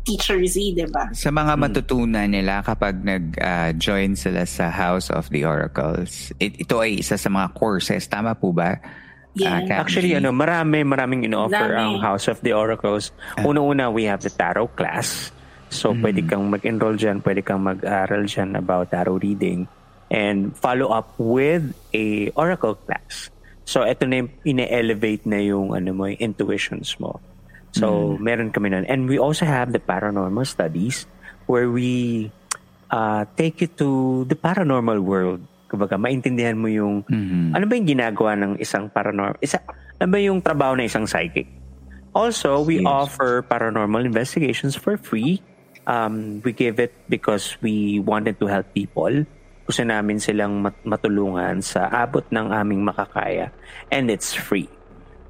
Teacher 0.04 0.38
Z, 0.44 0.56
di 0.76 0.84
ba? 0.88 1.08
Sa 1.16 1.32
mga 1.32 1.56
matutunan 1.56 2.28
nila 2.28 2.60
kapag 2.60 3.00
nag-join 3.00 4.14
sila 4.14 4.44
sa 4.44 4.68
House 4.68 5.08
of 5.08 5.28
the 5.30 5.42
Oracles, 5.44 6.28
it- 6.38 6.60
ito 6.60 6.76
ay 6.76 7.00
isa 7.00 7.16
sa 7.16 7.28
mga 7.28 7.52
courses. 7.56 8.04
Tama 8.04 8.36
po 8.36 8.52
ba? 8.52 8.78
Yeah. 9.34 9.58
Ah, 9.58 9.60
Cap 9.66 9.78
Actually, 9.86 10.14
ano, 10.14 10.30
marami, 10.30 10.86
maraming 10.86 11.26
in-offer 11.26 11.74
Dami. 11.74 11.78
ang 11.78 11.92
House 11.98 12.30
of 12.30 12.38
the 12.46 12.54
Oracles. 12.54 13.10
Una-una, 13.42 13.90
we 13.90 14.06
have 14.06 14.22
the 14.22 14.30
tarot 14.30 14.70
class. 14.78 15.34
So, 15.74 15.90
pwede 15.90 16.22
kang 16.22 16.54
mag-enroll 16.54 16.94
dyan, 16.94 17.18
pwede 17.18 17.42
kang 17.42 17.66
mag-aral 17.66 18.30
dyan 18.30 18.54
about 18.54 18.94
tarot 18.94 19.18
reading 19.18 19.66
and 20.06 20.54
follow 20.54 20.94
up 20.94 21.10
with 21.18 21.74
a 21.90 22.30
oracle 22.38 22.78
class. 22.78 23.34
So, 23.66 23.82
ito 23.82 24.06
na 24.06 24.22
yung 24.22 24.30
ine-elevate 24.46 25.26
na 25.26 25.42
yung, 25.42 25.74
ano 25.74 25.90
mo, 25.90 26.06
yung 26.06 26.30
intuitions 26.30 26.94
mo. 27.02 27.18
So, 27.74 28.14
meron 28.22 28.54
kami 28.54 28.70
nun. 28.70 28.86
And 28.86 29.10
we 29.10 29.18
also 29.18 29.42
have 29.42 29.74
the 29.74 29.82
paranormal 29.82 30.46
studies 30.46 31.10
where 31.50 31.66
we 31.66 32.30
uh, 32.94 33.26
take 33.34 33.58
you 33.58 33.70
to 33.82 34.22
the 34.30 34.38
paranormal 34.38 35.02
world. 35.02 35.42
Kumbaga, 35.74 35.98
maintindihan 35.98 36.54
mo 36.54 36.70
yung, 36.70 37.02
Mhm. 37.04 37.50
ano 37.50 37.64
ba 37.66 37.74
yung 37.74 37.88
ginagawa 37.90 38.38
ng 38.38 38.62
isang 38.62 38.86
paranormal, 38.86 39.34
isa, 39.42 39.58
ano 39.98 40.06
ba 40.06 40.18
yung 40.22 40.38
trabaho 40.38 40.78
ng 40.78 40.86
isang 40.86 41.02
psychic? 41.02 41.50
Also, 42.14 42.62
we 42.62 42.78
Yes. 42.78 42.86
offer 42.86 43.42
paranormal 43.42 44.06
investigations 44.06 44.78
for 44.78 44.94
free. 44.94 45.42
Um, 45.84 46.38
we 46.46 46.54
give 46.54 46.78
it 46.78 46.94
because 47.10 47.58
we 47.58 47.98
wanted 47.98 48.38
to 48.38 48.46
help 48.46 48.70
people. 48.70 49.26
Gusto 49.66 49.82
namin 49.82 50.22
silang 50.22 50.62
mat- 50.62 50.78
matulungan 50.86 51.58
sa 51.58 51.90
abot 51.90 52.22
ng 52.30 52.54
aming 52.54 52.86
makakaya. 52.86 53.50
And 53.90 54.14
it's 54.14 54.30
free. 54.30 54.70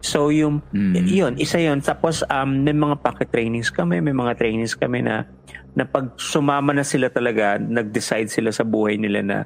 So 0.04 0.28
yung 0.28 0.60
yun, 1.08 1.40
isa 1.40 1.56
yun. 1.56 1.80
Tapos 1.80 2.20
um, 2.28 2.60
may 2.60 2.76
mga 2.76 3.00
pocket 3.00 3.32
trainings 3.32 3.72
kami, 3.72 4.04
may 4.04 4.12
mga 4.12 4.36
trainings 4.36 4.76
kami 4.76 5.00
na 5.00 5.24
na 5.72 5.88
pag 5.88 6.12
sumama 6.20 6.76
na 6.76 6.84
sila 6.84 7.08
talaga, 7.08 7.56
nag-decide 7.56 8.28
sila 8.28 8.52
sa 8.52 8.62
buhay 8.62 9.00
nila 9.00 9.24
na 9.24 9.38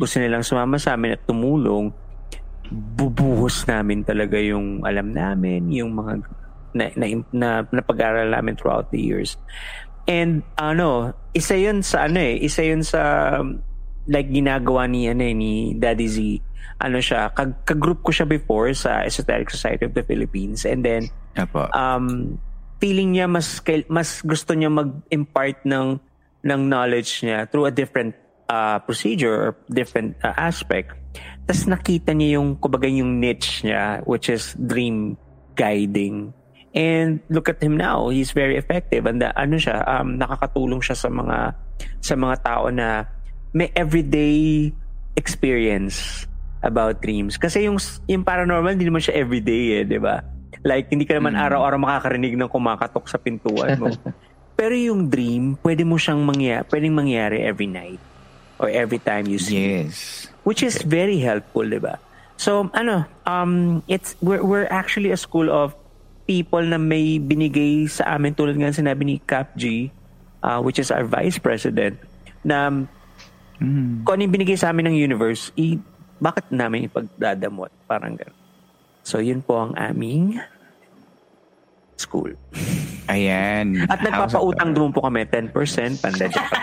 gusto 0.00 0.18
nilang 0.18 0.42
sumama 0.42 0.80
sa 0.80 0.96
amin 0.96 1.14
at 1.14 1.22
tumulong, 1.28 1.92
bubuhos 2.72 3.62
namin 3.68 4.02
talaga 4.02 4.40
yung 4.40 4.82
alam 4.82 5.14
namin, 5.14 5.70
yung 5.70 5.94
mga 5.94 6.12
na, 6.74 6.84
na, 6.96 7.06
na, 7.30 7.48
na 7.68 7.82
pag-aaral 7.84 8.32
namin 8.32 8.56
throughout 8.56 8.88
the 8.90 8.98
years. 8.98 9.38
And 10.08 10.42
ano, 10.56 11.12
isa 11.36 11.54
yun 11.54 11.84
sa 11.84 12.08
ano 12.08 12.18
eh, 12.18 12.40
isa 12.40 12.62
yun 12.64 12.82
sa 12.82 13.00
like 14.06 14.30
ginagawa 14.30 14.86
ni 14.86 15.10
ano 15.10 15.22
eh, 15.22 15.34
ni 15.34 15.52
Daddy 15.74 16.08
Z. 16.08 16.16
Ano 16.76 17.00
siya, 17.00 17.32
kag, 17.32 17.64
kag-group 17.64 18.04
ko 18.04 18.10
siya 18.12 18.28
before 18.28 18.68
sa 18.76 19.00
Esoteric 19.06 19.48
Society 19.48 19.88
of 19.88 19.96
the 19.96 20.04
Philippines 20.04 20.68
and 20.68 20.84
then 20.84 21.08
Apo. 21.32 21.68
um 21.72 22.36
feeling 22.76 23.16
niya 23.16 23.24
mas 23.24 23.60
mas 23.88 24.20
gusto 24.20 24.52
niya 24.52 24.68
mag-impart 24.68 25.64
ng 25.64 25.96
ng 26.44 26.60
knowledge 26.68 27.24
niya 27.24 27.48
through 27.48 27.66
a 27.66 27.72
different 27.72 28.12
uh, 28.46 28.78
procedure 28.84 29.34
or 29.34 29.50
different 29.72 30.14
uh, 30.22 30.36
aspect. 30.36 30.92
Tapos 31.48 31.64
nakita 31.66 32.12
niya 32.12 32.38
yung 32.38 32.60
kumbaga 32.60 32.86
yung 32.86 33.18
niche 33.18 33.64
niya 33.64 34.04
which 34.04 34.28
is 34.28 34.54
dream 34.60 35.16
guiding. 35.56 36.36
And 36.76 37.24
look 37.32 37.48
at 37.48 37.64
him 37.64 37.80
now, 37.80 38.12
he's 38.12 38.36
very 38.36 38.60
effective 38.60 39.08
and 39.08 39.24
uh, 39.24 39.32
ano 39.32 39.56
siya, 39.56 39.80
um 39.88 40.20
nakakatulong 40.20 40.84
siya 40.84 40.96
sa 40.96 41.08
mga 41.08 41.56
sa 42.04 42.14
mga 42.14 42.36
tao 42.44 42.68
na 42.68 43.08
may 43.56 43.72
everyday 43.72 44.68
experience 45.16 46.28
about 46.66 46.98
dreams. 46.98 47.38
Kasi 47.38 47.70
yung 47.70 47.78
yung 48.10 48.26
paranormal 48.26 48.74
hindi 48.74 48.90
naman 48.90 48.98
siya 48.98 49.14
everyday 49.22 49.80
eh, 49.80 49.84
'di 49.86 50.02
ba? 50.02 50.26
Like 50.66 50.90
hindi 50.90 51.06
ka 51.06 51.14
naman 51.14 51.38
araw-araw 51.38 51.78
makakarinig 51.78 52.34
ng 52.34 52.50
kumakatok 52.50 53.06
sa 53.06 53.22
pintuan 53.22 53.78
mo. 53.78 53.94
Pero 54.58 54.74
yung 54.74 55.06
dream, 55.06 55.54
pwede 55.62 55.86
mo 55.86 55.94
siyang 56.00 56.26
mangyari, 56.26 56.64
pwedeng 56.72 56.96
mangyari 56.96 57.44
every 57.44 57.70
night 57.70 58.02
or 58.58 58.66
every 58.72 58.98
time 58.98 59.30
you 59.30 59.38
sleep. 59.38 59.86
Yes. 59.86 60.26
Which 60.42 60.66
is 60.66 60.82
very 60.82 61.22
helpful, 61.22 61.62
'di 61.62 61.78
ba? 61.78 62.02
So, 62.36 62.68
ano, 62.74 63.06
um 63.24 63.80
it's 63.86 64.18
we're 64.18 64.42
we're 64.42 64.68
actually 64.68 65.14
a 65.14 65.20
school 65.20 65.48
of 65.48 65.72
people 66.26 66.60
na 66.60 66.76
may 66.76 67.22
binigay 67.22 67.86
sa 67.86 68.18
amin 68.18 68.34
tulad 68.34 68.58
nga 68.58 68.74
sinabi 68.74 69.06
ni 69.06 69.16
Cap 69.22 69.54
G, 69.54 69.94
uh, 70.42 70.58
which 70.58 70.82
is 70.82 70.90
our 70.90 71.06
vice 71.06 71.38
president, 71.38 71.96
na 72.42 72.84
kung 74.04 74.12
ano 74.18 74.20
yung 74.26 74.34
binigay 74.34 74.58
sa 74.58 74.74
amin 74.74 74.92
ng 74.92 74.96
universe, 75.00 75.48
i, 75.56 75.80
bakit 76.18 76.48
namin 76.48 76.88
ipagdadamot? 76.88 77.70
Parang 77.84 78.16
gano'n. 78.16 78.38
So, 79.06 79.22
yun 79.22 79.44
po 79.44 79.70
ang 79.70 79.72
aming 79.78 80.40
school. 82.00 82.34
Ayan. 83.12 83.86
At 83.86 84.02
nagpapautang 84.02 84.74
doon 84.74 84.90
po 84.90 85.06
kami, 85.06 85.24
10%, 85.30 85.52
pandadya 86.02 86.42
pa. 86.42 86.58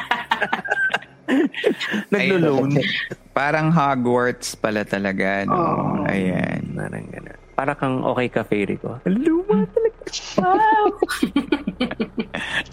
Naglo-loan. 2.14 2.84
Parang 3.32 3.72
Hogwarts 3.72 4.60
pala 4.60 4.84
talaga, 4.84 5.48
no? 5.48 6.04
Ayan. 6.04 6.76
Parang 6.76 7.06
gano'n. 7.08 7.40
Para 7.54 7.78
kang 7.78 8.04
okay 8.04 8.28
ka, 8.28 8.42
fairy 8.44 8.76
ko. 8.76 9.00
Luma 9.08 9.64
talaga. 9.72 10.02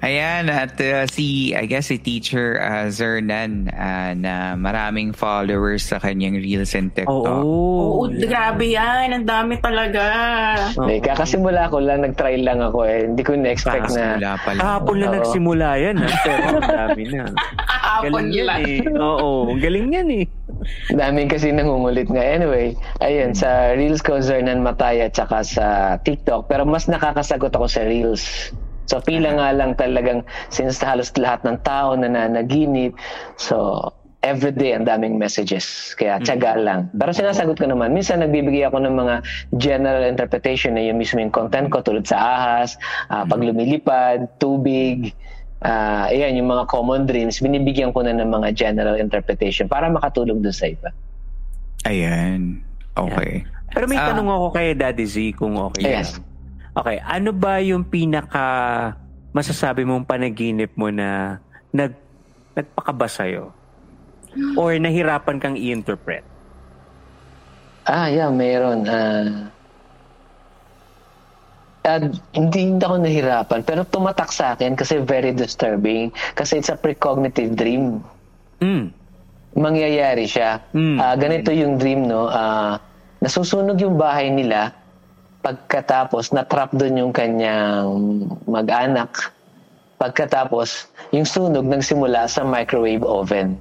Ayan, 0.00 0.48
at 0.48 0.74
uh, 0.76 1.04
si, 1.06 1.52
I 1.52 1.64
guess, 1.64 1.88
si 1.88 1.96
teacher 1.96 2.56
uh, 2.56 2.88
Zernan 2.88 3.68
uh, 3.68 4.12
na 4.12 4.54
maraming 4.54 5.12
followers 5.12 5.84
sa 5.84 5.98
kanyang 5.98 6.36
Reels 6.36 6.72
and 6.72 6.90
TikTok. 6.90 7.26
Oo, 7.44 8.08
grabe 8.08 8.72
yan. 8.72 9.12
Ang 9.12 9.26
dami 9.26 9.58
talaga. 9.58 10.02
Eh, 10.86 10.98
kakasimula 10.98 11.68
ko 11.68 11.78
lang, 11.78 12.00
nag-try 12.00 12.40
lang 12.40 12.60
ako 12.60 12.84
eh. 12.84 13.04
Hindi 13.04 13.22
ko 13.22 13.36
na-expect 13.36 13.92
na... 13.92 14.36
Pala. 14.40 14.56
Kahapon 14.56 14.96
lang 14.96 15.10
Oo. 15.10 15.16
nagsimula 15.20 15.68
yan. 15.76 15.96
Ha? 15.98 16.08
Pero 16.24 16.42
ang 16.56 16.64
dami 16.64 17.02
na. 17.08 17.22
Hapon 17.90 18.30
Galing 18.30 18.32
yan 18.32 18.46
lang. 18.46 18.60
eh. 18.62 18.78
Oo, 18.96 19.30
galing 19.58 19.88
yan 19.90 20.08
eh. 20.14 20.24
Daming 20.90 21.28
kasi 21.28 21.50
nangungulit 21.50 22.06
nga. 22.06 22.20
Anyway, 22.20 22.72
ayun, 23.00 23.32
sa 23.32 23.72
Reels 23.74 24.00
ko, 24.00 24.20
Zernan 24.20 24.60
Mataya, 24.60 25.08
tsaka 25.08 25.42
sa 25.42 25.66
TikTok. 25.98 26.46
Pero 26.46 26.62
mas 26.64 26.86
nakakasagot 26.86 27.50
ako 27.50 27.66
sa 27.66 27.82
Reels. 27.82 28.52
So, 28.90 28.98
pila 28.98 29.38
nga 29.38 29.54
lang 29.54 29.78
talagang, 29.78 30.26
since 30.50 30.82
halos 30.82 31.14
lahat 31.14 31.46
ng 31.46 31.62
tao 31.62 31.94
nananaginip, 31.94 32.90
so, 33.38 33.86
everyday 34.20 34.74
ang 34.76 34.84
daming 34.84 35.16
messages. 35.16 35.94
Kaya, 35.94 36.18
tiyaga 36.20 36.58
lang. 36.58 36.90
Pero 36.92 37.14
sinasagot 37.14 37.56
ko 37.56 37.70
naman, 37.70 37.94
minsan 37.94 38.20
nagbibigay 38.20 38.66
ako 38.66 38.82
ng 38.82 38.92
mga 38.92 39.14
general 39.56 40.02
interpretation 40.04 40.74
na 40.74 40.82
yung 40.84 40.98
mismo 40.98 41.22
yung 41.22 41.32
content 41.32 41.70
ko, 41.70 41.80
tulad 41.80 42.04
sa 42.04 42.18
ahas, 42.18 42.74
ah, 43.08 43.22
pag 43.24 43.40
lumilipad, 43.40 44.26
tubig, 44.36 45.14
ah, 45.62 46.10
ayan, 46.10 46.36
yung 46.36 46.50
mga 46.50 46.66
common 46.68 47.06
dreams, 47.06 47.40
binibigyan 47.40 47.94
ko 47.94 48.02
na 48.04 48.12
ng 48.12 48.28
mga 48.28 48.52
general 48.52 48.98
interpretation 48.98 49.70
para 49.70 49.86
makatulong 49.88 50.42
dun 50.42 50.52
sa 50.52 50.66
iba. 50.68 50.92
Ayan. 51.88 52.60
Okay. 52.92 53.46
Pero 53.72 53.88
may 53.88 53.96
Ah. 53.96 54.12
tanong 54.12 54.28
ako 54.28 54.46
kay 54.52 54.74
Daddy 54.76 55.06
Z 55.08 55.16
kung 55.38 55.56
okay 55.56 55.80
Yes. 55.80 56.18
lang. 56.18 56.28
Okay, 56.70 57.02
ano 57.02 57.34
ba 57.34 57.58
yung 57.58 57.82
pinaka 57.82 58.46
masasabi 59.34 59.82
mong 59.82 60.06
panaginip 60.06 60.70
mo 60.78 60.86
na 60.90 61.38
nag 61.74 61.94
nagpakaba 62.54 63.06
sa'yo? 63.10 63.50
Or 64.54 64.70
nahirapan 64.78 65.42
kang 65.42 65.58
i-interpret? 65.58 66.22
Ah, 67.90 68.06
yeah, 68.06 68.30
mayroon. 68.30 68.86
Ah, 68.86 69.50
ah, 71.90 71.98
hindi, 72.30 72.70
hindi 72.70 72.82
ako 72.82 72.96
nahirapan, 73.02 73.60
pero 73.66 73.82
tumatak 73.82 74.30
sa 74.30 74.54
akin 74.54 74.78
kasi 74.78 75.02
very 75.02 75.34
disturbing. 75.34 76.14
Kasi 76.38 76.62
it's 76.62 76.70
a 76.70 76.78
precognitive 76.78 77.58
dream. 77.58 77.98
Mm. 78.62 78.94
Mangyayari 79.58 80.30
siya. 80.30 80.62
Mm. 80.70 80.98
Ah, 81.02 81.14
ganito 81.18 81.50
yung 81.50 81.74
dream, 81.82 82.06
no? 82.06 82.30
Ah, 82.30 82.78
nasusunog 83.18 83.82
yung 83.82 83.98
bahay 83.98 84.30
nila, 84.30 84.70
pagkatapos 85.40 86.36
natrap 86.36 86.70
doon 86.76 87.06
yung 87.06 87.12
kanyang 87.12 87.88
mag-anak. 88.44 89.32
Pagkatapos, 90.00 90.88
yung 91.12 91.28
sunog 91.28 91.68
nagsimula 91.68 92.24
sa 92.28 92.44
microwave 92.44 93.04
oven. 93.04 93.60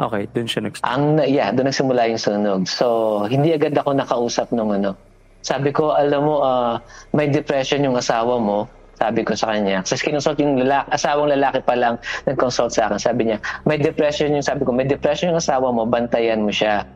Okay, 0.00 0.24
dun 0.32 0.48
siya 0.48 0.64
nag 0.64 0.74
Ang 0.82 1.20
yeah, 1.28 1.52
doon 1.52 1.68
nagsimula 1.68 2.08
yung 2.08 2.20
sunog. 2.20 2.60
So, 2.64 2.86
hindi 3.28 3.52
agad 3.52 3.76
ako 3.76 3.92
nakausap 3.92 4.48
nung 4.56 4.72
ano. 4.72 4.96
Sabi 5.42 5.74
ko, 5.74 5.92
alam 5.92 6.22
mo, 6.24 6.40
ah, 6.40 6.80
may 7.12 7.28
depression 7.28 7.82
yung 7.84 7.98
asawa 7.98 8.38
mo. 8.38 8.64
Sabi 9.02 9.26
ko 9.26 9.34
sa 9.34 9.50
kanya. 9.50 9.82
Kasi 9.82 9.98
kinonsult 9.98 10.38
yung 10.38 10.62
lalaki, 10.62 10.86
asawang 10.94 11.30
lalaki 11.34 11.58
pa 11.66 11.74
lang 11.74 11.98
nag-consult 12.22 12.70
sa 12.70 12.86
akin. 12.86 13.02
Sabi 13.02 13.22
niya, 13.26 13.38
may 13.66 13.74
depression 13.74 14.30
yung, 14.30 14.46
sabi 14.46 14.62
ko, 14.62 14.70
may 14.70 14.86
depression 14.86 15.34
yung 15.34 15.42
asawa 15.42 15.74
mo, 15.74 15.82
bantayan 15.82 16.46
mo 16.46 16.54
siya. 16.54 16.86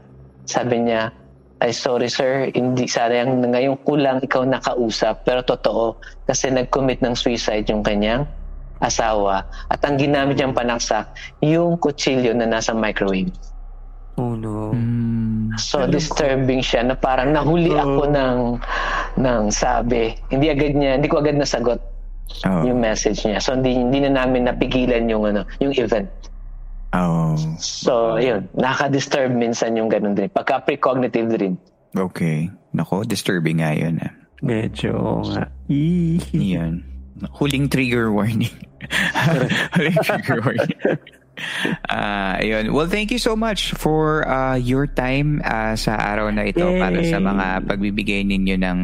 Sabi 0.46 0.86
niya, 0.86 1.10
ay 1.64 1.72
sorry 1.72 2.08
sir, 2.12 2.52
hindi 2.52 2.84
sayang 2.84 3.40
na 3.40 3.48
ngayon 3.56 3.80
kulang 3.88 4.20
ikaw 4.20 4.44
nakausap 4.44 5.24
pero 5.24 5.40
totoo 5.40 5.96
kasi 6.28 6.52
nag-commit 6.52 7.00
ng 7.00 7.16
suicide 7.16 7.64
yung 7.72 7.80
kanyang 7.80 8.28
asawa 8.84 9.48
at 9.72 9.80
ang 9.88 9.96
ginamit 9.96 10.36
niyang 10.36 10.52
panaksak 10.52 11.08
yung 11.40 11.80
kutsilyo 11.80 12.36
na 12.36 12.44
nasa 12.44 12.76
microwave. 12.76 13.32
Oh 14.20 14.36
no. 14.36 14.72
So 15.56 15.88
disturbing 15.88 16.60
siya 16.60 16.84
na 16.84 16.96
parang 16.96 17.32
nahuli 17.32 17.72
ako 17.72 18.12
ng 18.12 18.38
ng 19.16 19.42
sabi. 19.48 20.16
Hindi 20.28 20.52
agad 20.52 20.72
niya, 20.76 21.00
hindi 21.00 21.08
ko 21.08 21.24
agad 21.24 21.40
nasagot 21.40 21.80
Oh. 22.44 22.66
yung 22.66 22.82
message 22.82 23.22
niya. 23.24 23.38
So 23.40 23.54
hindi 23.54 23.72
hindi 23.72 24.02
na 24.02 24.26
namin 24.26 24.50
napigilan 24.50 25.06
yung 25.08 25.24
ano, 25.30 25.46
yung 25.62 25.72
event. 25.78 26.10
Oh. 26.94 27.34
So 27.58 28.16
ayun, 28.16 28.46
nakaka-disturb 28.54 29.34
minsan 29.34 29.74
yung 29.74 29.90
ganun 29.90 30.14
din. 30.14 30.30
Pagka 30.30 30.62
precognitive 30.62 31.28
dream. 31.34 31.54
Okay. 31.96 32.50
Nako, 32.76 33.02
disturbing 33.08 33.64
nga 33.64 33.72
yun. 33.72 33.98
ah. 34.04 34.12
Medyo 34.44 35.24
nga. 35.32 35.48
Huling 37.40 37.66
trigger 37.72 38.12
warning. 38.12 38.52
Huling 39.74 39.98
trigger 40.04 40.40
warning. 40.44 40.76
Ah, 41.92 42.40
ayun. 42.40 42.72
Well, 42.72 42.88
thank 42.88 43.12
you 43.12 43.20
so 43.20 43.36
much 43.36 43.76
for 43.76 44.24
uh, 44.24 44.56
your 44.56 44.88
time 44.88 45.44
uh, 45.44 45.76
sa 45.76 45.96
araw 45.96 46.32
na 46.32 46.48
ito 46.48 46.64
Yay! 46.64 46.80
para 46.80 47.00
sa 47.04 47.18
mga 47.20 47.46
pagbibigay 47.68 48.24
ninyo 48.24 48.56
ng 48.56 48.78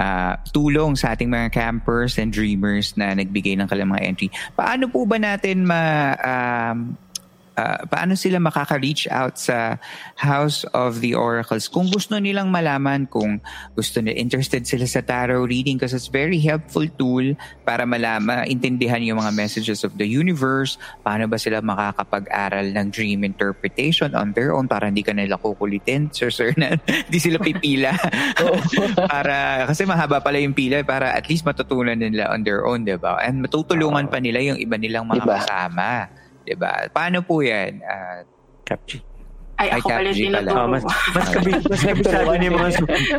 uh, 0.00 0.32
tulong 0.48 0.96
sa 0.96 1.12
ating 1.12 1.28
mga 1.28 1.52
campers 1.52 2.16
and 2.16 2.32
dreamers 2.32 2.96
na 2.96 3.12
nagbigay 3.12 3.52
ng 3.52 3.68
kanilang 3.68 3.92
mga 3.92 4.04
entry. 4.08 4.28
Paano 4.56 4.88
po 4.88 5.04
ba 5.04 5.20
natin 5.20 5.68
ma 5.68 6.16
um, 6.16 6.96
uh, 7.60 7.76
paano 7.84 8.16
sila 8.16 8.40
makaka-reach 8.40 9.04
out 9.12 9.36
sa 9.36 9.76
House 10.16 10.64
of 10.72 11.04
the 11.04 11.12
Oracles? 11.12 11.68
Kung 11.68 11.92
gusto 11.92 12.16
nilang 12.16 12.48
malaman 12.48 13.04
kung 13.04 13.44
gusto 13.76 14.00
nila 14.00 14.16
interested 14.16 14.64
sila 14.64 14.88
sa 14.88 15.04
tarot 15.04 15.44
reading 15.44 15.76
kasi 15.76 15.96
it's 15.96 16.08
very 16.08 16.40
helpful 16.40 16.84
tool 16.96 17.36
para 17.68 17.84
malaman 17.84 18.48
intindihan 18.48 19.02
yung 19.04 19.20
mga 19.20 19.32
messages 19.36 19.84
of 19.84 19.94
the 20.00 20.08
universe. 20.08 20.80
Paano 21.04 21.28
ba 21.28 21.36
sila 21.36 21.60
makakapag-aral 21.60 22.72
ng 22.72 22.86
dream 22.88 23.20
interpretation 23.22 24.16
on 24.16 24.32
their 24.32 24.56
own 24.56 24.64
para 24.64 24.88
hindi 24.88 25.04
ka 25.04 25.12
nila 25.12 25.36
kukulitin 25.36 26.08
sir 26.16 26.32
sir 26.32 26.56
na 26.56 26.80
hindi 26.80 27.18
sila 27.20 27.36
pipila? 27.38 27.92
Para 29.12 29.66
kasi 29.68 29.84
mahaba 29.84 30.22
pala 30.22 30.38
yung 30.38 30.54
pila 30.54 30.82
para 30.86 31.12
at 31.12 31.26
least 31.26 31.42
matutunan 31.42 31.98
nila 31.98 32.30
on 32.30 32.46
their 32.46 32.64
own, 32.64 32.86
'di 32.86 32.96
ba? 32.96 33.18
And 33.20 33.42
matutulungan 33.42 34.08
pa 34.08 34.22
nila 34.22 34.40
yung 34.40 34.58
iba 34.58 34.78
nilang 34.78 35.08
mga 35.10 35.24
diba? 35.26 35.34
kasama, 35.42 35.88
'di 36.50 36.58
ba? 36.58 36.90
Paano 36.90 37.22
po 37.22 37.38
'yan? 37.38 37.78
Uh, 37.78 38.26
Capji. 38.66 38.98
Ay, 39.60 39.76
ako 39.76 39.92
pala 39.92 40.10
din 40.16 40.32
pala. 40.32 40.50
Oh, 40.56 40.68
mas, 40.72 40.80
mas, 41.12 41.28
kabi, 41.36 41.52
mas 41.68 41.84
kabisado 41.84 42.32
niya 42.40 42.48
mga, 42.48 42.70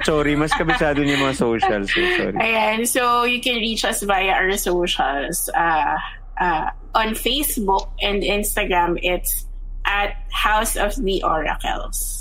sorry, 0.02 0.34
mas 0.34 0.50
kabisado 0.58 1.00
niya 1.06 1.22
mga 1.22 1.38
socials. 1.38 1.94
So 1.94 2.02
sorry. 2.18 2.34
Ayan, 2.42 2.82
so 2.90 3.30
you 3.30 3.38
can 3.38 3.62
reach 3.62 3.86
us 3.86 4.02
via 4.02 4.34
our 4.34 4.50
socials. 4.58 5.54
Uh, 5.54 6.02
uh, 6.42 6.74
on 6.98 7.14
Facebook 7.14 7.94
and 8.02 8.26
Instagram, 8.26 8.98
it's 9.06 9.46
at 9.86 10.18
House 10.34 10.74
of 10.82 10.98
the 10.98 11.22
Oracles. 11.22 12.21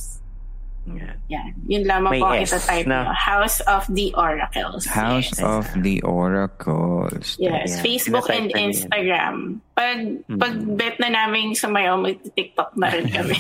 Yan. 0.89 1.17
Yan. 1.29 1.53
Yun 1.69 1.83
lamang 1.85 2.13
May 2.17 2.23
po 2.23 2.33
S 2.33 2.57
itatype 2.57 2.89
na. 2.89 3.13
House 3.13 3.61
of 3.69 3.85
the 3.93 4.11
Oracles. 4.17 4.89
House 4.89 5.31
yes. 5.37 5.45
of 5.45 5.69
the 5.85 6.01
Oracles. 6.03 7.37
Yes. 7.37 7.77
Yan. 7.77 7.85
Facebook 7.85 8.27
and 8.33 8.49
Instagram. 8.57 9.61
Pag, 9.77 9.99
hmm. 10.25 10.41
pag 10.41 10.55
bet 10.77 10.97
na 10.99 11.09
namin 11.13 11.53
sumayaw, 11.53 12.01
mag-TikTok 12.01 12.75
na 12.81 12.89
rin 12.91 13.07
kami. 13.13 13.39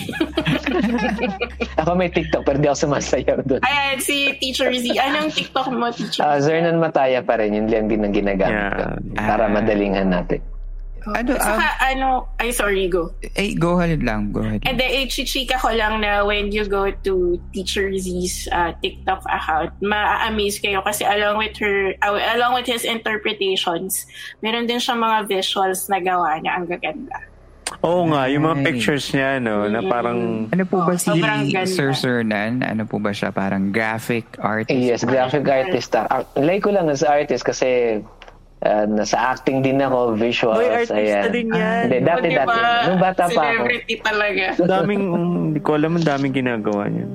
ako 1.80 1.90
may 1.96 2.08
TikTok 2.12 2.42
pero 2.44 2.56
di 2.60 2.68
ako 2.68 2.78
sumasayaw 2.86 3.38
doon. 3.44 3.60
Ayan, 3.64 3.98
si 3.98 4.30
Teacher 4.38 4.70
Z. 4.76 4.86
Anong 5.00 5.32
TikTok 5.32 5.68
mo, 5.72 5.90
Teacher 5.90 6.22
uh, 6.22 6.38
Zernan 6.38 6.78
Mataya 6.78 7.24
pa 7.24 7.40
rin. 7.40 7.56
Yun 7.56 7.66
lang 7.68 7.88
din 7.88 8.04
ang 8.04 8.14
ginagamit 8.14 8.56
yeah. 8.56 8.76
ko. 8.76 8.84
Para 9.16 9.48
uh, 9.48 9.52
madalingan 9.52 10.12
natin. 10.12 10.40
Ano, 11.06 11.36
Saka, 11.36 11.66
um, 11.66 11.88
ano, 11.90 12.08
ay 12.38 12.50
sorry, 12.52 12.88
go. 12.88 13.12
Eh, 13.36 13.54
go 13.56 13.80
ahead 13.80 14.02
lang, 14.02 14.32
go 14.32 14.40
ahead. 14.44 14.60
And 14.68 14.76
then, 14.76 14.90
eh, 14.90 15.06
chichika 15.08 15.56
ko 15.60 15.72
lang 15.72 16.00
na 16.04 16.24
when 16.24 16.52
you 16.52 16.68
go 16.68 16.90
to 16.90 17.14
Teacher 17.52 17.88
Z's 17.96 18.48
uh, 18.52 18.72
TikTok 18.84 19.24
account, 19.28 19.72
ma-amaze 19.80 20.60
kayo 20.60 20.84
kasi 20.84 21.08
along 21.08 21.40
with 21.40 21.56
her, 21.58 21.96
uh, 22.04 22.20
along 22.36 22.60
with 22.60 22.68
his 22.68 22.84
interpretations, 22.84 24.04
meron 24.44 24.68
din 24.68 24.78
siya 24.78 24.98
mga 24.98 25.28
visuals 25.28 25.88
na 25.88 25.98
gawa 26.00 26.36
niya, 26.38 26.60
ang 26.60 26.66
gaganda. 26.68 27.16
Oo 27.80 28.04
nga, 28.12 28.28
yung 28.28 28.44
mga 28.44 28.56
pictures 28.66 29.08
niya, 29.14 29.40
no, 29.40 29.64
na 29.70 29.80
parang... 29.80 30.50
Ano 30.52 30.64
po 30.68 30.84
ba 30.84 30.98
si 30.98 31.08
Sir 31.64 31.94
Sir 31.96 32.20
Nan? 32.26 32.60
Ano 32.60 32.84
po 32.84 33.00
ba 33.00 33.14
siya? 33.14 33.32
Parang 33.32 33.72
graphic 33.72 34.26
artist? 34.36 34.74
Yes, 34.74 35.00
graphic 35.06 35.46
artist. 35.48 35.94
Uh, 35.96 36.26
like 36.36 36.66
ko 36.66 36.74
lang 36.74 36.90
as 36.90 37.00
artist 37.00 37.46
kasi 37.46 38.02
Uh, 38.60 38.84
nasa 38.92 39.16
acting 39.16 39.64
din 39.64 39.80
ako, 39.80 40.20
visuals. 40.20 40.60
Hoy, 40.60 40.68
artista 40.68 41.00
ayan. 41.00 41.32
din 41.32 41.48
yan. 41.48 41.88
Hindi, 41.88 41.98
dati, 42.04 42.26
diba? 42.28 42.44
dati. 42.44 42.58
Nung 42.92 43.00
bata 43.00 43.24
pa 43.32 43.40
ako. 43.40 43.40
Celebrity 43.56 43.94
talaga. 44.04 44.44
daming, 44.76 45.04
hindi 45.48 45.60
ko 45.64 45.70
alam, 45.80 45.96
ang 45.96 46.04
daming 46.04 46.34
ginagawa 46.36 46.84
niya. 46.92 47.08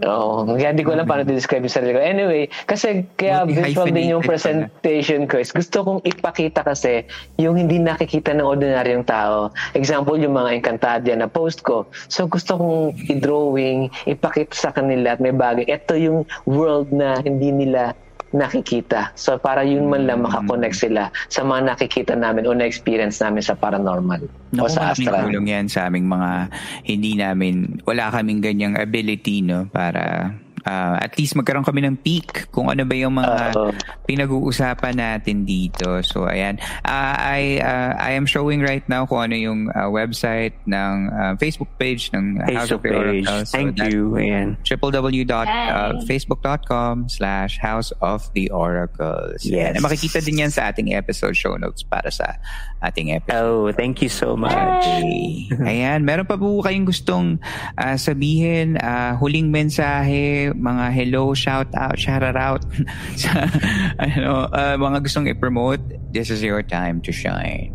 Oo, 0.00 0.48
oh, 0.48 0.56
hindi 0.56 0.80
ko 0.80 0.96
alam 0.96 1.04
paano 1.04 1.28
describe 1.28 1.68
yung 1.68 1.76
sarili 1.76 1.92
ko. 1.92 2.00
Anyway, 2.00 2.48
kasi 2.64 3.04
kaya 3.20 3.44
visual 3.44 3.92
din 3.92 4.16
yung 4.16 4.24
presentation 4.24 5.28
ko 5.28 5.36
is 5.36 5.52
gusto 5.52 5.84
kong 5.84 6.00
ipakita 6.08 6.64
kasi 6.64 7.04
yung 7.36 7.60
hindi 7.60 7.76
nakikita 7.76 8.32
ng 8.32 8.48
ordinaryong 8.48 9.04
tao. 9.04 9.52
Example, 9.76 10.16
yung 10.16 10.32
mga 10.32 10.56
Encantadia 10.56 11.20
na 11.20 11.28
post 11.28 11.60
ko. 11.60 11.84
So 12.08 12.24
gusto 12.24 12.56
kong 12.56 12.96
i-drawing, 13.12 13.92
ipakita 14.08 14.56
sa 14.56 14.72
kanila 14.72 15.12
at 15.12 15.20
may 15.20 15.36
bagay. 15.36 15.68
Ito 15.68 15.92
yung 16.00 16.24
world 16.48 16.88
na 16.96 17.20
hindi 17.20 17.52
nila 17.52 17.92
nakikita. 18.30 19.10
So 19.18 19.38
para 19.38 19.66
yun 19.66 19.90
man 19.90 20.06
lang 20.06 20.22
makakonect 20.22 20.78
sila 20.78 21.10
sa 21.26 21.42
mga 21.42 21.74
nakikita 21.74 22.14
namin 22.14 22.46
o 22.46 22.54
na-experience 22.54 23.18
namin 23.18 23.42
sa 23.42 23.58
paranormal 23.58 24.22
Naku, 24.54 24.66
o 24.66 24.70
sa 24.70 24.94
astral. 24.94 25.26
tulong 25.26 25.50
yan 25.50 25.66
sa 25.66 25.90
aming 25.90 26.06
mga 26.06 26.50
hindi 26.86 27.18
namin, 27.18 27.82
wala 27.86 28.10
kaming 28.14 28.42
ganyang 28.42 28.74
ability 28.78 29.42
no 29.42 29.66
para 29.70 30.34
uh, 30.66 30.98
at 31.00 31.16
least 31.18 31.36
magkaroon 31.36 31.64
kami 31.64 31.80
ng 31.86 31.96
peak 32.00 32.50
kung 32.50 32.68
ano 32.68 32.84
ba 32.84 32.94
yung 32.96 33.14
mga 33.16 33.56
uh, 33.56 33.72
pinag-uusapan 34.04 34.96
natin 34.96 35.44
dito. 35.44 36.02
So 36.02 36.26
ayan, 36.26 36.58
uh, 36.84 37.16
I 37.16 37.60
uh, 37.62 37.94
I 37.96 38.10
am 38.16 38.26
showing 38.26 38.62
right 38.64 38.86
now 38.88 39.06
kung 39.06 39.22
ano 39.30 39.36
yung 39.36 39.70
uh, 39.72 39.88
website 39.88 40.54
ng 40.66 41.10
uh, 41.12 41.36
Facebook 41.38 41.68
page 41.78 42.10
ng 42.12 42.40
House 42.50 42.72
of 42.72 42.82
the 42.82 42.90
Oracles. 42.92 43.50
So 43.50 43.56
Thank 43.56 43.78
you. 43.88 44.16
Ayan. 44.16 44.56
www.facebook.com 44.66 47.08
slash 47.08 47.58
House 47.58 47.92
of 48.00 48.32
the 48.34 48.50
Oracles. 48.50 49.44
Yes. 49.44 49.76
And 49.76 49.84
makikita 49.84 50.24
din 50.24 50.38
yan 50.46 50.50
sa 50.50 50.72
ating 50.72 50.94
episode 50.94 51.36
show 51.36 51.56
notes 51.56 51.82
para 51.82 52.10
sa 52.10 52.34
ating 52.82 53.14
episode. 53.14 53.36
Oh, 53.36 53.72
thank 53.72 54.02
you 54.02 54.08
so 54.08 54.36
much. 54.36 54.54
Okay. 54.54 55.48
Ayan, 55.64 56.04
meron 56.04 56.26
pa 56.26 56.36
po 56.36 56.62
kayong 56.64 56.84
gustong 56.88 57.38
uh, 57.76 57.96
sabihin, 57.96 58.76
uh, 58.80 59.16
huling 59.20 59.50
mensahe 59.52 60.49
mga 60.54 60.84
hello, 60.92 61.34
shout 61.34 61.68
out, 61.76 61.96
shout 61.98 62.22
out 62.22 62.62
sa 63.20 63.46
ano, 63.98 64.50
uh, 64.50 64.76
mga 64.76 64.98
gustong 65.04 65.28
i-promote, 65.30 65.80
this 66.10 66.30
is 66.30 66.42
your 66.42 66.62
time 66.62 67.00
to 67.02 67.12
shine. 67.12 67.74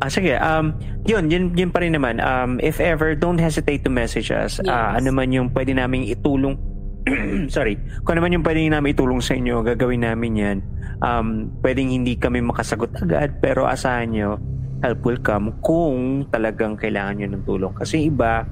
Ah, 0.00 0.08
sige, 0.08 0.32
um, 0.40 0.72
yun, 1.04 1.28
yun, 1.28 1.52
yun 1.52 1.68
pa 1.68 1.84
rin 1.84 1.92
naman. 1.92 2.24
Um, 2.24 2.56
if 2.64 2.80
ever, 2.80 3.12
don't 3.12 3.36
hesitate 3.36 3.84
to 3.84 3.92
message 3.92 4.32
us. 4.32 4.56
Yes. 4.56 4.64
Uh, 4.64 4.96
ano 4.96 5.12
man 5.12 5.28
yung 5.28 5.52
pwede 5.52 5.76
namin 5.76 6.08
itulong 6.08 6.56
sorry, 7.54 7.80
kung 8.04 8.16
ano 8.16 8.20
man 8.24 8.32
yung 8.36 8.44
pwedeng 8.44 8.72
namin 8.72 8.92
itulong 8.92 9.20
sa 9.24 9.32
inyo, 9.36 9.64
gagawin 9.64 10.04
namin 10.04 10.32
yan. 10.36 10.58
Um, 11.00 11.48
pwedeng 11.64 11.88
hindi 11.88 12.16
kami 12.16 12.44
makasagot 12.44 12.92
agad, 13.00 13.40
pero 13.40 13.64
asahan 13.64 14.12
nyo, 14.12 14.36
help 14.84 15.00
will 15.04 15.20
come 15.20 15.52
kung 15.64 16.28
talagang 16.28 16.76
kailangan 16.76 17.20
nyo 17.20 17.28
ng 17.36 17.44
tulong. 17.44 17.72
Kasi 17.76 18.08
iba, 18.08 18.44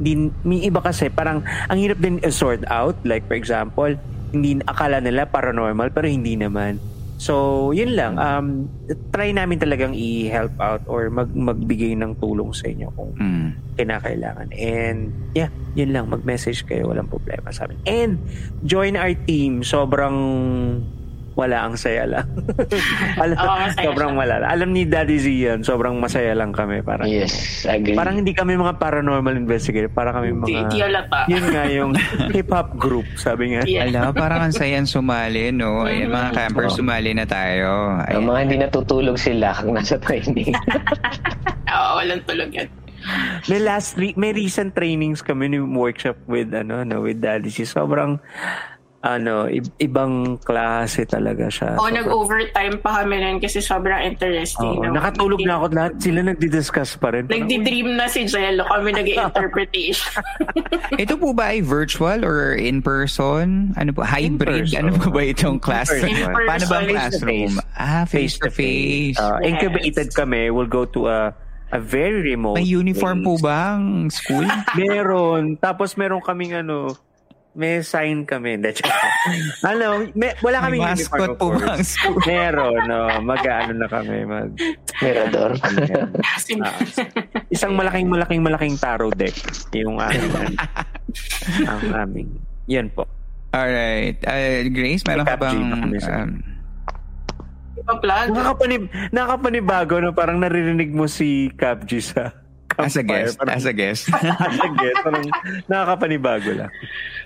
din 0.00 0.32
may 0.44 0.64
iba 0.66 0.80
kasi 0.80 1.08
parang 1.08 1.42
ang 1.68 1.78
hirap 1.78 1.98
din 2.00 2.20
sort 2.28 2.62
out. 2.68 2.96
Like 3.02 3.24
for 3.28 3.36
example 3.36 3.92
hindi 4.34 4.60
akala 4.66 5.00
nila 5.00 5.28
paranormal 5.28 5.92
pero 5.94 6.10
hindi 6.10 6.36
naman. 6.36 6.76
So 7.16 7.72
yun 7.72 7.96
lang. 7.96 8.20
Um 8.20 8.68
try 9.08 9.32
namin 9.32 9.56
talagang 9.56 9.96
i-help 9.96 10.52
out 10.60 10.84
or 10.84 11.08
mag 11.08 11.32
magbigay 11.32 11.96
ng 11.96 12.20
tulong 12.20 12.52
sa 12.52 12.68
inyo 12.68 12.88
kung 12.92 13.12
mm. 13.16 13.48
kinakailangan. 13.80 14.52
And 14.52 15.12
yeah 15.32 15.48
yun 15.76 15.96
lang. 15.96 16.12
Mag-message 16.12 16.64
kayo. 16.68 16.92
Walang 16.92 17.08
problema 17.08 17.52
sa 17.52 17.64
amin. 17.64 17.80
And 17.88 18.12
join 18.64 18.96
our 19.00 19.16
team. 19.24 19.64
Sobrang 19.64 20.16
wala 21.36 21.68
ang 21.68 21.76
saya 21.76 22.08
lang. 22.08 22.26
Alam, 23.22 23.36
oh, 23.36 23.68
sobrang 23.76 24.12
wala. 24.16 24.40
Alam 24.40 24.72
ni 24.72 24.88
Daddy 24.88 25.20
Z 25.20 25.26
yan, 25.28 25.60
sobrang 25.60 25.92
masaya 26.00 26.32
lang 26.32 26.56
kami. 26.56 26.80
Parang, 26.80 27.04
yes, 27.04 27.68
agree. 27.68 27.92
Parang 27.92 28.16
hindi 28.16 28.32
kami 28.32 28.56
mga 28.56 28.80
paranormal 28.80 29.36
investigator. 29.36 29.92
Para 29.92 30.16
kami 30.16 30.32
mga... 30.32 30.72
Hindi 30.72 30.80
alata. 30.80 31.28
Yun 31.28 31.44
nga 31.52 31.64
yung 31.68 31.92
hip-hop 32.36 32.80
group, 32.80 33.04
sabi 33.20 33.52
nga. 33.52 33.68
Yeah. 33.68 33.92
Alam, 33.92 34.16
parang 34.16 34.48
ang 34.48 34.56
saya 34.56 34.80
sumali, 34.88 35.52
no? 35.52 35.84
Ayan, 35.84 36.08
mga 36.08 36.32
mm-hmm. 36.32 36.36
campers, 36.40 36.72
oh. 36.72 36.80
sumali 36.80 37.12
na 37.12 37.28
tayo. 37.28 38.00
Ayan. 38.00 38.16
Yung 38.16 38.26
mga 38.32 38.40
hindi 38.48 38.56
natutulog 38.64 39.20
sila 39.20 39.52
kung 39.60 39.76
nasa 39.76 40.00
training. 40.00 40.56
Oo, 41.76 41.90
walang 42.00 42.24
tulog 42.24 42.48
yan. 42.48 42.68
May 43.46 43.60
last 43.62 43.94
re- 43.94 44.16
may 44.18 44.34
recent 44.34 44.74
trainings 44.74 45.22
kami 45.22 45.52
ni 45.52 45.62
workshop 45.62 46.18
with 46.26 46.50
ano 46.50 46.82
no 46.82 47.06
with 47.06 47.22
Daddy 47.22 47.54
si 47.54 47.62
sobrang 47.62 48.18
ano, 49.06 49.46
ibang 49.78 50.34
klase 50.42 51.06
talaga 51.06 51.46
siya. 51.46 51.78
O, 51.78 51.86
oh, 51.86 51.90
nag-overtime 51.94 52.82
pa 52.82 53.02
kami 53.02 53.22
nun 53.22 53.38
kasi 53.38 53.62
sobrang 53.62 54.02
interesting. 54.02 54.82
Oh, 54.82 54.90
nakatulog 54.90 55.38
na 55.46 55.62
ako 55.62 55.66
lahat. 55.70 55.92
Sila 56.02 56.26
nagdi-discuss 56.26 56.98
pa 56.98 57.14
rin. 57.14 57.30
Nagdi-dream 57.30 57.94
na 57.94 58.10
si 58.10 58.26
Jello. 58.26 58.66
Kami 58.66 58.90
nag-interpretation. 58.90 60.10
Ito 61.02 61.14
po 61.22 61.30
ba 61.30 61.54
ay 61.54 61.62
virtual 61.62 62.26
or 62.26 62.58
in-person? 62.58 63.78
Ano 63.78 63.90
po? 63.94 64.02
Hybrid? 64.02 64.74
In-person. 64.74 64.78
Ano 64.82 64.90
po 64.98 65.14
ba 65.14 65.22
itong 65.22 65.62
class? 65.62 65.94
In-person. 65.94 66.34
Paano 66.34 66.64
ba 66.66 66.76
ang 66.82 66.88
classroom? 66.90 67.52
Ah, 67.78 68.04
face-to-face. 68.10 69.22
Uh, 69.22 69.38
yes. 69.38 69.54
Incubated 69.54 70.08
kami. 70.18 70.50
We'll 70.50 70.70
go 70.70 70.82
to 70.90 71.06
a 71.06 71.20
a 71.74 71.82
very 71.82 72.22
remote 72.22 72.54
May 72.54 72.66
uniform 72.66 73.26
place. 73.26 73.42
po 73.42 73.42
ba 73.42 73.74
ang 73.74 74.06
school? 74.10 74.46
meron. 74.78 75.58
Tapos 75.58 75.98
meron 75.98 76.22
kaming 76.22 76.54
ano, 76.62 76.94
may 77.56 77.80
sign 77.80 78.28
kami. 78.28 78.60
ano, 79.72 80.04
may, 80.12 80.36
wala 80.44 80.60
kami 80.60 80.76
may 80.76 80.92
mascot 80.92 81.40
po 81.40 81.56
ba 81.56 81.80
school? 81.80 82.20
Meron, 82.28 82.84
no. 82.84 83.08
Mag-ano 83.24 83.72
na 83.72 83.88
kami. 83.88 84.28
Mag, 84.28 84.52
Mirador. 85.00 85.56
uh, 85.64 86.76
isang 87.48 87.72
malaking, 87.72 88.12
malaking, 88.12 88.44
malaking 88.44 88.76
tarot 88.76 89.16
deck. 89.16 89.32
Yung 89.72 89.96
aming, 89.96 90.32
ang 91.72 91.84
aming. 92.06 92.28
Yan 92.68 92.92
po. 92.92 93.08
Alright. 93.56 94.20
Uh, 94.28 94.68
Grace, 94.68 95.02
meron 95.08 95.24
ka 95.24 95.40
bang... 95.40 95.58
Um. 96.04 96.30
Nakakapanib, 97.86 98.90
nakakapanibago 99.14 99.96
na 100.02 100.10
parang 100.12 100.42
naririnig 100.44 100.92
mo 100.92 101.08
si 101.08 101.48
Cap 101.56 101.88
G 101.88 102.04
sa 102.04 102.45
As 102.78 102.94
a 102.94 103.00
campfire. 103.00 103.24
guest. 103.24 103.34
Parang- 103.36 103.56
As 103.56 103.64
a 103.64 103.72
guest. 103.72 104.02
as 104.46 104.58
a 104.58 104.70
guest. 104.70 104.98
Parang 105.00 105.26
nakakapanibago 105.66 106.50
lang. 106.54 106.70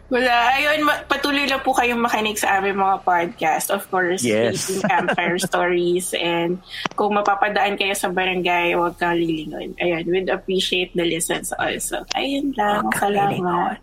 Wala. 0.07 0.35
Ayun, 0.53 0.81
patuloy 1.07 1.47
lang 1.47 1.63
po 1.63 1.71
kayong 1.71 2.03
makinig 2.03 2.35
sa 2.35 2.59
aming 2.59 2.75
mga 2.77 3.03
podcast. 3.03 3.71
Of 3.71 3.87
course, 3.87 4.27
Yes. 4.27 4.67
Campfire 4.83 5.39
Stories. 5.47 6.11
And 6.13 6.59
kung 6.95 7.15
mapapadaan 7.15 7.75
kayo 7.75 7.95
sa 7.95 8.11
barangay, 8.11 8.75
huwag 8.75 8.99
kang 8.99 9.15
lilingon. 9.15 9.79
Ayun, 9.79 10.05
we'd 10.07 10.27
appreciate 10.27 10.91
the 10.93 11.07
listens 11.07 11.55
also. 11.55 12.03
Ayun 12.15 12.51
lang. 12.55 12.91
Salamat. 12.91 13.79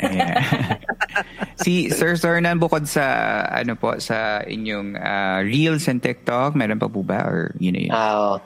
Ayan. 0.00 0.32
si 1.62 1.90
Sir 1.90 2.16
Zornan, 2.16 2.56
bukod 2.56 2.86
sa, 2.86 3.04
ano 3.46 3.74
po, 3.74 3.98
sa 3.98 4.40
inyong 4.40 4.96
ah, 4.96 5.44
Reels 5.44 5.88
and 5.88 6.00
TikTok, 6.00 6.56
meron 6.56 6.78
pa 6.78 6.88
po 6.88 7.02
ba? 7.02 7.26
Or 7.26 7.52
yun 7.58 7.74
na 7.74 7.80
yun? 7.82 7.92
Ah, 7.92 8.38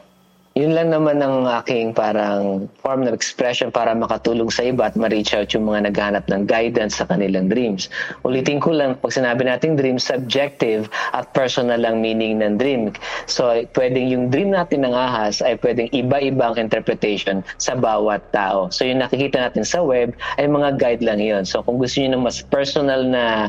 yun 0.61 0.77
lang 0.77 0.93
naman 0.93 1.25
ang 1.25 1.49
aking 1.65 1.97
parang 1.97 2.69
form 2.85 3.09
of 3.09 3.17
expression 3.17 3.73
para 3.73 3.97
makatulong 3.97 4.53
sa 4.53 4.61
iba 4.69 4.93
at 4.93 4.95
ma-reach 4.95 5.33
out 5.33 5.49
yung 5.57 5.65
mga 5.65 5.89
naghahanap 5.89 6.29
ng 6.29 6.45
guidance 6.45 7.01
sa 7.01 7.09
kanilang 7.09 7.49
dreams. 7.49 7.89
Ulitin 8.29 8.61
ko 8.61 8.77
lang, 8.77 9.01
pag 9.01 9.17
sinabi 9.17 9.49
nating 9.49 9.81
dream, 9.81 9.97
subjective 9.97 10.93
at 11.17 11.33
personal 11.33 11.81
lang 11.81 12.05
meaning 12.05 12.45
ng 12.45 12.61
dream. 12.61 12.93
So, 13.25 13.49
pwedeng 13.73 14.13
yung 14.13 14.29
dream 14.29 14.53
natin 14.53 14.85
ng 14.85 14.93
ahas 14.93 15.41
ay 15.41 15.57
pwedeng 15.65 15.89
iba-ibang 15.97 16.61
interpretation 16.61 17.41
sa 17.57 17.73
bawat 17.73 18.21
tao. 18.37 18.69
So, 18.69 18.85
yung 18.85 19.01
nakikita 19.01 19.41
natin 19.41 19.65
sa 19.65 19.81
web 19.81 20.13
ay 20.37 20.45
mga 20.45 20.77
guide 20.77 21.03
lang 21.09 21.25
yun. 21.25 21.49
So, 21.49 21.65
kung 21.65 21.81
gusto 21.81 22.05
niyo 22.05 22.21
ng 22.21 22.25
mas 22.29 22.45
personal 22.45 23.01
na 23.09 23.49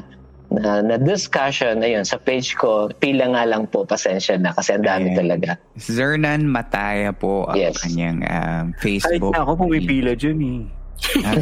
na, 0.51 0.83
na 0.83 0.99
discussion, 0.99 1.79
ayun, 1.79 2.03
sa 2.03 2.19
page 2.19 2.59
ko, 2.59 2.91
pila 2.99 3.31
nga 3.31 3.47
lang 3.47 3.63
po, 3.65 3.87
pasensya 3.87 4.35
na 4.35 4.51
kasi 4.51 4.75
ang 4.75 4.83
dami 4.83 5.15
Ayan. 5.15 5.17
talaga. 5.17 5.49
Zernan 5.79 6.43
Mataya 6.43 7.15
po 7.15 7.47
ang 7.47 7.55
Yes. 7.55 7.79
kanyang 7.79 8.27
um, 8.27 8.65
Kahit 8.75 8.99
Facebook. 9.07 9.31
na 9.31 9.47
ako 9.47 9.65
pumipila 9.65 10.11
dyan 10.11 10.39
eh. 10.43 10.61
Ah, 11.01 11.33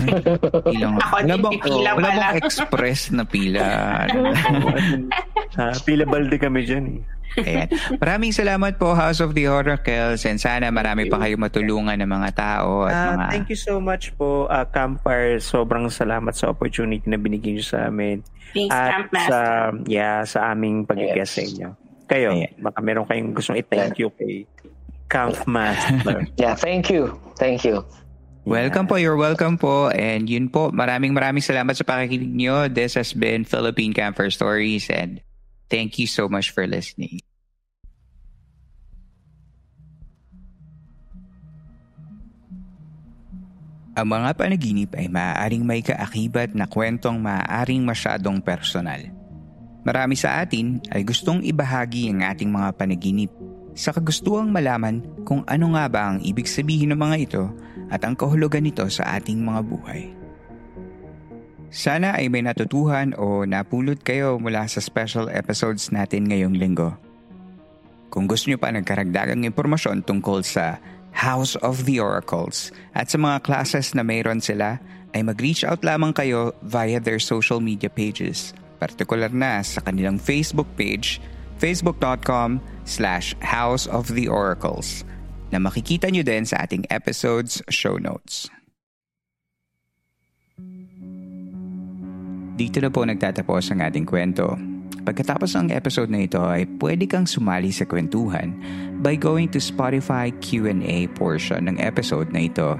pilang, 0.63 0.95
Ako 0.97 1.13
wala 1.13 1.27
din, 1.27 1.39
bang, 1.39 1.53
pipila 1.53 1.89
wala 1.93 2.09
bang 2.09 2.37
express 2.39 3.01
na 3.09 3.23
pila? 3.23 3.61
Ha, 5.55 5.75
pila 5.83 6.03
balde 6.03 6.35
kami 6.35 6.63
dyan 6.63 6.85
eh. 6.89 7.01
Ayan. 7.37 7.69
Maraming 7.97 8.33
salamat 8.33 8.75
po 8.75 8.91
House 8.91 9.19
of 9.19 9.37
the 9.37 9.45
Oracles 9.45 10.25
and 10.25 10.41
sana 10.41 10.69
marami 10.69 11.05
pa 11.05 11.21
kayong 11.21 11.37
matulungan 11.39 11.93
ng 11.93 12.09
mga 12.09 12.29
tao 12.33 12.89
at 12.89 12.95
Ah, 12.95 13.05
mga 13.13 13.25
thank 13.29 13.47
you 13.47 13.59
so 13.59 13.77
much 13.77 14.09
po, 14.15 14.47
uh, 14.47 14.65
Campfire. 14.65 15.37
Sobrang 15.37 15.85
salamat 15.87 16.33
sa 16.33 16.49
opportunity 16.49 17.05
na 17.05 17.15
binigyan 17.15 17.59
niyo 17.59 17.65
sa 17.67 17.85
amin. 17.85 18.25
Thanks, 18.49 18.73
At 18.73 18.89
Camp 18.89 19.09
sa, 19.29 19.37
yeah, 19.85 20.25
sa 20.25 20.49
aming 20.49 20.81
pag-guest 20.83 21.13
Yes. 21.13 21.31
sa 21.31 21.41
inyo. 21.43 21.69
Kayo, 22.07 22.29
Ayan. 22.33 22.49
baka 22.57 22.79
meron 22.81 23.05
kayong 23.05 23.29
gustong 23.31 23.61
i-thank 23.61 24.01
you 24.01 24.09
kay 24.11 24.49
Camp 25.05 25.37
Master. 25.45 26.25
Yeah, 26.41 26.57
thank 26.57 26.89
you. 26.89 27.13
Thank 27.35 27.61
you. 27.61 27.85
Welcome 28.47 28.87
po, 28.87 28.95
you're 28.95 29.19
welcome 29.19 29.59
po. 29.59 29.91
And 29.91 30.23
yun 30.23 30.47
po, 30.47 30.71
maraming 30.71 31.11
maraming 31.11 31.43
salamat 31.43 31.75
sa 31.75 31.83
pakikinig 31.83 32.31
nyo. 32.31 32.71
This 32.71 32.95
has 32.95 33.11
been 33.11 33.43
Philippine 33.43 33.91
Camper 33.91 34.31
Stories 34.31 34.87
and 34.87 35.19
thank 35.67 35.99
you 35.99 36.07
so 36.07 36.31
much 36.31 36.55
for 36.55 36.63
listening. 36.63 37.19
Ang 43.99 44.07
mga 44.07 44.31
panaginip 44.39 44.95
ay 44.95 45.11
maaaring 45.11 45.67
may 45.67 45.83
kaakibat 45.83 46.55
na 46.55 46.63
kwentong 46.63 47.19
maaaring 47.19 47.83
masyadong 47.83 48.39
personal. 48.39 49.03
Marami 49.83 50.15
sa 50.15 50.39
atin 50.39 50.79
ay 50.95 51.03
gustong 51.03 51.43
ibahagi 51.43 52.07
ang 52.07 52.23
ating 52.23 52.47
mga 52.47 52.71
panaginip 52.79 53.31
sa 53.75 53.91
kagustuhang 53.91 54.47
malaman 54.47 55.03
kung 55.27 55.43
ano 55.43 55.75
nga 55.75 55.91
ba 55.91 56.01
ang 56.15 56.23
ibig 56.23 56.47
sabihin 56.47 56.95
ng 56.95 56.99
mga 56.99 57.17
ito 57.19 57.43
at 57.89 58.05
ang 58.05 58.13
kahulugan 58.15 58.65
nito 58.65 58.85
sa 58.89 59.17
ating 59.17 59.41
mga 59.41 59.61
buhay. 59.65 60.01
Sana 61.69 62.17
ay 62.17 62.33
may 62.33 62.41
natutuhan 62.41 63.13
o 63.13 63.45
napulot 63.45 64.01
kayo 64.01 64.41
mula 64.41 64.65
sa 64.65 64.81
special 64.81 65.29
episodes 65.29 65.93
natin 65.93 66.25
ngayong 66.25 66.57
linggo. 66.57 66.97
Kung 68.09 68.25
gusto 68.25 68.49
nyo 68.49 68.57
pa 68.57 68.73
ng 68.73 68.81
karagdagang 68.81 69.45
impormasyon 69.45 70.01
tungkol 70.01 70.41
sa 70.41 70.81
House 71.13 71.53
of 71.61 71.85
the 71.85 72.01
Oracles 72.01 72.73
at 72.97 73.13
sa 73.13 73.21
mga 73.21 73.45
classes 73.45 73.93
na 73.93 74.01
mayroon 74.01 74.41
sila, 74.41 74.81
ay 75.13 75.21
mag-reach 75.21 75.61
out 75.65 75.81
lamang 75.85 76.13
kayo 76.13 76.53
via 76.65 76.97
their 76.97 77.21
social 77.21 77.61
media 77.61 77.89
pages, 77.89 78.53
partikular 78.81 79.29
na 79.29 79.61
sa 79.61 79.81
kanilang 79.81 80.17
Facebook 80.17 80.69
page, 80.73 81.21
facebook.com 81.61 82.57
slash 82.85 83.37
House 83.45 83.85
of 83.89 84.09
the 84.13 84.25
Oracles, 84.25 85.05
na 85.49 85.57
makikita 85.57 86.09
nyo 86.09 86.21
din 86.21 86.45
sa 86.45 86.65
ating 86.65 86.85
episodes 86.89 87.61
show 87.69 87.97
notes. 87.97 88.49
Dito 92.59 92.83
na 92.83 92.91
po 92.91 93.07
nagtatapos 93.07 93.71
ang 93.71 93.79
ating 93.87 94.03
kwento. 94.03 94.59
Pagkatapos 95.07 95.55
ng 95.55 95.71
episode 95.71 96.11
na 96.11 96.27
ito 96.27 96.43
ay 96.43 96.67
pwede 96.77 97.07
kang 97.07 97.23
sumali 97.23 97.71
sa 97.71 97.87
kwentuhan 97.87 98.51
by 98.99 99.15
going 99.15 99.47
to 99.47 99.63
Spotify 99.63 100.27
Q&A 100.43 101.07
portion 101.15 101.71
ng 101.71 101.79
episode 101.79 102.29
na 102.35 102.51
ito. 102.51 102.75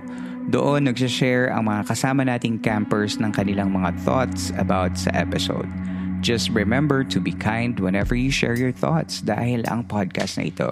Doon 0.51 0.91
nagsashare 0.91 1.47
ang 1.47 1.72
mga 1.72 1.95
kasama 1.95 2.28
nating 2.28 2.59
campers 2.59 3.24
ng 3.24 3.32
kanilang 3.32 3.72
mga 3.72 3.95
thoughts 4.03 4.51
about 4.59 4.99
sa 4.99 5.15
episode. 5.15 5.70
Just 6.20 6.51
remember 6.51 7.07
to 7.07 7.24
be 7.24 7.32
kind 7.32 7.80
whenever 7.80 8.11
you 8.15 8.28
share 8.32 8.55
your 8.55 8.76
thoughts 8.76 9.24
dahil 9.24 9.63
ang 9.72 9.88
podcast 9.88 10.36
na 10.36 10.51
ito 10.51 10.67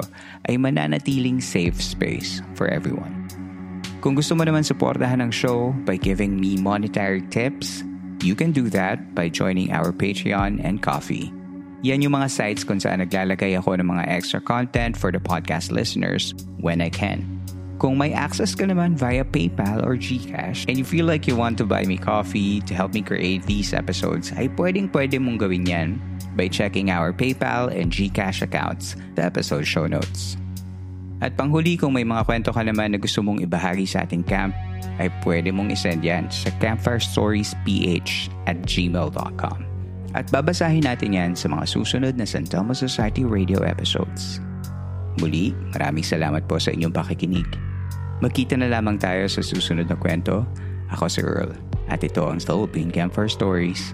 ay 0.51 0.59
mananatiling 0.59 1.39
safe 1.39 1.79
space 1.79 2.43
for 2.59 2.67
everyone. 2.67 3.27
Kung 4.03 4.13
gusto 4.13 4.35
mo 4.35 4.43
naman 4.43 4.67
suportahan 4.67 5.23
ang 5.23 5.31
show 5.31 5.71
by 5.87 5.95
giving 5.95 6.35
me 6.35 6.59
monetary 6.59 7.23
tips, 7.31 7.81
you 8.19 8.35
can 8.35 8.51
do 8.51 8.67
that 8.67 9.15
by 9.15 9.31
joining 9.31 9.71
our 9.71 9.95
Patreon 9.95 10.59
and 10.63 10.83
Coffee. 10.83 11.31
Yan 11.85 12.03
yung 12.03 12.17
mga 12.17 12.27
sites 12.27 12.65
kung 12.65 12.81
saan 12.81 12.99
naglalagay 12.99 13.55
ako 13.55 13.79
ng 13.79 13.87
mga 13.87 14.03
extra 14.09 14.41
content 14.41 14.97
for 14.99 15.13
the 15.13 15.21
podcast 15.21 15.71
listeners 15.71 16.35
when 16.59 16.81
I 16.81 16.91
can. 16.91 17.36
Kung 17.77 17.93
may 17.93 18.09
access 18.09 18.57
ka 18.57 18.65
naman 18.65 18.97
via 18.97 19.21
PayPal 19.21 19.85
or 19.85 19.93
GCash 19.93 20.65
and 20.65 20.81
you 20.81 20.85
feel 20.85 21.05
like 21.05 21.29
you 21.29 21.37
want 21.37 21.61
to 21.61 21.65
buy 21.65 21.85
me 21.85 21.93
coffee 21.93 22.57
to 22.65 22.73
help 22.73 22.97
me 22.97 23.05
create 23.05 23.45
these 23.45 23.69
episodes, 23.69 24.33
ay 24.33 24.49
pwedeng 24.57 24.89
pwede 24.89 25.21
mong 25.21 25.37
gawin 25.37 25.69
yan 25.69 25.89
by 26.33 26.49
checking 26.49 26.89
our 26.89 27.13
PayPal 27.13 27.69
and 27.69 27.93
GCash 27.93 28.41
accounts 28.41 28.97
sa 29.13 29.29
episode 29.29 29.61
show 29.61 29.85
notes. 29.85 30.41
At 31.21 31.37
panghuli 31.37 31.77
kung 31.77 31.93
may 31.93 32.05
mga 32.05 32.25
kwento 32.25 32.49
ka 32.49 32.65
naman 32.65 32.93
na 32.93 32.99
gusto 33.01 33.21
mong 33.21 33.45
ibahagi 33.45 33.85
sa 33.85 34.09
ating 34.09 34.25
camp, 34.25 34.57
ay 34.97 35.13
pwede 35.21 35.53
mong 35.53 35.69
isend 35.69 36.01
yan 36.01 36.25
sa 36.33 36.49
campfirestoriesph 36.57 38.29
at 38.49 38.57
gmail.com. 38.65 39.57
At 40.17 40.25
babasahin 40.33 40.89
natin 40.89 41.13
yan 41.13 41.31
sa 41.37 41.45
mga 41.45 41.69
susunod 41.69 42.17
na 42.17 42.25
San 42.25 42.49
Telmo 42.49 42.73
Society 42.73 43.21
radio 43.21 43.61
episodes. 43.61 44.41
Muli, 45.21 45.53
maraming 45.73 46.05
salamat 46.05 46.45
po 46.49 46.57
sa 46.57 46.73
inyong 46.73 46.93
pakikinig. 46.93 47.66
Magkita 48.17 48.57
na 48.57 48.65
lamang 48.65 48.97
tayo 48.97 49.29
sa 49.29 49.45
susunod 49.45 49.85
na 49.85 49.97
kwento. 49.97 50.41
Ako 50.89 51.05
si 51.05 51.21
Earl 51.21 51.53
at 51.87 52.03
ito 52.03 52.25
ang 52.25 52.41
Philippine 52.41 52.91
Campfire 52.91 53.29
Stories. 53.29 53.93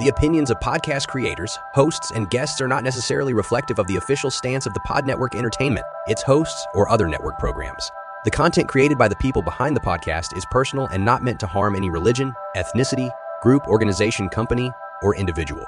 The 0.00 0.08
opinions 0.08 0.48
of 0.48 0.56
podcast 0.64 1.12
creators, 1.12 1.58
hosts, 1.76 2.10
and 2.16 2.30
guests 2.32 2.60
are 2.64 2.68
not 2.68 2.84
necessarily 2.84 3.34
reflective 3.36 3.78
of 3.78 3.86
the 3.86 4.00
official 4.00 4.32
stance 4.32 4.64
of 4.64 4.72
the 4.72 4.80
Pod 4.80 5.06
Network 5.06 5.36
Entertainment, 5.36 5.84
its 6.08 6.22
hosts, 6.24 6.66
or 6.72 6.88
other 6.88 7.06
network 7.06 7.38
programs. 7.38 7.90
The 8.24 8.30
content 8.32 8.68
created 8.68 8.96
by 8.96 9.08
the 9.08 9.20
people 9.20 9.42
behind 9.42 9.76
the 9.76 9.84
podcast 9.84 10.36
is 10.36 10.48
personal 10.50 10.88
and 10.88 11.04
not 11.04 11.22
meant 11.22 11.38
to 11.40 11.46
harm 11.46 11.76
any 11.76 11.90
religion, 11.90 12.32
ethnicity, 12.56 13.12
group, 13.42 13.68
organization, 13.68 14.30
company, 14.30 14.72
or 15.02 15.14
individual. 15.16 15.66